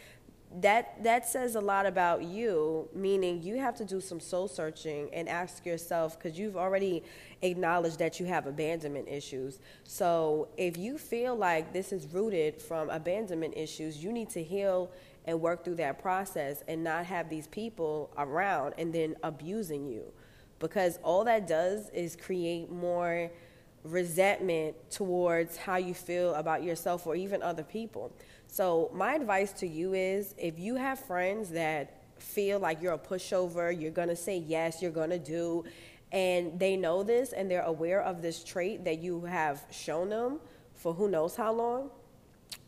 that 0.61 1.03
that 1.03 1.27
says 1.27 1.55
a 1.55 1.59
lot 1.61 1.85
about 1.85 2.23
you 2.23 2.87
meaning 2.93 3.41
you 3.43 3.57
have 3.59 3.75
to 3.75 3.83
do 3.83 3.99
some 3.99 4.19
soul 4.19 4.47
searching 4.47 5.09
and 5.13 5.27
ask 5.27 5.65
yourself 5.65 6.17
because 6.17 6.39
you've 6.39 6.55
already 6.55 7.03
acknowledged 7.41 7.99
that 7.99 8.19
you 8.19 8.25
have 8.25 8.47
abandonment 8.47 9.07
issues 9.07 9.59
so 9.83 10.47
if 10.55 10.77
you 10.77 10.97
feel 10.97 11.35
like 11.35 11.73
this 11.73 11.91
is 11.91 12.07
rooted 12.07 12.61
from 12.61 12.89
abandonment 12.89 13.53
issues 13.57 14.01
you 14.01 14.13
need 14.13 14.29
to 14.29 14.41
heal 14.41 14.89
and 15.25 15.39
work 15.41 15.63
through 15.63 15.75
that 15.75 16.01
process 16.01 16.63
and 16.67 16.83
not 16.83 17.05
have 17.05 17.29
these 17.29 17.47
people 17.47 18.11
around 18.17 18.73
and 18.77 18.93
then 18.93 19.15
abusing 19.23 19.87
you 19.87 20.11
because 20.59 20.99
all 21.03 21.23
that 21.25 21.47
does 21.47 21.89
is 21.89 22.15
create 22.15 22.71
more 22.71 23.29
resentment 23.83 24.75
towards 24.89 25.57
how 25.57 25.75
you 25.75 25.93
feel 25.93 26.33
about 26.35 26.63
yourself 26.63 27.05
or 27.05 27.15
even 27.15 27.41
other 27.43 27.63
people. 27.63 28.11
So, 28.47 28.89
my 28.93 29.15
advice 29.15 29.51
to 29.53 29.67
you 29.67 29.93
is 29.93 30.33
if 30.37 30.57
you 30.57 30.75
have 30.75 30.99
friends 30.99 31.49
that 31.51 32.01
feel 32.17 32.59
like 32.59 32.81
you're 32.81 32.93
a 32.93 32.97
pushover, 32.97 33.79
you're 33.79 33.91
to 33.91 34.15
say 34.15 34.37
yes, 34.37 34.81
you're 34.81 34.91
to 35.11 35.19
do, 35.19 35.65
and 36.11 36.57
they 36.59 36.77
know 36.77 37.03
this 37.03 37.33
and 37.33 37.49
they're 37.51 37.63
aware 37.63 38.01
of 38.01 38.21
this 38.21 38.43
trait 38.43 38.85
that 38.85 38.99
you 38.99 39.25
have 39.25 39.65
shown 39.69 40.09
them 40.09 40.39
for 40.73 40.93
who 40.93 41.09
knows 41.09 41.35
how 41.35 41.51
long, 41.51 41.89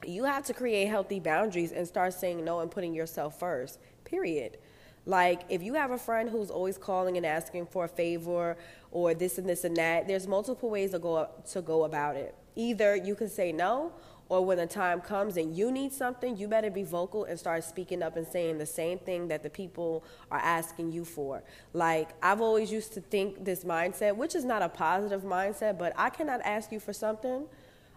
you 0.06 0.26
have 0.26 0.46
to 0.46 0.54
create 0.54 0.88
healthy 0.88 1.20
boundaries 1.20 1.72
and 1.72 1.88
start 1.88 2.14
saying 2.14 2.44
no 2.44 2.60
and 2.60 2.70
putting 2.70 2.94
yourself 2.94 3.40
first, 3.40 3.80
period. 4.06 4.58
Like, 5.06 5.44
if 5.50 5.64
you 5.64 5.74
have 5.76 5.92
a 5.92 5.98
friend 5.98 6.30
who's 6.30 6.50
always 6.50 6.78
calling 6.78 7.16
and 7.16 7.26
asking 7.26 7.68
for 7.68 7.86
a 7.86 7.88
favor 7.88 8.58
or 8.92 9.14
this 9.14 9.38
and 9.38 9.48
this 9.48 9.64
and 9.64 9.76
that, 9.78 10.08
there's 10.08 10.28
multiple 10.28 10.70
ways 10.70 10.92
to 10.92 11.00
go, 11.00 11.30
to 11.52 11.62
go 11.62 11.86
about 11.86 12.18
it. 12.18 12.36
Either 12.56 12.96
you 12.96 13.16
can 13.16 13.30
say 13.30 13.52
no, 13.52 13.94
or 14.30 14.46
when 14.46 14.58
the 14.58 14.66
time 14.66 15.00
comes 15.00 15.38
and 15.38 15.56
you 15.56 15.72
need 15.72 15.94
something, 15.94 16.36
you 16.36 16.48
better 16.48 16.70
be 16.70 16.84
vocal 16.84 17.24
and 17.24 17.40
start 17.40 17.64
speaking 17.64 18.04
up 18.04 18.18
and 18.18 18.28
saying 18.28 18.58
the 18.58 18.66
same 18.66 19.00
thing 19.00 19.30
that 19.30 19.44
the 19.44 19.50
people 19.50 20.04
are 20.32 20.40
asking 20.40 20.92
you 20.92 21.06
for. 21.06 21.42
Like, 21.74 22.10
I've 22.22 22.42
always 22.42 22.72
used 22.72 22.94
to 22.94 23.02
think 23.02 23.46
this 23.46 23.64
mindset, 23.64 24.16
which 24.16 24.36
is 24.36 24.44
not 24.44 24.62
a 24.62 24.70
positive 24.70 25.22
mindset, 25.22 25.78
but 25.78 25.94
I 25.96 26.10
cannot 26.10 26.42
ask 26.42 26.72
you 26.72 26.80
for 26.80 26.94
something 26.94 27.46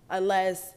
unless 0.09 0.75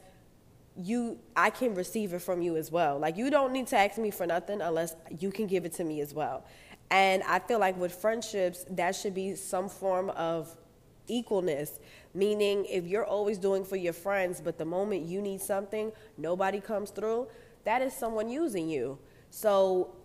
you 0.76 1.20
I 1.36 1.50
can 1.50 1.76
receive 1.76 2.14
it 2.14 2.20
from 2.20 2.42
you 2.42 2.58
as 2.58 2.72
well. 2.72 2.98
Like 2.98 3.18
you 3.18 3.30
don't 3.30 3.52
need 3.54 3.68
to 3.68 3.78
ask 3.78 3.98
me 3.98 4.12
for 4.12 4.26
nothing 4.26 4.62
unless 4.62 4.96
you 5.20 5.32
can 5.32 5.48
give 5.48 5.66
it 5.66 5.74
to 5.74 5.84
me 5.84 6.02
as 6.02 6.14
well. 6.14 6.46
And 6.90 7.24
I 7.24 7.40
feel 7.40 7.60
like 7.60 7.78
with 7.78 7.94
friendships, 7.94 8.66
that 8.70 8.96
should 8.96 9.16
be 9.16 9.36
some 9.36 9.70
form 9.70 10.10
of 10.12 10.56
equalness. 11.10 11.80
Meaning, 12.14 12.66
if 12.66 12.86
you're 12.86 13.06
always 13.06 13.40
doing 13.40 13.66
for 13.66 13.76
your 13.76 13.94
friends, 13.94 14.40
but 14.42 14.58
the 14.58 14.66
moment 14.66 15.04
you 15.04 15.22
need 15.22 15.42
something, 15.42 15.92
nobody 16.18 16.60
comes 16.60 16.92
through, 16.92 17.28
that 17.64 17.82
is 17.82 17.94
someone 17.94 18.30
using 18.30 18.70
you. 18.70 19.00
So, 19.32 19.96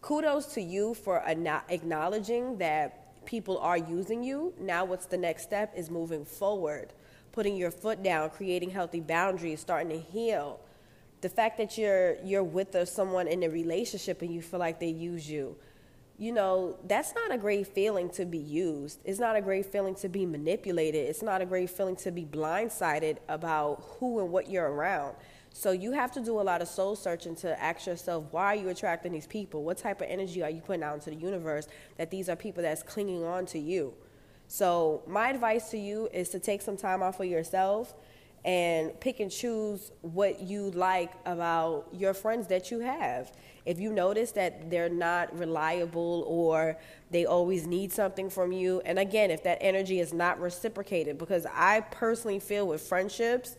kudos 0.00 0.46
to 0.54 0.60
you 0.60 0.94
for 0.94 1.22
acknowledging 1.24 2.58
that 2.58 3.24
people 3.24 3.58
are 3.58 3.76
using 3.78 4.24
you. 4.24 4.52
Now, 4.58 4.84
what's 4.84 5.06
the 5.06 5.18
next 5.18 5.44
step 5.44 5.72
is 5.76 5.90
moving 5.90 6.24
forward 6.24 6.92
putting 7.32 7.56
your 7.56 7.70
foot 7.70 8.02
down, 8.02 8.30
creating 8.30 8.70
healthy 8.70 9.00
boundaries, 9.00 9.60
starting 9.60 9.90
to 9.90 9.98
heal. 9.98 10.60
The 11.22 11.28
fact 11.28 11.58
that 11.58 11.78
you're 11.78 12.16
you're 12.24 12.44
with 12.44 12.76
someone 12.88 13.28
in 13.28 13.42
a 13.42 13.48
relationship 13.48 14.22
and 14.22 14.32
you 14.32 14.42
feel 14.42 14.60
like 14.60 14.80
they 14.80 14.88
use 14.88 15.28
you, 15.30 15.56
you 16.18 16.32
know, 16.32 16.76
that's 16.86 17.14
not 17.14 17.32
a 17.32 17.38
great 17.38 17.66
feeling 17.66 18.10
to 18.10 18.24
be 18.24 18.38
used. 18.38 19.00
It's 19.04 19.18
not 19.18 19.34
a 19.36 19.40
great 19.40 19.66
feeling 19.66 19.94
to 19.96 20.08
be 20.08 20.26
manipulated. 20.26 21.08
It's 21.08 21.22
not 21.22 21.40
a 21.40 21.46
great 21.46 21.70
feeling 21.70 21.96
to 21.96 22.10
be 22.10 22.24
blindsided 22.24 23.18
about 23.28 23.82
who 23.98 24.20
and 24.20 24.30
what 24.30 24.50
you're 24.50 24.70
around. 24.70 25.16
So 25.54 25.72
you 25.72 25.92
have 25.92 26.12
to 26.12 26.20
do 26.20 26.40
a 26.40 26.42
lot 26.42 26.62
of 26.62 26.68
soul 26.68 26.96
searching 26.96 27.36
to 27.36 27.60
ask 27.62 27.86
yourself, 27.86 28.24
why 28.30 28.46
are 28.46 28.54
you 28.54 28.68
attracting 28.68 29.12
these 29.12 29.26
people? 29.26 29.64
What 29.64 29.78
type 29.78 30.00
of 30.00 30.08
energy 30.08 30.42
are 30.42 30.50
you 30.50 30.60
putting 30.60 30.82
out 30.82 30.94
into 30.94 31.10
the 31.10 31.16
universe 31.16 31.68
that 31.98 32.10
these 32.10 32.28
are 32.28 32.36
people 32.36 32.62
that's 32.62 32.82
clinging 32.82 33.22
on 33.24 33.46
to 33.46 33.58
you? 33.58 33.92
So, 34.52 35.00
my 35.06 35.30
advice 35.30 35.70
to 35.70 35.78
you 35.78 36.10
is 36.12 36.28
to 36.28 36.38
take 36.38 36.60
some 36.60 36.76
time 36.76 37.02
off 37.02 37.16
for 37.16 37.24
yourself 37.24 37.94
and 38.44 39.00
pick 39.00 39.18
and 39.20 39.30
choose 39.30 39.92
what 40.02 40.40
you 40.42 40.72
like 40.72 41.10
about 41.24 41.86
your 41.90 42.12
friends 42.12 42.48
that 42.48 42.70
you 42.70 42.80
have. 42.80 43.32
If 43.64 43.80
you 43.80 43.94
notice 43.94 44.30
that 44.32 44.68
they're 44.70 44.90
not 44.90 45.34
reliable 45.38 46.26
or 46.28 46.76
they 47.10 47.24
always 47.24 47.66
need 47.66 47.94
something 47.94 48.28
from 48.28 48.52
you, 48.52 48.82
and 48.84 48.98
again, 48.98 49.30
if 49.30 49.42
that 49.44 49.56
energy 49.62 50.00
is 50.00 50.12
not 50.12 50.38
reciprocated, 50.38 51.16
because 51.16 51.46
I 51.46 51.80
personally 51.90 52.38
feel 52.38 52.66
with 52.66 52.82
friendships, 52.82 53.56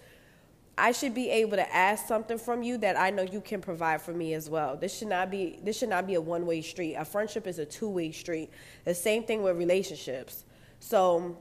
I 0.78 0.92
should 0.92 1.16
be 1.16 1.28
able 1.32 1.58
to 1.58 1.76
ask 1.76 2.06
something 2.06 2.38
from 2.38 2.62
you 2.62 2.78
that 2.78 3.00
I 3.00 3.10
know 3.10 3.24
you 3.24 3.42
can 3.42 3.62
provide 3.62 4.04
for 4.04 4.14
me 4.14 4.36
as 4.36 4.48
well. 4.48 4.78
This 4.78 4.96
should 4.96 5.08
not 5.08 5.32
be 5.32 5.60
this 5.64 5.76
should 5.76 5.90
not 5.90 6.06
be 6.06 6.14
a 6.14 6.22
one-way 6.22 6.62
street. 6.62 6.94
A 6.94 7.04
friendship 7.04 7.48
is 7.48 7.58
a 7.58 7.66
two-way 7.66 8.12
street. 8.12 8.52
The 8.86 8.94
same 8.94 9.24
thing 9.24 9.42
with 9.42 9.58
relationships. 9.58 10.46
So 10.84 11.38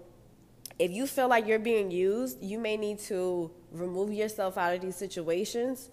if 0.79 0.93
you 0.93 1.05
feel 1.09 1.27
like 1.27 1.49
you're 1.49 1.59
being 1.59 1.91
used, 1.91 2.41
you 2.41 2.61
may 2.61 2.77
need 2.77 3.01
to 3.01 3.51
remove 3.73 4.13
yourself 4.13 4.57
out 4.57 4.73
of 4.73 4.81
these 4.81 4.95
situations 4.95 5.91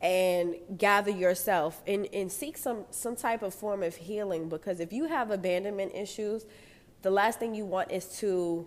and 0.00 0.56
gather 0.76 1.12
yourself 1.12 1.80
and, 1.86 2.08
and 2.12 2.30
seek 2.30 2.56
some, 2.56 2.86
some 2.90 3.14
type 3.14 3.42
of 3.42 3.54
form 3.54 3.84
of 3.84 3.94
healing 3.94 4.48
because 4.48 4.80
if 4.80 4.92
you 4.92 5.04
have 5.04 5.30
abandonment 5.30 5.92
issues, 5.94 6.44
the 7.02 7.10
last 7.10 7.38
thing 7.38 7.54
you 7.54 7.64
want 7.64 7.92
is 7.92 8.18
to, 8.18 8.66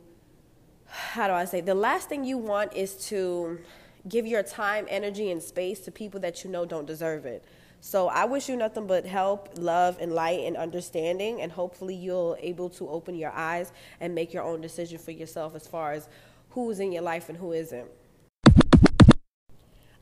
how 0.87 1.27
do 1.27 1.33
I 1.33 1.43
say, 1.43 1.59
the 1.59 1.75
last 1.75 2.07
thing 2.07 2.23
you 2.23 2.37
want 2.37 2.73
is 2.73 2.95
to 3.07 3.59
give 4.07 4.25
your 4.25 4.43
time, 4.43 4.85
energy, 4.87 5.29
and 5.29 5.43
space 5.43 5.81
to 5.81 5.91
people 5.91 6.21
that 6.21 6.45
you 6.45 6.49
know 6.49 6.63
don't 6.63 6.87
deserve 6.87 7.25
it. 7.25 7.43
So 7.83 8.09
I 8.09 8.25
wish 8.25 8.47
you 8.47 8.55
nothing 8.55 8.85
but 8.85 9.05
help, 9.07 9.49
love, 9.57 9.97
and 9.99 10.13
light 10.13 10.41
and 10.41 10.55
understanding, 10.55 11.41
and 11.41 11.51
hopefully 11.51 11.95
you'll 11.95 12.37
able 12.39 12.69
to 12.69 12.87
open 12.87 13.15
your 13.15 13.31
eyes 13.31 13.73
and 13.99 14.13
make 14.13 14.33
your 14.33 14.43
own 14.43 14.61
decision 14.61 14.99
for 14.99 15.09
yourself 15.09 15.55
as 15.55 15.65
far 15.65 15.93
as 15.93 16.07
who's 16.51 16.79
in 16.79 16.91
your 16.91 17.01
life 17.01 17.27
and 17.27 17.39
who 17.39 17.53
isn't. 17.53 17.89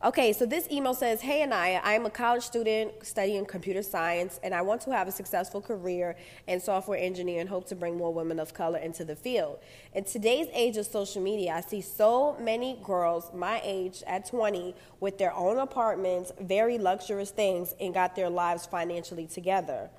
Okay, 0.02 0.32
so 0.32 0.46
this 0.46 0.66
email 0.72 0.94
says, 0.94 1.20
Hey 1.20 1.44
Anaya, 1.44 1.82
I 1.84 1.92
am 1.92 2.06
a 2.06 2.10
college 2.10 2.44
student 2.44 3.06
studying 3.06 3.46
computer 3.46 3.84
science 3.84 4.40
and 4.42 4.56
I 4.56 4.62
want 4.62 4.80
to 4.84 4.94
have 4.94 5.10
a 5.10 5.12
successful 5.12 5.60
career 5.60 6.16
in 6.48 6.62
software 6.62 6.98
engineering 6.98 7.42
and 7.42 7.50
hope 7.50 7.68
to 7.68 7.76
bring 7.76 7.98
more 7.98 8.14
women 8.14 8.40
of 8.40 8.54
color 8.54 8.80
into 8.80 9.04
the 9.04 9.18
field. 9.18 9.60
In 9.94 10.06
today's 10.06 10.48
age 10.54 10.78
of 10.78 10.86
social 10.86 11.22
media, 11.22 11.52
I 11.52 11.60
see 11.60 11.82
so 11.82 12.38
many 12.40 12.80
girls 12.82 13.30
my 13.34 13.60
age 13.62 14.02
at 14.08 14.26
20 14.26 14.74
with 15.02 15.18
their 15.18 15.34
own 15.34 15.58
apartments, 15.58 16.32
very 16.40 16.78
luxurious 16.78 17.32
things, 17.32 17.76
and 17.82 17.94
got 17.94 18.16
their 18.16 18.30
lives 18.30 18.66
financially 18.66 19.28
together. 19.28 19.90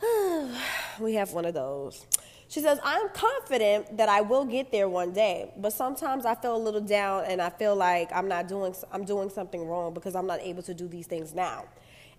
we 1.00 1.14
have 1.14 1.32
one 1.32 1.46
of 1.46 1.54
those. 1.54 2.06
She 2.50 2.60
says, 2.60 2.80
I'm 2.82 3.08
confident 3.10 3.96
that 3.96 4.08
I 4.08 4.22
will 4.22 4.44
get 4.44 4.72
there 4.72 4.88
one 4.88 5.12
day, 5.12 5.52
but 5.56 5.72
sometimes 5.72 6.26
I 6.26 6.34
feel 6.34 6.56
a 6.56 6.58
little 6.58 6.80
down 6.80 7.26
and 7.28 7.40
I 7.40 7.48
feel 7.48 7.76
like 7.76 8.10
I'm 8.12 8.26
not 8.26 8.48
doing 8.48 8.74
I'm 8.90 9.04
doing 9.04 9.30
something 9.30 9.64
wrong 9.68 9.94
because 9.94 10.16
I'm 10.16 10.26
not 10.26 10.40
able 10.40 10.64
to 10.64 10.74
do 10.74 10.88
these 10.88 11.06
things 11.06 11.32
now. 11.32 11.66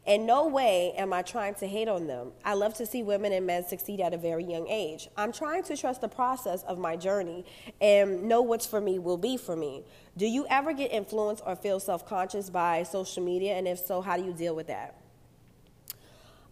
In 0.06 0.26
no 0.26 0.48
way 0.48 0.94
am 0.98 1.12
I 1.12 1.22
trying 1.22 1.56
to 1.56 1.68
hate 1.68 1.90
on 1.90 2.08
them. 2.08 2.32
I 2.46 2.54
love 2.54 2.74
to 2.76 2.86
see 2.86 3.04
women 3.04 3.34
and 3.34 3.46
men 3.46 3.68
succeed 3.68 4.00
at 4.00 4.14
a 4.14 4.18
very 4.18 4.46
young 4.46 4.70
age. 4.70 5.10
I'm 5.18 5.34
trying 5.34 5.64
to 5.64 5.76
trust 5.76 6.00
the 6.00 6.08
process 6.08 6.64
of 6.64 6.80
my 6.80 6.96
journey 6.96 7.44
and 7.82 8.24
know 8.24 8.42
what's 8.42 8.66
for 8.66 8.80
me 8.80 9.00
will 9.00 9.18
be 9.18 9.36
for 9.36 9.58
me. 9.58 9.84
Do 10.16 10.26
you 10.26 10.48
ever 10.50 10.72
get 10.72 10.94
influenced 10.94 11.44
or 11.46 11.58
feel 11.58 11.82
self 11.82 12.08
conscious 12.08 12.50
by 12.50 12.84
social 12.84 13.22
media? 13.22 13.56
And 13.56 13.68
if 13.68 13.80
so, 13.80 14.00
how 14.00 14.16
do 14.16 14.24
you 14.24 14.32
deal 14.32 14.56
with 14.56 14.68
that? 14.68 14.96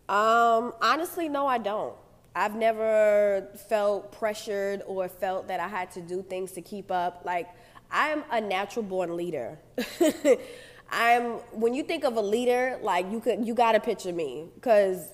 Um, 0.10 0.74
honestly, 0.82 1.30
no, 1.30 1.48
I 1.48 1.60
don't. 1.60 1.96
I've 2.40 2.56
never 2.56 3.50
felt 3.68 4.14
pressured 4.14 4.82
or 4.88 5.10
felt 5.10 5.50
that 5.50 5.60
I 5.60 5.68
had 5.68 5.92
to 5.92 6.02
do 6.02 6.22
things 6.22 6.54
to 6.54 6.62
keep 6.62 6.90
up. 6.90 7.24
Like, 7.26 7.50
I'm 7.92 8.24
a 8.32 8.40
natural 8.40 8.84
born 8.84 9.18
leader. 9.18 9.60
I'm 10.90 11.24
when 11.52 11.74
you 11.74 11.84
think 11.84 12.06
of 12.06 12.16
a 12.16 12.22
leader, 12.22 12.80
like 12.82 13.12
you 13.12 13.20
could 13.20 13.46
you 13.46 13.54
got 13.54 13.74
to 13.74 13.82
picture 13.82 14.14
me 14.14 14.48
cuz 14.62 15.10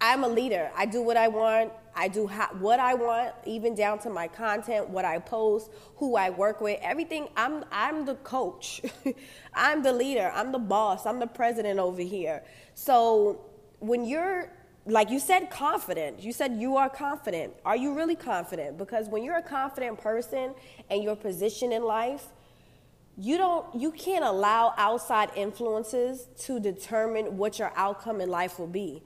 I'm 0.00 0.22
a 0.22 0.28
leader. 0.28 0.70
I 0.76 0.86
do 0.86 1.02
what 1.02 1.16
I 1.16 1.26
want. 1.26 1.72
I 1.96 2.06
do 2.06 2.28
what 2.28 2.78
I 2.78 2.94
want, 2.94 3.34
even 3.44 3.74
down 3.74 3.98
to 4.00 4.10
my 4.10 4.28
content, 4.28 4.88
what 4.88 5.04
I 5.04 5.18
post, 5.18 5.70
who 5.96 6.14
I 6.16 6.30
work 6.30 6.60
with, 6.60 6.78
everything. 6.80 7.28
I'm 7.36 7.64
I'm 7.72 8.04
the 8.06 8.14
coach. 8.14 8.82
I'm 9.54 9.82
the 9.82 9.92
leader. 9.92 10.30
I'm 10.32 10.52
the 10.52 10.60
boss. 10.60 11.06
I'm 11.06 11.18
the 11.18 11.32
president 11.40 11.80
over 11.80 12.02
here. 12.02 12.44
So 12.74 13.40
when 13.80 14.04
you're 14.04 14.52
like 14.86 15.10
you 15.10 15.18
said, 15.18 15.50
confident. 15.50 16.22
You 16.22 16.32
said 16.32 16.54
you 16.54 16.76
are 16.76 16.88
confident. 16.88 17.52
Are 17.64 17.76
you 17.76 17.94
really 17.94 18.16
confident? 18.16 18.78
Because 18.78 19.08
when 19.08 19.22
you're 19.22 19.36
a 19.36 19.42
confident 19.42 20.00
person 20.00 20.54
and 20.90 21.02
your 21.02 21.14
position 21.14 21.72
in 21.72 21.84
life, 21.84 22.26
you 23.16 23.36
don't 23.36 23.66
you 23.74 23.92
can't 23.92 24.24
allow 24.24 24.74
outside 24.78 25.30
influences 25.36 26.26
to 26.40 26.58
determine 26.58 27.36
what 27.36 27.58
your 27.58 27.72
outcome 27.76 28.20
in 28.20 28.28
life 28.28 28.58
will 28.58 28.66
be. 28.66 29.02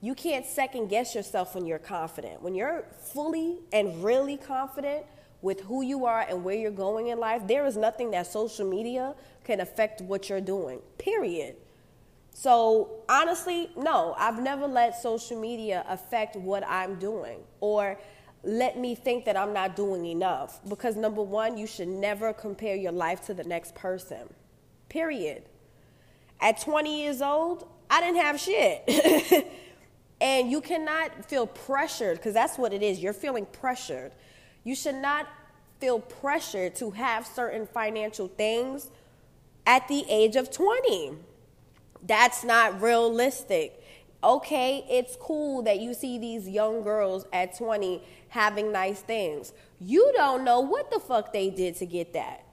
You 0.00 0.14
can't 0.14 0.46
second 0.46 0.88
guess 0.88 1.14
yourself 1.14 1.54
when 1.54 1.66
you're 1.66 1.78
confident. 1.78 2.42
When 2.42 2.54
you're 2.54 2.84
fully 3.12 3.58
and 3.72 4.04
really 4.04 4.36
confident 4.36 5.06
with 5.40 5.60
who 5.62 5.82
you 5.82 6.04
are 6.04 6.20
and 6.20 6.44
where 6.44 6.54
you're 6.54 6.70
going 6.70 7.08
in 7.08 7.18
life, 7.18 7.46
there 7.46 7.66
is 7.66 7.76
nothing 7.76 8.10
that 8.12 8.26
social 8.26 8.68
media 8.68 9.14
can 9.44 9.60
affect 9.60 10.00
what 10.02 10.28
you're 10.28 10.40
doing. 10.40 10.80
Period. 10.98 11.56
So, 12.40 13.02
honestly, 13.08 13.68
no, 13.76 14.14
I've 14.16 14.40
never 14.40 14.68
let 14.68 15.02
social 15.02 15.40
media 15.40 15.84
affect 15.88 16.36
what 16.36 16.62
I'm 16.68 16.94
doing 16.94 17.40
or 17.58 17.98
let 18.44 18.78
me 18.78 18.94
think 18.94 19.24
that 19.24 19.36
I'm 19.36 19.52
not 19.52 19.74
doing 19.74 20.06
enough. 20.06 20.60
Because, 20.68 20.94
number 20.94 21.20
one, 21.20 21.58
you 21.58 21.66
should 21.66 21.88
never 21.88 22.32
compare 22.32 22.76
your 22.76 22.92
life 22.92 23.26
to 23.26 23.34
the 23.34 23.42
next 23.42 23.74
person, 23.74 24.32
period. 24.88 25.42
At 26.40 26.60
20 26.60 27.02
years 27.02 27.22
old, 27.22 27.68
I 27.90 28.00
didn't 28.00 28.20
have 28.20 28.38
shit. 28.38 29.50
and 30.20 30.48
you 30.48 30.60
cannot 30.60 31.28
feel 31.28 31.48
pressured, 31.48 32.18
because 32.18 32.34
that's 32.34 32.56
what 32.56 32.72
it 32.72 32.84
is. 32.84 33.00
You're 33.00 33.14
feeling 33.14 33.46
pressured. 33.46 34.12
You 34.62 34.76
should 34.76 34.94
not 34.94 35.26
feel 35.80 35.98
pressured 35.98 36.76
to 36.76 36.92
have 36.92 37.26
certain 37.26 37.66
financial 37.66 38.28
things 38.28 38.90
at 39.66 39.88
the 39.88 40.04
age 40.08 40.36
of 40.36 40.52
20 40.52 41.16
that's 42.06 42.44
not 42.44 42.80
realistic. 42.80 43.82
Okay, 44.22 44.84
it's 44.90 45.16
cool 45.16 45.62
that 45.62 45.78
you 45.78 45.94
see 45.94 46.18
these 46.18 46.48
young 46.48 46.82
girls 46.82 47.24
at 47.32 47.56
20 47.56 48.02
having 48.28 48.72
nice 48.72 49.00
things. 49.00 49.52
You 49.80 50.12
don't 50.16 50.44
know 50.44 50.60
what 50.60 50.90
the 50.90 50.98
fuck 50.98 51.32
they 51.32 51.50
did 51.50 51.76
to 51.76 51.86
get 51.86 52.12
that. 52.14 52.44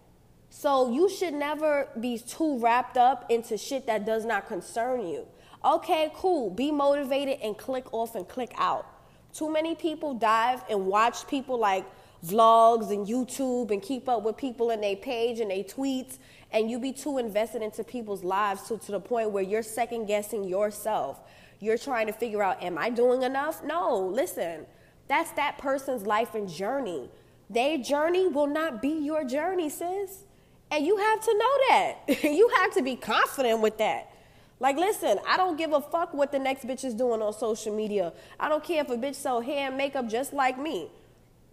So 0.50 0.91
you 0.91 1.10
should 1.10 1.34
never 1.34 1.89
be 2.00 2.20
too 2.20 2.60
wrapped 2.60 2.98
up 2.98 3.30
into 3.30 3.58
shit 3.58 3.88
that 3.88 4.06
does 4.06 4.26
not 4.26 4.48
concern 4.48 5.08
you. 5.08 5.28
Okay, 5.66 6.12
cool. 6.14 6.52
Be 6.52 6.72
motivated 6.72 7.39
and 7.41 7.58
click 7.58 7.91
off 7.91 8.16
and 8.16 8.28
click 8.28 8.54
out. 8.58 8.86
Too 9.34 9.52
many 9.52 9.76
people 9.76 10.14
dive 10.14 10.64
and 10.70 10.86
watch 10.86 11.28
people 11.28 11.60
like 11.60 11.86
vlogs 12.26 12.91
and 12.91 13.06
YouTube 13.06 13.72
and 13.72 13.82
keep 13.82 14.08
up 14.08 14.24
with 14.24 14.38
people 14.38 14.70
in 14.70 14.82
their 14.82 14.96
page 14.96 15.39
and 15.39 15.52
their 15.52 15.64
tweets 15.64 16.20
and 16.56 16.72
you 16.72 16.80
be 16.80 16.93
too 16.93 17.18
invested 17.18 17.62
into 17.62 17.84
people's 17.84 18.24
lives 18.24 18.62
to, 18.70 18.78
to 18.78 18.93
the 18.93 18.99
point 18.99 19.30
where 19.32 19.43
you're 19.43 19.62
second 19.62 20.06
guessing 20.06 20.45
yourself. 20.45 21.20
You're 21.60 21.78
trying 21.78 22.08
to 22.08 22.14
figure 22.14 22.41
out, 22.41 22.64
am 22.64 22.78
I 22.78 22.89
doing 22.89 23.24
enough? 23.24 23.62
No, 23.62 23.99
listen, 23.99 24.66
that's 25.10 25.32
that 25.32 25.58
person's 25.58 26.08
life 26.08 26.34
and 26.34 26.47
journey. 26.47 27.10
Their 27.49 27.78
journey 27.78 28.30
will 28.30 28.47
not 28.47 28.82
be 28.82 28.88
your 28.88 29.26
journey, 29.26 29.70
sis. 29.70 30.24
And 30.72 30.86
you 30.86 30.95
have 30.95 31.22
to 31.26 31.34
know 31.34 31.58
that. 31.68 32.24
you 32.24 32.49
have 32.56 32.74
to 32.76 32.82
be 32.82 32.95
confident 32.95 33.60
with 33.60 33.78
that. 33.80 34.14
Like, 34.62 34.78
listen, 34.78 35.20
I 35.28 35.36
don't 35.36 35.58
give 35.58 35.74
a 35.74 35.82
fuck 35.82 36.14
what 36.14 36.32
the 36.32 36.39
next 36.39 36.66
bitch 36.66 36.86
is 36.86 36.93
doing 36.93 37.22
on 37.22 37.34
social 37.34 37.76
media. 37.76 38.14
I 38.39 38.47
don't 38.47 38.64
care 38.64 38.82
if 38.82 38.89
a 38.89 38.95
bitch 38.95 39.16
sell 39.16 39.41
hair 39.41 39.68
and 39.68 39.78
makeup 39.78 40.08
just 40.08 40.32
like 40.32 40.58
me. 40.58 40.89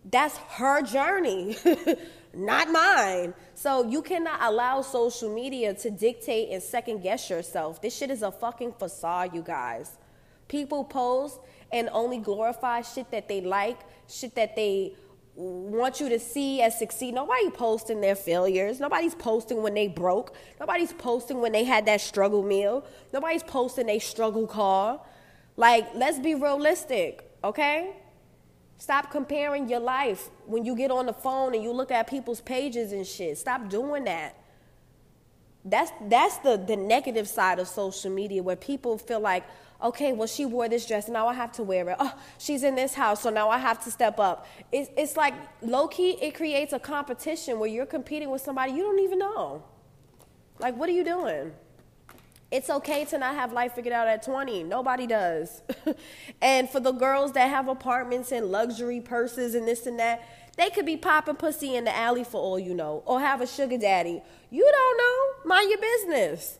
That's 0.04 0.36
her 0.36 0.82
journey. 0.82 1.56
not 2.34 2.70
mine. 2.70 3.34
So 3.54 3.88
you 3.88 4.02
cannot 4.02 4.40
allow 4.42 4.82
social 4.82 5.32
media 5.32 5.74
to 5.74 5.90
dictate 5.90 6.50
and 6.50 6.62
second 6.62 7.02
guess 7.02 7.28
yourself. 7.30 7.80
This 7.80 7.96
shit 7.96 8.10
is 8.10 8.22
a 8.22 8.32
fucking 8.32 8.74
facade, 8.78 9.34
you 9.34 9.42
guys. 9.42 9.98
People 10.48 10.84
post 10.84 11.40
and 11.70 11.88
only 11.92 12.18
glorify 12.18 12.82
shit 12.82 13.10
that 13.10 13.28
they 13.28 13.40
like, 13.40 13.78
shit 14.08 14.34
that 14.34 14.56
they 14.56 14.94
want 15.34 16.00
you 16.00 16.08
to 16.10 16.18
see 16.18 16.60
as 16.60 16.78
succeed. 16.78 17.14
Nobody 17.14 17.50
posting 17.50 18.00
their 18.00 18.14
failures. 18.14 18.80
Nobody's 18.80 19.14
posting 19.14 19.62
when 19.62 19.74
they 19.74 19.88
broke. 19.88 20.34
Nobody's 20.60 20.92
posting 20.92 21.40
when 21.40 21.52
they 21.52 21.64
had 21.64 21.86
that 21.86 22.00
struggle 22.00 22.42
meal. 22.42 22.84
Nobody's 23.12 23.42
posting 23.42 23.88
a 23.88 23.98
struggle 23.98 24.46
car. 24.46 25.00
Like, 25.56 25.88
let's 25.94 26.18
be 26.18 26.34
realistic, 26.34 27.30
okay? 27.44 27.94
Stop 28.82 29.12
comparing 29.12 29.68
your 29.68 29.78
life 29.78 30.28
when 30.44 30.64
you 30.64 30.74
get 30.74 30.90
on 30.90 31.06
the 31.06 31.12
phone 31.12 31.54
and 31.54 31.62
you 31.62 31.70
look 31.70 31.92
at 31.92 32.08
people's 32.08 32.40
pages 32.40 32.90
and 32.90 33.06
shit. 33.06 33.38
Stop 33.38 33.68
doing 33.68 34.02
that. 34.06 34.34
That's 35.64 35.92
that's 36.08 36.38
the 36.38 36.56
the 36.56 36.74
negative 36.74 37.28
side 37.28 37.60
of 37.60 37.68
social 37.68 38.10
media 38.10 38.42
where 38.42 38.56
people 38.56 38.98
feel 38.98 39.20
like, 39.20 39.44
okay, 39.80 40.12
well 40.12 40.26
she 40.26 40.44
wore 40.46 40.68
this 40.68 40.84
dress, 40.84 41.06
now 41.06 41.28
I 41.28 41.34
have 41.34 41.52
to 41.52 41.62
wear 41.62 41.90
it. 41.90 41.96
Oh, 42.00 42.12
she's 42.38 42.64
in 42.64 42.74
this 42.74 42.92
house, 42.92 43.22
so 43.22 43.30
now 43.30 43.48
I 43.50 43.58
have 43.58 43.84
to 43.84 43.90
step 43.92 44.18
up. 44.18 44.48
It's 44.72 44.90
it's 44.96 45.16
like 45.16 45.34
low 45.60 45.86
key, 45.86 46.18
it 46.20 46.34
creates 46.34 46.72
a 46.72 46.80
competition 46.80 47.60
where 47.60 47.70
you're 47.70 47.86
competing 47.86 48.30
with 48.30 48.42
somebody 48.42 48.72
you 48.72 48.82
don't 48.82 48.98
even 48.98 49.20
know. 49.20 49.62
Like, 50.58 50.76
what 50.76 50.88
are 50.88 50.96
you 51.00 51.04
doing? 51.04 51.52
It's 52.52 52.68
okay 52.68 53.06
to 53.06 53.16
not 53.16 53.34
have 53.34 53.54
life 53.54 53.72
figured 53.72 53.94
out 53.94 54.06
at 54.06 54.22
20. 54.22 54.64
Nobody 54.64 55.06
does. 55.06 55.62
and 56.42 56.68
for 56.68 56.80
the 56.80 56.92
girls 56.92 57.32
that 57.32 57.48
have 57.48 57.66
apartments 57.66 58.30
and 58.30 58.52
luxury 58.52 59.00
purses 59.00 59.54
and 59.54 59.66
this 59.66 59.86
and 59.86 59.98
that, 59.98 60.22
they 60.58 60.68
could 60.68 60.84
be 60.84 60.98
popping 60.98 61.36
pussy 61.36 61.76
in 61.76 61.84
the 61.84 61.96
alley 61.96 62.24
for 62.24 62.38
all 62.38 62.58
you 62.58 62.74
know, 62.74 63.02
or 63.06 63.20
have 63.20 63.40
a 63.40 63.46
sugar 63.46 63.78
daddy. 63.78 64.20
You 64.50 64.70
don't 64.70 64.98
know. 64.98 65.48
Mind 65.48 65.70
your 65.70 65.80
business. 65.80 66.58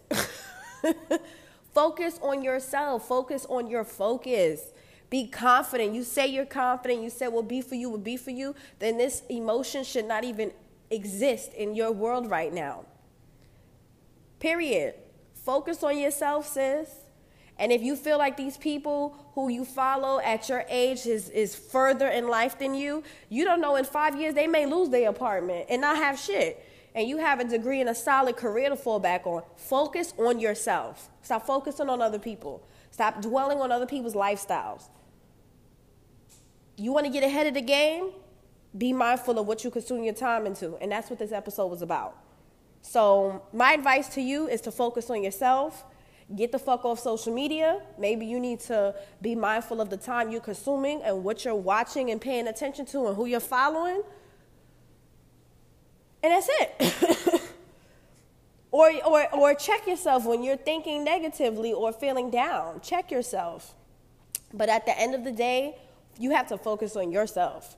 focus 1.74 2.18
on 2.22 2.42
yourself. 2.42 3.06
Focus 3.06 3.44
on 3.50 3.68
your 3.68 3.84
focus. 3.84 4.72
Be 5.10 5.26
confident. 5.26 5.94
You 5.94 6.04
say 6.04 6.26
you're 6.26 6.46
confident. 6.46 7.02
You 7.02 7.10
say 7.10 7.28
will 7.28 7.42
be 7.42 7.60
for 7.60 7.74
you, 7.74 7.90
will 7.90 7.98
be 7.98 8.16
for 8.16 8.30
you. 8.30 8.54
Then 8.78 8.96
this 8.96 9.24
emotion 9.28 9.84
should 9.84 10.08
not 10.08 10.24
even 10.24 10.52
exist 10.90 11.52
in 11.52 11.74
your 11.74 11.92
world 11.92 12.30
right 12.30 12.50
now. 12.50 12.86
Period. 14.40 14.94
Focus 15.44 15.82
on 15.82 15.98
yourself, 15.98 16.46
sis. 16.46 16.88
And 17.58 17.70
if 17.70 17.82
you 17.82 17.96
feel 17.96 18.18
like 18.18 18.36
these 18.36 18.56
people 18.56 19.16
who 19.34 19.48
you 19.48 19.64
follow 19.64 20.20
at 20.20 20.48
your 20.48 20.64
age 20.68 21.06
is, 21.06 21.28
is 21.30 21.54
further 21.54 22.08
in 22.08 22.28
life 22.28 22.58
than 22.58 22.74
you, 22.74 23.02
you 23.28 23.44
don't 23.44 23.60
know 23.60 23.76
in 23.76 23.84
five 23.84 24.18
years 24.18 24.34
they 24.34 24.46
may 24.46 24.66
lose 24.66 24.88
their 24.88 25.08
apartment 25.08 25.66
and 25.68 25.80
not 25.80 25.96
have 25.96 26.18
shit. 26.18 26.64
And 26.94 27.08
you 27.08 27.18
have 27.18 27.40
a 27.40 27.44
degree 27.44 27.80
and 27.80 27.88
a 27.88 27.94
solid 27.94 28.36
career 28.36 28.68
to 28.68 28.76
fall 28.76 29.00
back 29.00 29.26
on. 29.26 29.42
Focus 29.56 30.12
on 30.18 30.38
yourself. 30.38 31.08
Stop 31.22 31.46
focusing 31.46 31.88
on 31.88 32.02
other 32.02 32.18
people. 32.18 32.66
Stop 32.90 33.22
dwelling 33.22 33.58
on 33.60 33.72
other 33.72 33.86
people's 33.86 34.14
lifestyles. 34.14 34.88
You 36.76 36.92
want 36.92 37.06
to 37.06 37.12
get 37.12 37.24
ahead 37.24 37.46
of 37.46 37.54
the 37.54 37.62
game? 37.62 38.10
Be 38.76 38.92
mindful 38.92 39.38
of 39.38 39.46
what 39.46 39.64
you 39.64 39.70
consume 39.70 40.04
your 40.04 40.14
time 40.14 40.46
into. 40.46 40.76
And 40.76 40.92
that's 40.92 41.10
what 41.10 41.18
this 41.18 41.32
episode 41.32 41.66
was 41.66 41.82
about. 41.82 42.21
So, 42.82 43.42
my 43.52 43.72
advice 43.72 44.08
to 44.10 44.20
you 44.20 44.48
is 44.48 44.60
to 44.62 44.72
focus 44.72 45.08
on 45.08 45.22
yourself. 45.22 45.84
Get 46.34 46.50
the 46.50 46.58
fuck 46.58 46.84
off 46.84 46.98
social 46.98 47.32
media. 47.32 47.80
Maybe 47.98 48.26
you 48.26 48.40
need 48.40 48.60
to 48.60 48.94
be 49.20 49.34
mindful 49.34 49.80
of 49.80 49.88
the 49.88 49.96
time 49.96 50.30
you're 50.30 50.40
consuming 50.40 51.02
and 51.02 51.22
what 51.24 51.44
you're 51.44 51.54
watching 51.54 52.10
and 52.10 52.20
paying 52.20 52.48
attention 52.48 52.86
to 52.86 53.06
and 53.06 53.16
who 53.16 53.26
you're 53.26 53.40
following. 53.40 54.02
And 56.22 56.32
that's 56.32 56.48
it. 56.50 57.42
or, 58.72 58.90
or, 59.06 59.34
or 59.34 59.54
check 59.54 59.86
yourself 59.86 60.24
when 60.24 60.42
you're 60.42 60.56
thinking 60.56 61.04
negatively 61.04 61.72
or 61.72 61.92
feeling 61.92 62.30
down. 62.30 62.80
Check 62.80 63.10
yourself. 63.10 63.74
But 64.54 64.68
at 64.68 64.86
the 64.86 64.98
end 64.98 65.14
of 65.14 65.24
the 65.24 65.32
day, 65.32 65.76
you 66.18 66.30
have 66.30 66.48
to 66.48 66.58
focus 66.58 66.96
on 66.96 67.12
yourself. 67.12 67.76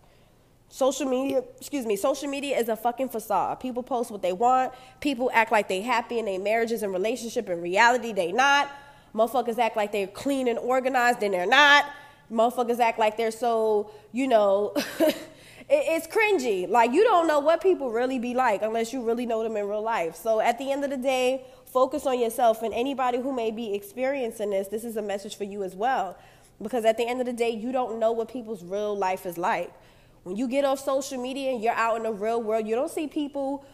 Social 0.75 1.07
media, 1.07 1.45
excuse 1.61 1.87
me, 1.87 1.95
social 1.95 2.29
media 2.29 2.59
is 2.59 2.69
a 2.69 2.75
fucking 2.75 3.09
facade. 3.09 3.61
People 3.61 3.85
post 3.85 4.11
what 4.11 4.23
they 4.23 4.33
want. 4.33 4.73
People 4.99 5.31
act 5.33 5.53
like 5.53 5.69
they 5.69 5.81
happy 5.81 6.19
in 6.19 6.25
their 6.25 6.41
marriages 6.41 6.83
and 6.83 6.93
relationship. 6.93 7.49
In 7.49 7.63
reality, 7.63 8.13
they 8.13 8.33
not. 8.33 8.69
Motherfuckers 9.15 9.57
act 9.61 9.77
like 9.77 9.93
they're 9.93 10.09
clean 10.09 10.49
and 10.49 10.59
organized, 10.59 11.23
and 11.23 11.33
they're 11.33 11.47
not. 11.47 11.85
Motherfuckers 12.29 12.81
act 12.81 12.99
like 12.99 13.17
they're 13.17 13.31
so, 13.31 13.93
you 14.11 14.27
know, 14.27 14.73
it's 15.71 16.09
cringy. 16.09 16.69
Like 16.69 16.91
you 16.91 17.05
don't 17.05 17.29
know 17.29 17.39
what 17.39 17.63
people 17.63 17.93
really 17.93 18.19
be 18.19 18.35
like 18.35 18.63
unless 18.63 18.93
you 18.93 19.01
really 19.01 19.27
know 19.27 19.45
them 19.45 19.57
in 19.57 19.69
real 19.69 19.81
life. 19.81 20.17
So 20.17 20.41
at 20.41 20.59
the 20.59 20.73
end 20.73 20.83
of 20.83 20.91
the 20.91 20.97
day, 20.97 21.47
focus 21.67 22.05
on 22.05 22.19
yourself. 22.19 22.65
And 22.65 22.75
anybody 22.75 23.21
who 23.21 23.33
may 23.33 23.53
be 23.53 23.75
experiencing 23.75 24.51
this, 24.51 24.67
this 24.67 24.83
is 24.83 24.97
a 24.97 25.03
message 25.03 25.37
for 25.37 25.45
you 25.45 25.63
as 25.63 25.77
well. 25.77 26.19
Because 26.61 26.85
at 26.85 26.97
the 26.97 27.07
end 27.07 27.21
of 27.21 27.27
the 27.27 27.33
day, 27.33 27.51
you 27.51 27.71
don't 27.71 28.01
know 28.01 28.11
what 28.11 28.27
people's 28.27 28.65
real 28.65 28.97
life 28.97 29.25
is 29.25 29.39
like. 29.39 29.73
When 30.25 30.37
you 30.37 30.49
get 30.49 30.65
off 30.65 30.81
social 30.81 31.21
media 31.21 31.53
and 31.53 31.63
you're 31.63 31.75
out 31.75 31.97
in 31.99 32.03
the 32.03 32.13
real 32.13 32.43
world, 32.43 32.67
you 32.67 32.75
don't 32.75 32.91
see 32.91 33.07
people 33.07 33.65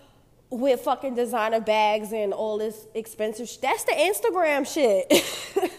with 0.51 0.81
fucking 0.81 1.15
designer 1.15 1.61
bags 1.61 2.13
and 2.13 2.33
all 2.33 2.59
this 2.59 2.87
expensive 2.95 3.49
sh- 3.49 3.59
That's 3.59 3.85
the 3.85 3.93
Instagram 3.93 4.67
shit. 4.67 5.07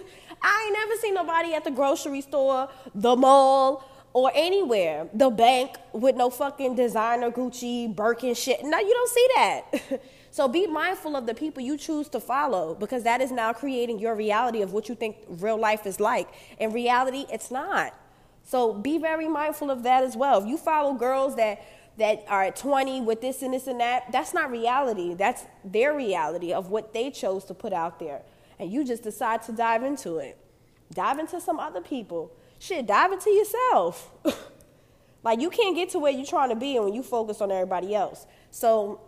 I 0.42 0.64
ain't 0.66 0.74
never 0.74 0.96
seen 1.02 1.14
nobody 1.14 1.54
at 1.54 1.66
the 1.66 1.72
grocery 1.72 2.22
store, 2.22 2.70
the 2.96 3.16
mall, 3.16 3.84
or 4.14 4.32
anywhere, 4.34 5.08
the 5.14 5.30
bank 5.30 5.76
with 5.94 6.16
no 6.16 6.30
fucking 6.30 6.76
designer 6.76 7.32
Gucci, 7.32 7.94
Birkin 7.94 8.34
shit. 8.34 8.64
No, 8.64 8.80
you 8.80 8.94
don't 8.94 9.10
see 9.10 9.28
that. 9.36 10.02
so 10.32 10.48
be 10.48 10.68
mindful 10.68 11.16
of 11.16 11.26
the 11.26 11.34
people 11.34 11.62
you 11.62 11.78
choose 11.78 12.08
to 12.10 12.20
follow 12.20 12.76
because 12.76 13.04
that 13.04 13.22
is 13.22 13.32
now 13.32 13.54
creating 13.54 14.00
your 14.00 14.16
reality 14.16 14.62
of 14.62 14.74
what 14.74 14.90
you 14.90 14.96
think 14.96 15.18
real 15.28 15.58
life 15.58 15.86
is 15.86 16.00
like. 16.00 16.30
In 16.60 16.72
reality, 16.72 17.26
it's 17.32 17.52
not. 17.52 17.94
So 18.44 18.74
be 18.74 18.98
very 18.98 19.28
mindful 19.28 19.72
of 19.72 19.84
that 19.84 20.04
as 20.04 20.16
well. 20.16 20.42
If 20.42 20.48
you 20.48 20.58
follow 20.58 20.94
girls 20.94 21.36
that 21.36 21.62
that 21.98 22.24
are 22.28 22.44
at 22.44 22.56
20 22.56 23.02
with 23.02 23.22
this 23.22 23.42
and 23.42 23.54
this 23.54 23.68
and 23.68 23.80
that, 23.80 24.12
that's 24.12 24.34
not 24.34 24.50
reality. 24.50 25.14
That's 25.14 25.44
their 25.64 25.94
reality 25.94 26.54
of 26.54 26.70
what 26.70 26.94
they 26.94 27.12
chose 27.12 27.44
to 27.46 27.54
put 27.54 27.74
out 27.74 28.00
there. 28.00 28.22
And 28.60 28.72
you 28.72 28.86
just 28.86 29.04
decide 29.04 29.42
to 29.44 29.52
dive 29.52 29.84
into 29.84 30.18
it. 30.18 30.38
Dive 30.94 31.20
into 31.20 31.40
some 31.42 31.60
other 31.60 31.82
people. 31.82 32.32
Shit, 32.60 32.88
dive 32.88 33.12
into 33.12 33.30
yourself. 33.30 34.10
like 35.24 35.42
you 35.42 35.50
can't 35.50 35.76
get 35.76 35.90
to 35.90 36.00
where 36.00 36.12
you're 36.12 36.26
trying 36.26 36.50
to 36.50 36.56
be 36.56 36.80
when 36.80 36.94
you 36.94 37.04
focus 37.04 37.42
on 37.42 37.52
everybody 37.52 37.94
else. 37.94 38.26
So 38.52 39.02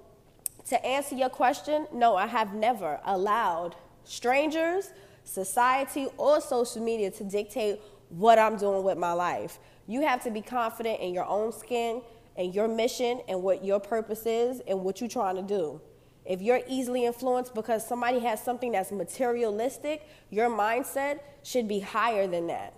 to 0.67 0.85
answer 0.85 1.15
your 1.15 1.29
question, 1.29 1.87
no, 1.93 2.15
I 2.15 2.27
have 2.27 2.53
never 2.53 2.99
allowed 3.05 3.75
strangers 4.03 4.91
society, 5.23 6.07
or 6.17 6.41
social 6.41 6.81
media 6.81 7.11
to 7.11 7.23
dictate 7.23 7.79
what 8.13 8.37
I'm 8.37 8.57
doing 8.57 8.83
with 8.83 8.97
my 8.97 9.11
life. 9.11 9.59
You 9.87 10.01
have 10.01 10.23
to 10.23 10.31
be 10.31 10.41
confident 10.41 10.99
in 10.99 11.13
your 11.13 11.25
own 11.25 11.51
skin 11.51 12.01
and 12.37 12.53
your 12.53 12.67
mission 12.67 13.21
and 13.27 13.41
what 13.41 13.65
your 13.65 13.79
purpose 13.79 14.25
is 14.25 14.61
and 14.67 14.83
what 14.83 15.01
you're 15.01 15.09
trying 15.09 15.35
to 15.35 15.41
do. 15.41 15.81
If 16.23 16.41
you're 16.41 16.61
easily 16.67 17.05
influenced 17.05 17.53
because 17.53 17.85
somebody 17.85 18.19
has 18.19 18.41
something 18.41 18.71
that's 18.71 18.91
materialistic, 18.91 20.07
your 20.29 20.49
mindset 20.49 21.19
should 21.43 21.67
be 21.67 21.79
higher 21.79 22.27
than 22.27 22.47
that. 22.47 22.73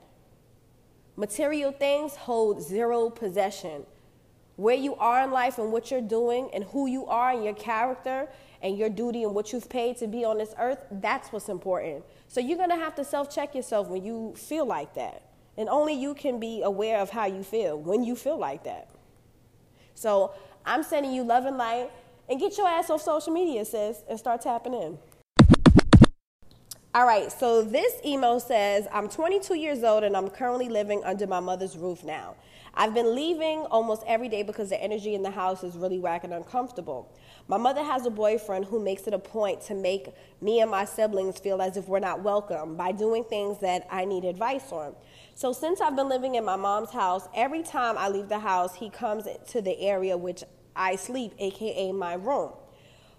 Material 1.17 1.71
things 1.71 2.15
hold 2.15 2.61
zero 2.61 3.09
possession. 3.09 3.85
Where 4.55 4.75
you 4.75 4.95
are 4.95 5.25
in 5.25 5.31
life 5.31 5.57
and 5.57 5.71
what 5.71 5.91
you're 5.91 6.01
doing 6.01 6.49
and 6.53 6.63
who 6.63 6.87
you 6.87 7.05
are 7.07 7.31
and 7.31 7.43
your 7.43 7.53
character 7.55 8.29
and 8.61 8.77
your 8.77 8.89
duty 8.89 9.23
and 9.23 9.35
what 9.35 9.51
you've 9.51 9.69
paid 9.69 9.97
to 9.97 10.07
be 10.07 10.23
on 10.23 10.37
this 10.37 10.55
earth, 10.57 10.85
that's 10.89 11.31
what's 11.33 11.49
important. 11.49 12.05
So 12.29 12.39
you're 12.39 12.57
gonna 12.57 12.77
have 12.77 12.95
to 12.95 13.03
self 13.03 13.29
check 13.33 13.53
yourself 13.53 13.89
when 13.89 14.03
you 14.03 14.33
feel 14.37 14.65
like 14.65 14.95
that. 14.95 15.24
And 15.57 15.69
only 15.69 15.93
you 15.93 16.13
can 16.13 16.39
be 16.39 16.61
aware 16.61 16.99
of 16.99 17.09
how 17.09 17.25
you 17.25 17.43
feel 17.43 17.79
when 17.79 18.03
you 18.03 18.15
feel 18.15 18.37
like 18.37 18.63
that. 18.63 18.89
So 19.93 20.33
I'm 20.65 20.83
sending 20.83 21.13
you 21.13 21.23
love 21.23 21.45
and 21.45 21.57
light 21.57 21.89
and 22.29 22.39
get 22.39 22.57
your 22.57 22.67
ass 22.67 22.89
off 22.89 23.01
social 23.01 23.31
media, 23.31 23.63
sis, 23.63 24.03
and 24.09 24.19
start 24.19 24.41
tapping 24.41 24.73
in. 24.73 24.97
All 26.93 27.05
right, 27.05 27.31
so 27.31 27.61
this 27.61 27.93
email 28.05 28.39
says 28.39 28.87
I'm 28.91 29.09
22 29.09 29.55
years 29.55 29.83
old 29.83 30.03
and 30.03 30.15
I'm 30.15 30.29
currently 30.29 30.69
living 30.69 31.03
under 31.03 31.27
my 31.27 31.41
mother's 31.41 31.77
roof 31.77 32.03
now. 32.03 32.35
I've 32.77 32.93
been 32.93 33.15
leaving 33.15 33.59
almost 33.71 34.03
every 34.05 34.27
day 34.27 34.43
because 34.43 34.69
the 34.69 34.81
energy 34.83 35.15
in 35.15 35.23
the 35.23 35.31
house 35.31 35.63
is 35.63 35.77
really 35.77 35.97
whack 35.97 36.25
and 36.25 36.33
uncomfortable. 36.33 37.17
My 37.47 37.55
mother 37.55 37.81
has 37.81 38.05
a 38.05 38.09
boyfriend 38.09 38.65
who 38.65 38.83
makes 38.83 39.07
it 39.07 39.13
a 39.13 39.19
point 39.19 39.61
to 39.67 39.75
make 39.75 40.09
me 40.41 40.59
and 40.59 40.69
my 40.69 40.83
siblings 40.83 41.39
feel 41.39 41.61
as 41.61 41.77
if 41.77 41.87
we're 41.87 41.99
not 41.99 42.21
welcome 42.21 42.75
by 42.75 42.91
doing 42.91 43.23
things 43.23 43.59
that 43.61 43.87
I 43.89 44.03
need 44.03 44.25
advice 44.25 44.73
on. 44.73 44.93
So, 45.35 45.53
since 45.53 45.79
I've 45.79 45.95
been 45.95 46.09
living 46.09 46.35
in 46.35 46.43
my 46.43 46.57
mom's 46.57 46.91
house, 46.91 47.29
every 47.33 47.63
time 47.63 47.97
I 47.97 48.09
leave 48.09 48.27
the 48.27 48.39
house, 48.39 48.75
he 48.75 48.89
comes 48.89 49.25
to 49.47 49.61
the 49.61 49.79
area 49.79 50.17
which 50.17 50.43
I 50.75 50.97
sleep, 50.97 51.33
aka 51.39 51.93
my 51.93 52.15
room. 52.15 52.51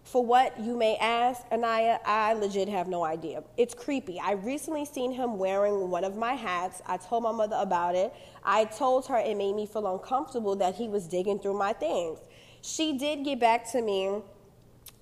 For 0.06 0.24
what 0.24 0.60
you 0.60 0.76
may 0.76 0.96
ask, 0.98 1.42
Anaya, 1.50 1.98
I 2.06 2.34
legit 2.34 2.68
have 2.68 2.86
no 2.86 3.04
idea. 3.04 3.42
It's 3.56 3.74
creepy. 3.74 4.20
I 4.20 4.32
recently 4.34 4.84
seen 4.84 5.10
him 5.10 5.36
wearing 5.36 5.90
one 5.90 6.04
of 6.04 6.16
my 6.16 6.34
hats. 6.34 6.80
I 6.86 6.96
told 6.96 7.24
my 7.24 7.32
mother 7.32 7.56
about 7.58 7.96
it. 7.96 8.14
I 8.44 8.66
told 8.66 9.06
her 9.08 9.18
it 9.18 9.36
made 9.36 9.56
me 9.56 9.66
feel 9.66 9.92
uncomfortable 9.92 10.54
that 10.56 10.76
he 10.76 10.86
was 10.86 11.08
digging 11.08 11.40
through 11.40 11.58
my 11.58 11.72
things. 11.72 12.20
She 12.62 12.96
did 12.96 13.24
get 13.24 13.40
back 13.40 13.68
to 13.72 13.82
me 13.82 14.22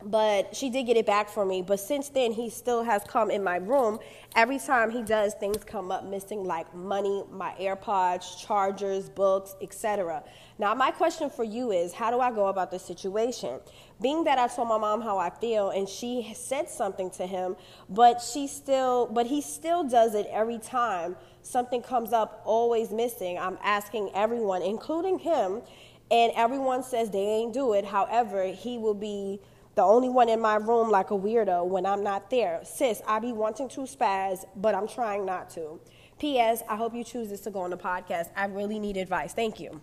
but 0.03 0.55
she 0.55 0.71
did 0.71 0.85
get 0.85 0.97
it 0.97 1.07
back 1.07 1.29
for 1.29 1.45
me. 1.45 1.63
But 1.63 1.81
since 1.81 2.09
then, 2.09 2.33
he 2.33 2.51
still 2.51 2.83
has 2.83 3.03
come 3.05 3.31
in 3.31 3.43
my 3.43 3.57
room. 3.57 3.99
Every 4.37 4.59
time 4.59 4.91
he 4.91 5.03
does, 5.03 5.35
things 5.35 5.65
come 5.65 5.91
up 5.91 6.05
missing, 6.05 6.45
like 6.45 6.75
money, 6.75 7.25
my 7.31 7.55
AirPods, 7.61 8.45
chargers, 8.45 9.09
books, 9.09 9.55
etc. 9.63 10.23
Now, 10.59 10.75
my 10.75 10.91
question 10.91 11.31
for 11.31 11.45
you 11.45 11.71
is, 11.73 11.93
how 11.93 12.11
do 12.11 12.21
I 12.21 12.31
go 12.31 12.47
about 12.47 12.71
this 12.71 12.83
situation? 12.83 13.61
Being 14.01 14.25
that 14.25 14.39
I 14.39 14.49
told 14.49 14.69
my 14.69 14.79
mom 14.79 15.01
how 15.01 15.19
I 15.19 15.31
feel, 15.31 15.71
and 15.71 15.89
she 15.89 16.33
said 16.35 16.69
something 16.69 17.11
to 17.13 17.27
him, 17.27 17.57
but 17.89 18.21
she 18.21 18.47
still, 18.47 19.07
but 19.07 19.27
he 19.27 19.41
still 19.41 19.85
does 19.85 20.15
it 20.15 20.27
every 20.31 20.59
time 20.59 21.17
something 21.43 21.83
comes 21.83 22.13
up, 22.13 22.43
always 22.45 22.91
missing. 22.91 23.39
I'm 23.39 23.59
asking 23.63 24.11
everyone, 24.15 24.63
including 24.63 25.19
him, 25.19 25.63
and 26.11 26.33
everyone 26.37 26.83
says 26.83 27.11
they 27.11 27.19
ain't 27.19 27.55
do 27.55 27.73
it. 27.73 27.85
However, 27.85 28.47
he 28.47 28.79
will 28.79 28.95
be 28.95 29.41
the 29.75 29.83
only 29.83 30.09
one 30.09 30.29
in 30.29 30.41
my 30.41 30.57
room 30.57 30.91
like 30.91 31.11
a 31.11 31.15
weirdo 31.15 31.67
when 31.67 31.85
I'm 31.85 32.03
not 32.03 32.31
there. 32.31 32.61
Sis, 32.65 33.03
I 33.07 33.19
be 33.19 33.33
wanting 33.33 33.69
to 33.71 33.81
spaz, 33.81 34.45
but 34.57 34.75
I'm 34.75 34.87
trying 34.87 35.27
not 35.27 35.51
to. 35.51 35.81
P.S. 36.19 36.63
I 36.69 36.77
hope 36.77 36.95
you 36.95 37.03
choose 37.03 37.29
this 37.29 37.41
to 37.41 37.51
go 37.51 37.61
on 37.61 37.71
the 37.71 37.77
podcast. 37.77 38.31
I 38.37 38.47
really 38.47 38.79
need 38.79 38.97
advice. 38.97 39.33
Thank 39.33 39.59
you. 39.59 39.81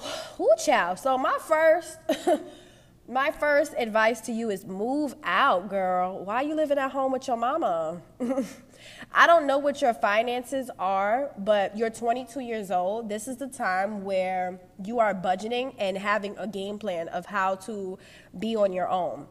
Ooh, 0.40 0.54
child. 0.64 0.98
So 0.98 1.18
my 1.18 1.36
first, 1.40 1.98
my 3.08 3.30
first 3.30 3.74
advice 3.76 4.20
to 4.22 4.32
you 4.32 4.50
is 4.50 4.64
move 4.64 5.14
out, 5.22 5.68
girl. 5.68 6.24
Why 6.24 6.36
are 6.36 6.44
you 6.44 6.54
living 6.54 6.78
at 6.78 6.92
home 6.92 7.12
with 7.12 7.28
your 7.28 7.36
mama? 7.36 8.00
I 9.12 9.26
don't 9.26 9.46
know 9.46 9.58
what 9.58 9.80
your 9.82 9.94
finances 9.94 10.70
are, 10.78 11.30
but 11.38 11.76
you're 11.76 11.90
22 11.90 12.40
years 12.40 12.70
old. 12.70 13.08
This 13.08 13.28
is 13.28 13.36
the 13.36 13.46
time 13.46 14.04
where 14.04 14.60
you 14.84 14.98
are 15.00 15.14
budgeting 15.14 15.74
and 15.78 15.96
having 15.96 16.36
a 16.38 16.46
game 16.46 16.78
plan 16.78 17.08
of 17.08 17.26
how 17.26 17.56
to 17.56 17.98
be 18.38 18.56
on 18.56 18.72
your 18.72 18.88
own. 18.88 19.26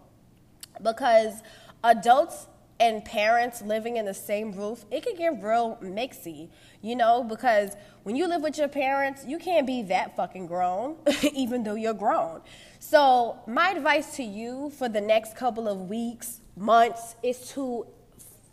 Because 0.81 1.41
adults 1.83 2.47
and 2.79 3.03
parents 3.03 3.61
living 3.61 3.97
in 3.97 4.05
the 4.05 4.13
same 4.13 4.51
roof, 4.51 4.85
it 4.91 5.03
can 5.03 5.15
get 5.15 5.41
real 5.41 5.77
mixy, 5.81 6.49
you 6.81 6.95
know, 6.95 7.23
because 7.23 7.75
when 8.03 8.15
you 8.15 8.27
live 8.27 8.41
with 8.41 8.57
your 8.57 8.67
parents, 8.67 9.23
you 9.25 9.39
can't 9.39 9.65
be 9.65 9.81
that 9.83 10.15
fucking 10.15 10.47
grown, 10.47 10.95
even 11.33 11.63
though 11.63 11.75
you're 11.75 11.93
grown. 11.93 12.41
So, 12.79 13.39
my 13.47 13.71
advice 13.71 14.15
to 14.17 14.23
you 14.23 14.71
for 14.77 14.87
the 14.87 15.01
next 15.01 15.35
couple 15.35 15.67
of 15.67 15.89
weeks, 15.89 16.41
months, 16.55 17.15
is 17.23 17.49
to 17.51 17.87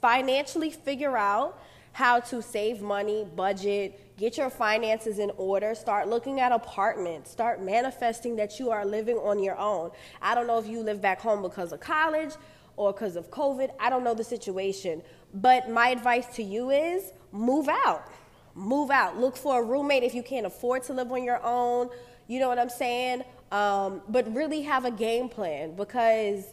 financially 0.05 0.71
figure 0.71 1.17
out 1.17 1.59
how 1.93 2.21
to 2.21 2.43
save 2.43 2.83
money, 2.83 3.27
budget, 3.37 4.19
get 4.19 4.37
your 4.37 4.51
finances 4.51 5.19
in 5.19 5.31
order, 5.39 5.75
start 5.75 6.09
looking 6.09 6.41
at 6.41 6.53
apartments, 6.53 7.31
start 7.31 7.63
manifesting 7.63 8.37
that 8.37 8.61
you 8.61 8.71
are 8.71 8.85
living 8.85 9.17
on 9.17 9.43
your 9.43 9.57
own. 9.57 9.91
I 10.21 10.35
don't 10.35 10.47
know 10.47 10.59
if 10.59 10.67
you 10.67 10.81
live 10.81 11.01
back 11.01 11.23
home 11.23 11.41
because 11.41 11.73
of 11.73 11.81
college 11.81 12.33
or 12.77 12.93
because 12.93 13.17
of 13.17 13.31
COVID, 13.31 13.71
I 13.81 13.89
don't 13.89 14.05
know 14.05 14.13
the 14.13 14.25
situation. 14.25 15.01
But 15.33 15.71
my 15.71 15.89
advice 15.89 16.27
to 16.37 16.43
you 16.43 16.69
is 16.69 17.15
move 17.33 17.71
out. 17.71 18.07
Move 18.55 18.91
out. 18.91 19.17
Look 19.19 19.39
for 19.39 19.63
a 19.63 19.65
roommate 19.65 20.03
if 20.03 20.15
you 20.15 20.23
can't 20.23 20.45
afford 20.45 20.83
to 20.83 20.93
live 20.93 21.11
on 21.13 21.25
your 21.25 21.43
own. 21.43 21.89
You 22.29 22.41
know 22.41 22.49
what 22.51 22.59
I'm 22.59 22.69
saying? 22.69 23.25
Um, 23.51 24.03
but 24.11 24.31
really 24.35 24.61
have 24.63 24.85
a 24.85 24.91
game 24.91 25.31
plan 25.31 25.75
because 25.77 26.45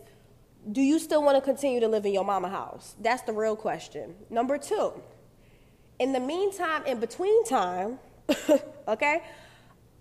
do 0.70 0.82
you 0.82 1.00
still 1.00 1.24
want 1.24 1.38
to 1.38 1.42
continue 1.42 1.80
to 1.80 1.88
live 1.88 2.06
in 2.06 2.14
your 2.14 2.26
mama 2.26 2.50
house? 2.50 2.96
That's 3.00 3.24
the 3.24 3.34
real 3.34 3.56
question. 3.56 4.16
Number 4.30 4.58
two, 4.58 4.94
in 6.00 6.14
the 6.14 6.20
meantime, 6.20 6.86
in 6.86 7.00
between 7.00 7.44
time, 7.46 7.98
okay, 8.88 9.24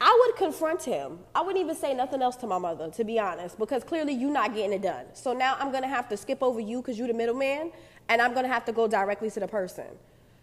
I 0.01 0.27
would 0.27 0.37
confront 0.37 0.83
him. 0.83 1.19
I 1.35 1.43
wouldn't 1.43 1.63
even 1.63 1.77
say 1.77 1.95
nothing 1.95 2.23
else 2.23 2.37
to 2.37 2.47
my 2.47 2.59
mother, 2.59 2.91
to 2.91 3.05
be 3.05 3.19
honest, 3.19 3.59
because 3.59 3.85
clearly 3.85 4.15
you're 4.15 4.33
not 4.33 4.55
getting 4.55 4.73
it 4.73 4.83
done. 4.83 5.07
So 5.15 5.33
now 5.33 5.57
I'm 5.59 5.73
gonna 5.73 5.89
have 5.89 6.09
to 6.09 6.17
skip 6.17 6.43
over 6.43 6.61
you 6.61 6.81
because 6.81 6.99
you're 6.99 7.09
the 7.09 7.15
middleman, 7.15 7.73
and 8.09 8.21
I'm 8.21 8.35
gonna 8.35 8.49
have 8.49 8.65
to 8.67 8.73
go 8.73 8.89
directly 8.89 9.31
to 9.31 9.41
the 9.41 9.49
person. 9.49 9.87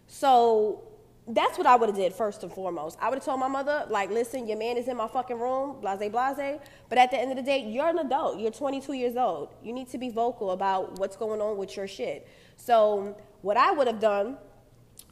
So 0.06 0.82
that's 1.28 1.58
what 1.58 1.66
I 1.66 1.76
would 1.76 1.90
have 1.90 1.96
did 1.96 2.14
first 2.14 2.42
and 2.42 2.50
foremost. 2.50 2.96
I 3.00 3.10
would 3.10 3.16
have 3.16 3.24
told 3.24 3.38
my 3.38 3.48
mother, 3.48 3.84
like, 3.90 4.10
listen, 4.10 4.48
your 4.48 4.56
man 4.56 4.78
is 4.78 4.88
in 4.88 4.96
my 4.96 5.06
fucking 5.06 5.38
room, 5.38 5.80
blase, 5.80 6.10
blase. 6.10 6.58
But 6.88 6.98
at 6.98 7.10
the 7.10 7.18
end 7.18 7.30
of 7.30 7.36
the 7.36 7.42
day, 7.42 7.58
you're 7.58 7.88
an 7.88 7.98
adult. 7.98 8.38
You're 8.38 8.50
22 8.50 8.94
years 8.94 9.16
old. 9.16 9.54
You 9.62 9.72
need 9.74 9.90
to 9.90 9.98
be 9.98 10.08
vocal 10.08 10.52
about 10.52 10.98
what's 10.98 11.16
going 11.16 11.40
on 11.40 11.58
with 11.58 11.76
your 11.76 11.86
shit. 11.86 12.26
So 12.56 13.14
what 13.42 13.58
I 13.58 13.72
would 13.72 13.86
have 13.86 14.00
done 14.00 14.38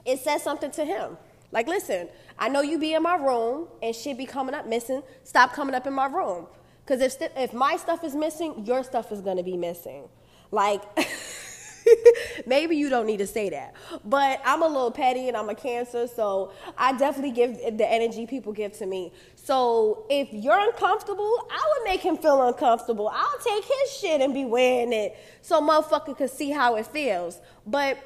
is 0.06 0.22
said 0.22 0.38
something 0.38 0.70
to 0.72 0.84
him. 0.84 1.18
Like, 1.52 1.68
listen, 1.68 2.08
I 2.38 2.48
know 2.48 2.62
you 2.62 2.78
be 2.78 2.94
in 2.94 3.02
my 3.02 3.16
room 3.16 3.68
and 3.82 3.94
shit 3.94 4.16
be 4.16 4.26
coming 4.26 4.54
up 4.54 4.66
missing. 4.66 5.02
Stop 5.22 5.52
coming 5.52 5.74
up 5.74 5.86
in 5.86 5.92
my 5.92 6.06
room. 6.06 6.46
Because 6.84 7.02
if, 7.02 7.12
st- 7.12 7.32
if 7.36 7.52
my 7.52 7.76
stuff 7.76 8.04
is 8.04 8.14
missing, 8.14 8.64
your 8.64 8.82
stuff 8.84 9.12
is 9.12 9.20
going 9.20 9.36
to 9.36 9.42
be 9.42 9.56
missing. 9.56 10.08
Like... 10.50 10.82
Maybe 12.46 12.76
you 12.76 12.88
don't 12.88 13.06
need 13.06 13.18
to 13.18 13.26
say 13.26 13.50
that. 13.50 13.74
But 14.04 14.40
I'm 14.44 14.62
a 14.62 14.66
little 14.66 14.90
petty 14.90 15.28
and 15.28 15.36
I'm 15.36 15.48
a 15.48 15.54
cancer, 15.54 16.06
so 16.06 16.52
I 16.76 16.96
definitely 16.96 17.32
give 17.32 17.78
the 17.78 17.90
energy 17.90 18.26
people 18.26 18.52
give 18.52 18.72
to 18.78 18.86
me. 18.86 19.12
So 19.34 20.06
if 20.10 20.32
you're 20.32 20.58
uncomfortable, 20.58 21.48
I 21.50 21.72
would 21.72 21.88
make 21.88 22.00
him 22.00 22.16
feel 22.16 22.46
uncomfortable. 22.46 23.08
I'll 23.08 23.38
take 23.38 23.64
his 23.64 23.92
shit 23.92 24.20
and 24.20 24.34
be 24.34 24.44
wearing 24.44 24.92
it 24.92 25.16
so 25.42 25.60
motherfucker 25.60 26.16
could 26.16 26.30
see 26.30 26.50
how 26.50 26.76
it 26.76 26.86
feels. 26.86 27.40
But 27.66 27.98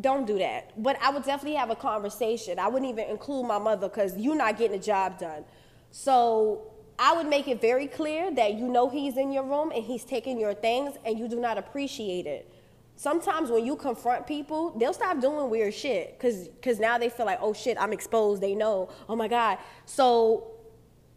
don't 0.00 0.26
do 0.26 0.38
that. 0.38 0.80
But 0.82 0.98
I 1.00 1.10
would 1.10 1.24
definitely 1.24 1.56
have 1.56 1.70
a 1.70 1.76
conversation. 1.76 2.58
I 2.58 2.68
wouldn't 2.68 2.90
even 2.90 3.08
include 3.08 3.46
my 3.46 3.58
mother 3.58 3.88
because 3.88 4.16
you're 4.16 4.36
not 4.36 4.58
getting 4.58 4.78
the 4.78 4.84
job 4.84 5.18
done. 5.18 5.44
So 5.90 6.72
I 6.98 7.16
would 7.16 7.26
make 7.26 7.48
it 7.48 7.60
very 7.60 7.86
clear 7.86 8.32
that 8.34 8.54
you 8.54 8.68
know 8.68 8.88
he's 8.88 9.16
in 9.16 9.32
your 9.32 9.44
room 9.44 9.72
and 9.72 9.84
he's 9.84 10.04
taking 10.04 10.38
your 10.38 10.54
things 10.54 10.96
and 11.04 11.18
you 11.18 11.28
do 11.28 11.40
not 11.40 11.58
appreciate 11.58 12.26
it 12.26 12.53
sometimes 12.96 13.50
when 13.50 13.64
you 13.64 13.76
confront 13.76 14.26
people, 14.26 14.70
they'll 14.78 14.92
stop 14.92 15.20
doing 15.20 15.50
weird 15.50 15.74
shit 15.74 16.18
because 16.18 16.48
because 16.48 16.78
now 16.78 16.98
they 16.98 17.08
feel 17.08 17.26
like, 17.26 17.38
oh 17.40 17.52
shit, 17.52 17.76
I'm 17.78 17.92
exposed. 17.92 18.42
They 18.42 18.54
know. 18.54 18.90
Oh 19.08 19.16
my 19.16 19.28
god. 19.28 19.58
So 19.86 20.50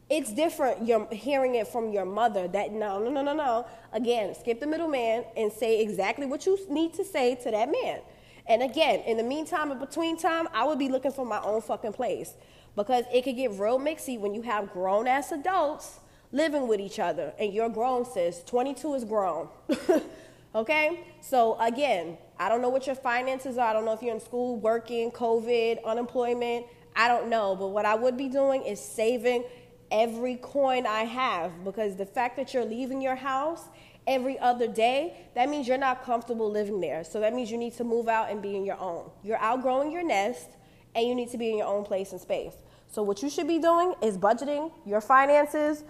it's 0.10 0.32
different. 0.34 0.88
You're 0.88 1.08
hearing 1.14 1.56
it 1.56 1.68
from 1.68 1.92
your 1.92 2.06
mother. 2.06 2.48
That 2.48 2.72
no, 2.72 3.00
no, 3.00 3.10
no, 3.10 3.22
no, 3.22 3.34
no. 3.34 3.68
Again, 3.94 4.34
skip 4.36 4.60
the 4.60 4.68
middleman 4.68 5.26
and 5.36 5.52
say 5.52 5.82
exactly 5.82 6.26
what 6.26 6.46
you 6.46 6.58
need 6.70 6.94
to 6.94 7.04
say 7.04 7.36
to 7.36 7.52
that 7.52 7.72
man. 7.72 8.02
And 8.48 8.64
again, 8.64 9.02
in 9.02 9.18
the 9.18 9.24
meantime, 9.24 9.72
in 9.72 9.80
between 9.80 10.18
time, 10.18 10.48
I 10.54 10.64
would 10.66 10.80
be 10.80 10.88
looking 10.88 11.12
for 11.12 11.26
my 11.26 11.42
own 11.42 11.62
fucking 11.62 11.94
place 11.94 12.34
because 12.76 13.04
it 13.14 13.24
could 13.24 13.36
get 13.36 13.52
real 13.52 13.78
mixy 13.78 14.18
when 14.18 14.34
you 14.34 14.42
have 14.44 14.72
grown 14.72 15.08
ass 15.08 15.34
adults 15.34 16.00
living 16.32 16.68
with 16.68 16.80
each 16.80 17.00
other 17.00 17.34
and 17.40 17.54
you're 17.54 17.70
grown, 17.70 18.06
sis. 18.06 18.44
22 18.46 18.94
is 18.96 19.04
grown. 19.04 19.50
Okay? 20.58 21.06
So 21.22 21.56
again, 21.60 22.18
I 22.40 22.50
don't 22.50 22.64
know 22.64 22.70
what 22.70 22.88
your 22.88 22.96
finances 22.96 23.60
are. 23.60 23.68
I 23.70 23.74
don't 23.74 23.86
know 23.86 23.94
if 23.94 24.02
you're 24.02 24.14
in 24.14 24.20
school, 24.20 24.58
working, 24.58 25.12
COVID, 25.12 25.84
unemployment. 25.84 26.66
I 26.96 27.08
don't 27.08 27.30
know. 27.30 27.56
But 27.56 27.68
what 27.68 27.86
I 27.86 27.94
would 27.94 28.18
be 28.18 28.28
doing 28.28 28.64
is 28.64 28.84
saving 28.84 29.44
every 29.92 30.36
coin 30.38 30.88
I 30.88 31.04
have 31.04 31.64
because 31.64 31.96
the 31.96 32.08
fact 32.08 32.36
that 32.38 32.56
you're 32.56 32.66
leaving 32.66 33.02
your 33.02 33.16
house 33.16 33.66
every 34.08 34.40
other 34.40 34.68
day, 34.68 35.16
that 35.36 35.48
means 35.48 35.68
you're 35.68 35.78
not 35.78 36.04
comfortable 36.04 36.50
living 36.50 36.82
there. 36.82 37.04
So 37.04 37.20
that 37.20 37.36
means 37.36 37.52
you 37.52 37.58
need 37.58 37.74
to 37.76 37.84
move 37.84 38.08
out 38.08 38.32
and 38.32 38.42
be 38.42 38.56
in 38.56 38.66
your 38.66 38.80
own. 38.80 39.12
You're 39.24 39.40
outgrowing 39.40 39.92
your 39.92 40.04
nest 40.04 40.50
and 40.96 41.08
you 41.08 41.14
need 41.14 41.30
to 41.30 41.38
be 41.38 41.52
in 41.52 41.58
your 41.60 41.68
own 41.68 41.84
place 41.84 42.14
and 42.14 42.20
space. 42.20 42.54
So 42.90 43.04
what 43.04 43.22
you 43.22 43.30
should 43.30 43.48
be 43.48 43.60
doing 43.60 43.94
is 44.02 44.18
budgeting 44.18 44.72
your 44.86 45.02
finances 45.02 45.84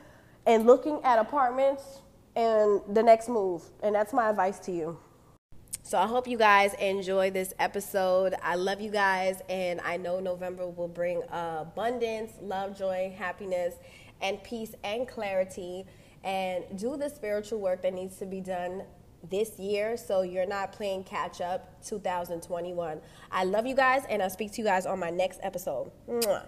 and 0.46 0.66
looking 0.66 1.00
at 1.06 1.20
apartments 1.20 2.00
and 2.38 2.82
the 2.96 3.04
next 3.04 3.28
move. 3.28 3.64
And 3.84 3.94
that's 3.94 4.14
my 4.14 4.30
advice 4.30 4.60
to 4.60 4.72
you. 4.72 4.98
So 5.82 5.98
I 5.98 6.06
hope 6.06 6.28
you 6.28 6.38
guys 6.38 6.74
enjoy 6.76 7.32
this 7.32 7.54
episode. 7.60 8.36
I 8.44 8.56
love 8.56 8.80
you 8.80 8.92
guys, 8.92 9.42
and 9.50 9.82
I 9.82 9.98
know 9.98 10.20
November 10.20 10.68
will 10.68 10.88
bring 10.90 11.24
abundance, 11.32 12.34
love, 12.42 12.78
joy, 12.78 13.16
happiness, 13.18 13.74
and 14.22 14.42
peace 14.44 14.76
and 14.84 15.08
clarity. 15.08 15.86
And 16.24 16.66
do 16.78 16.98
the 16.98 17.10
spiritual 17.10 17.60
work 17.60 17.82
that 17.84 17.94
needs 17.94 18.18
to 18.18 18.26
be 18.26 18.42
done 18.42 18.84
this 19.30 19.58
year 19.58 19.98
so 19.98 20.22
you're 20.22 20.46
not 20.46 20.74
playing 20.74 21.06
catch 21.06 21.42
up 21.42 21.84
2021. 21.86 23.00
I 23.32 23.44
love 23.46 23.66
you 23.66 23.76
guys, 23.76 24.04
and 24.10 24.22
I'll 24.22 24.30
speak 24.30 24.52
to 24.54 24.62
you 24.62 24.66
guys 24.66 24.86
on 24.86 25.00
my 25.00 25.10
next 25.10 25.40
episode. 25.42 25.92
Mwah. 26.08 26.44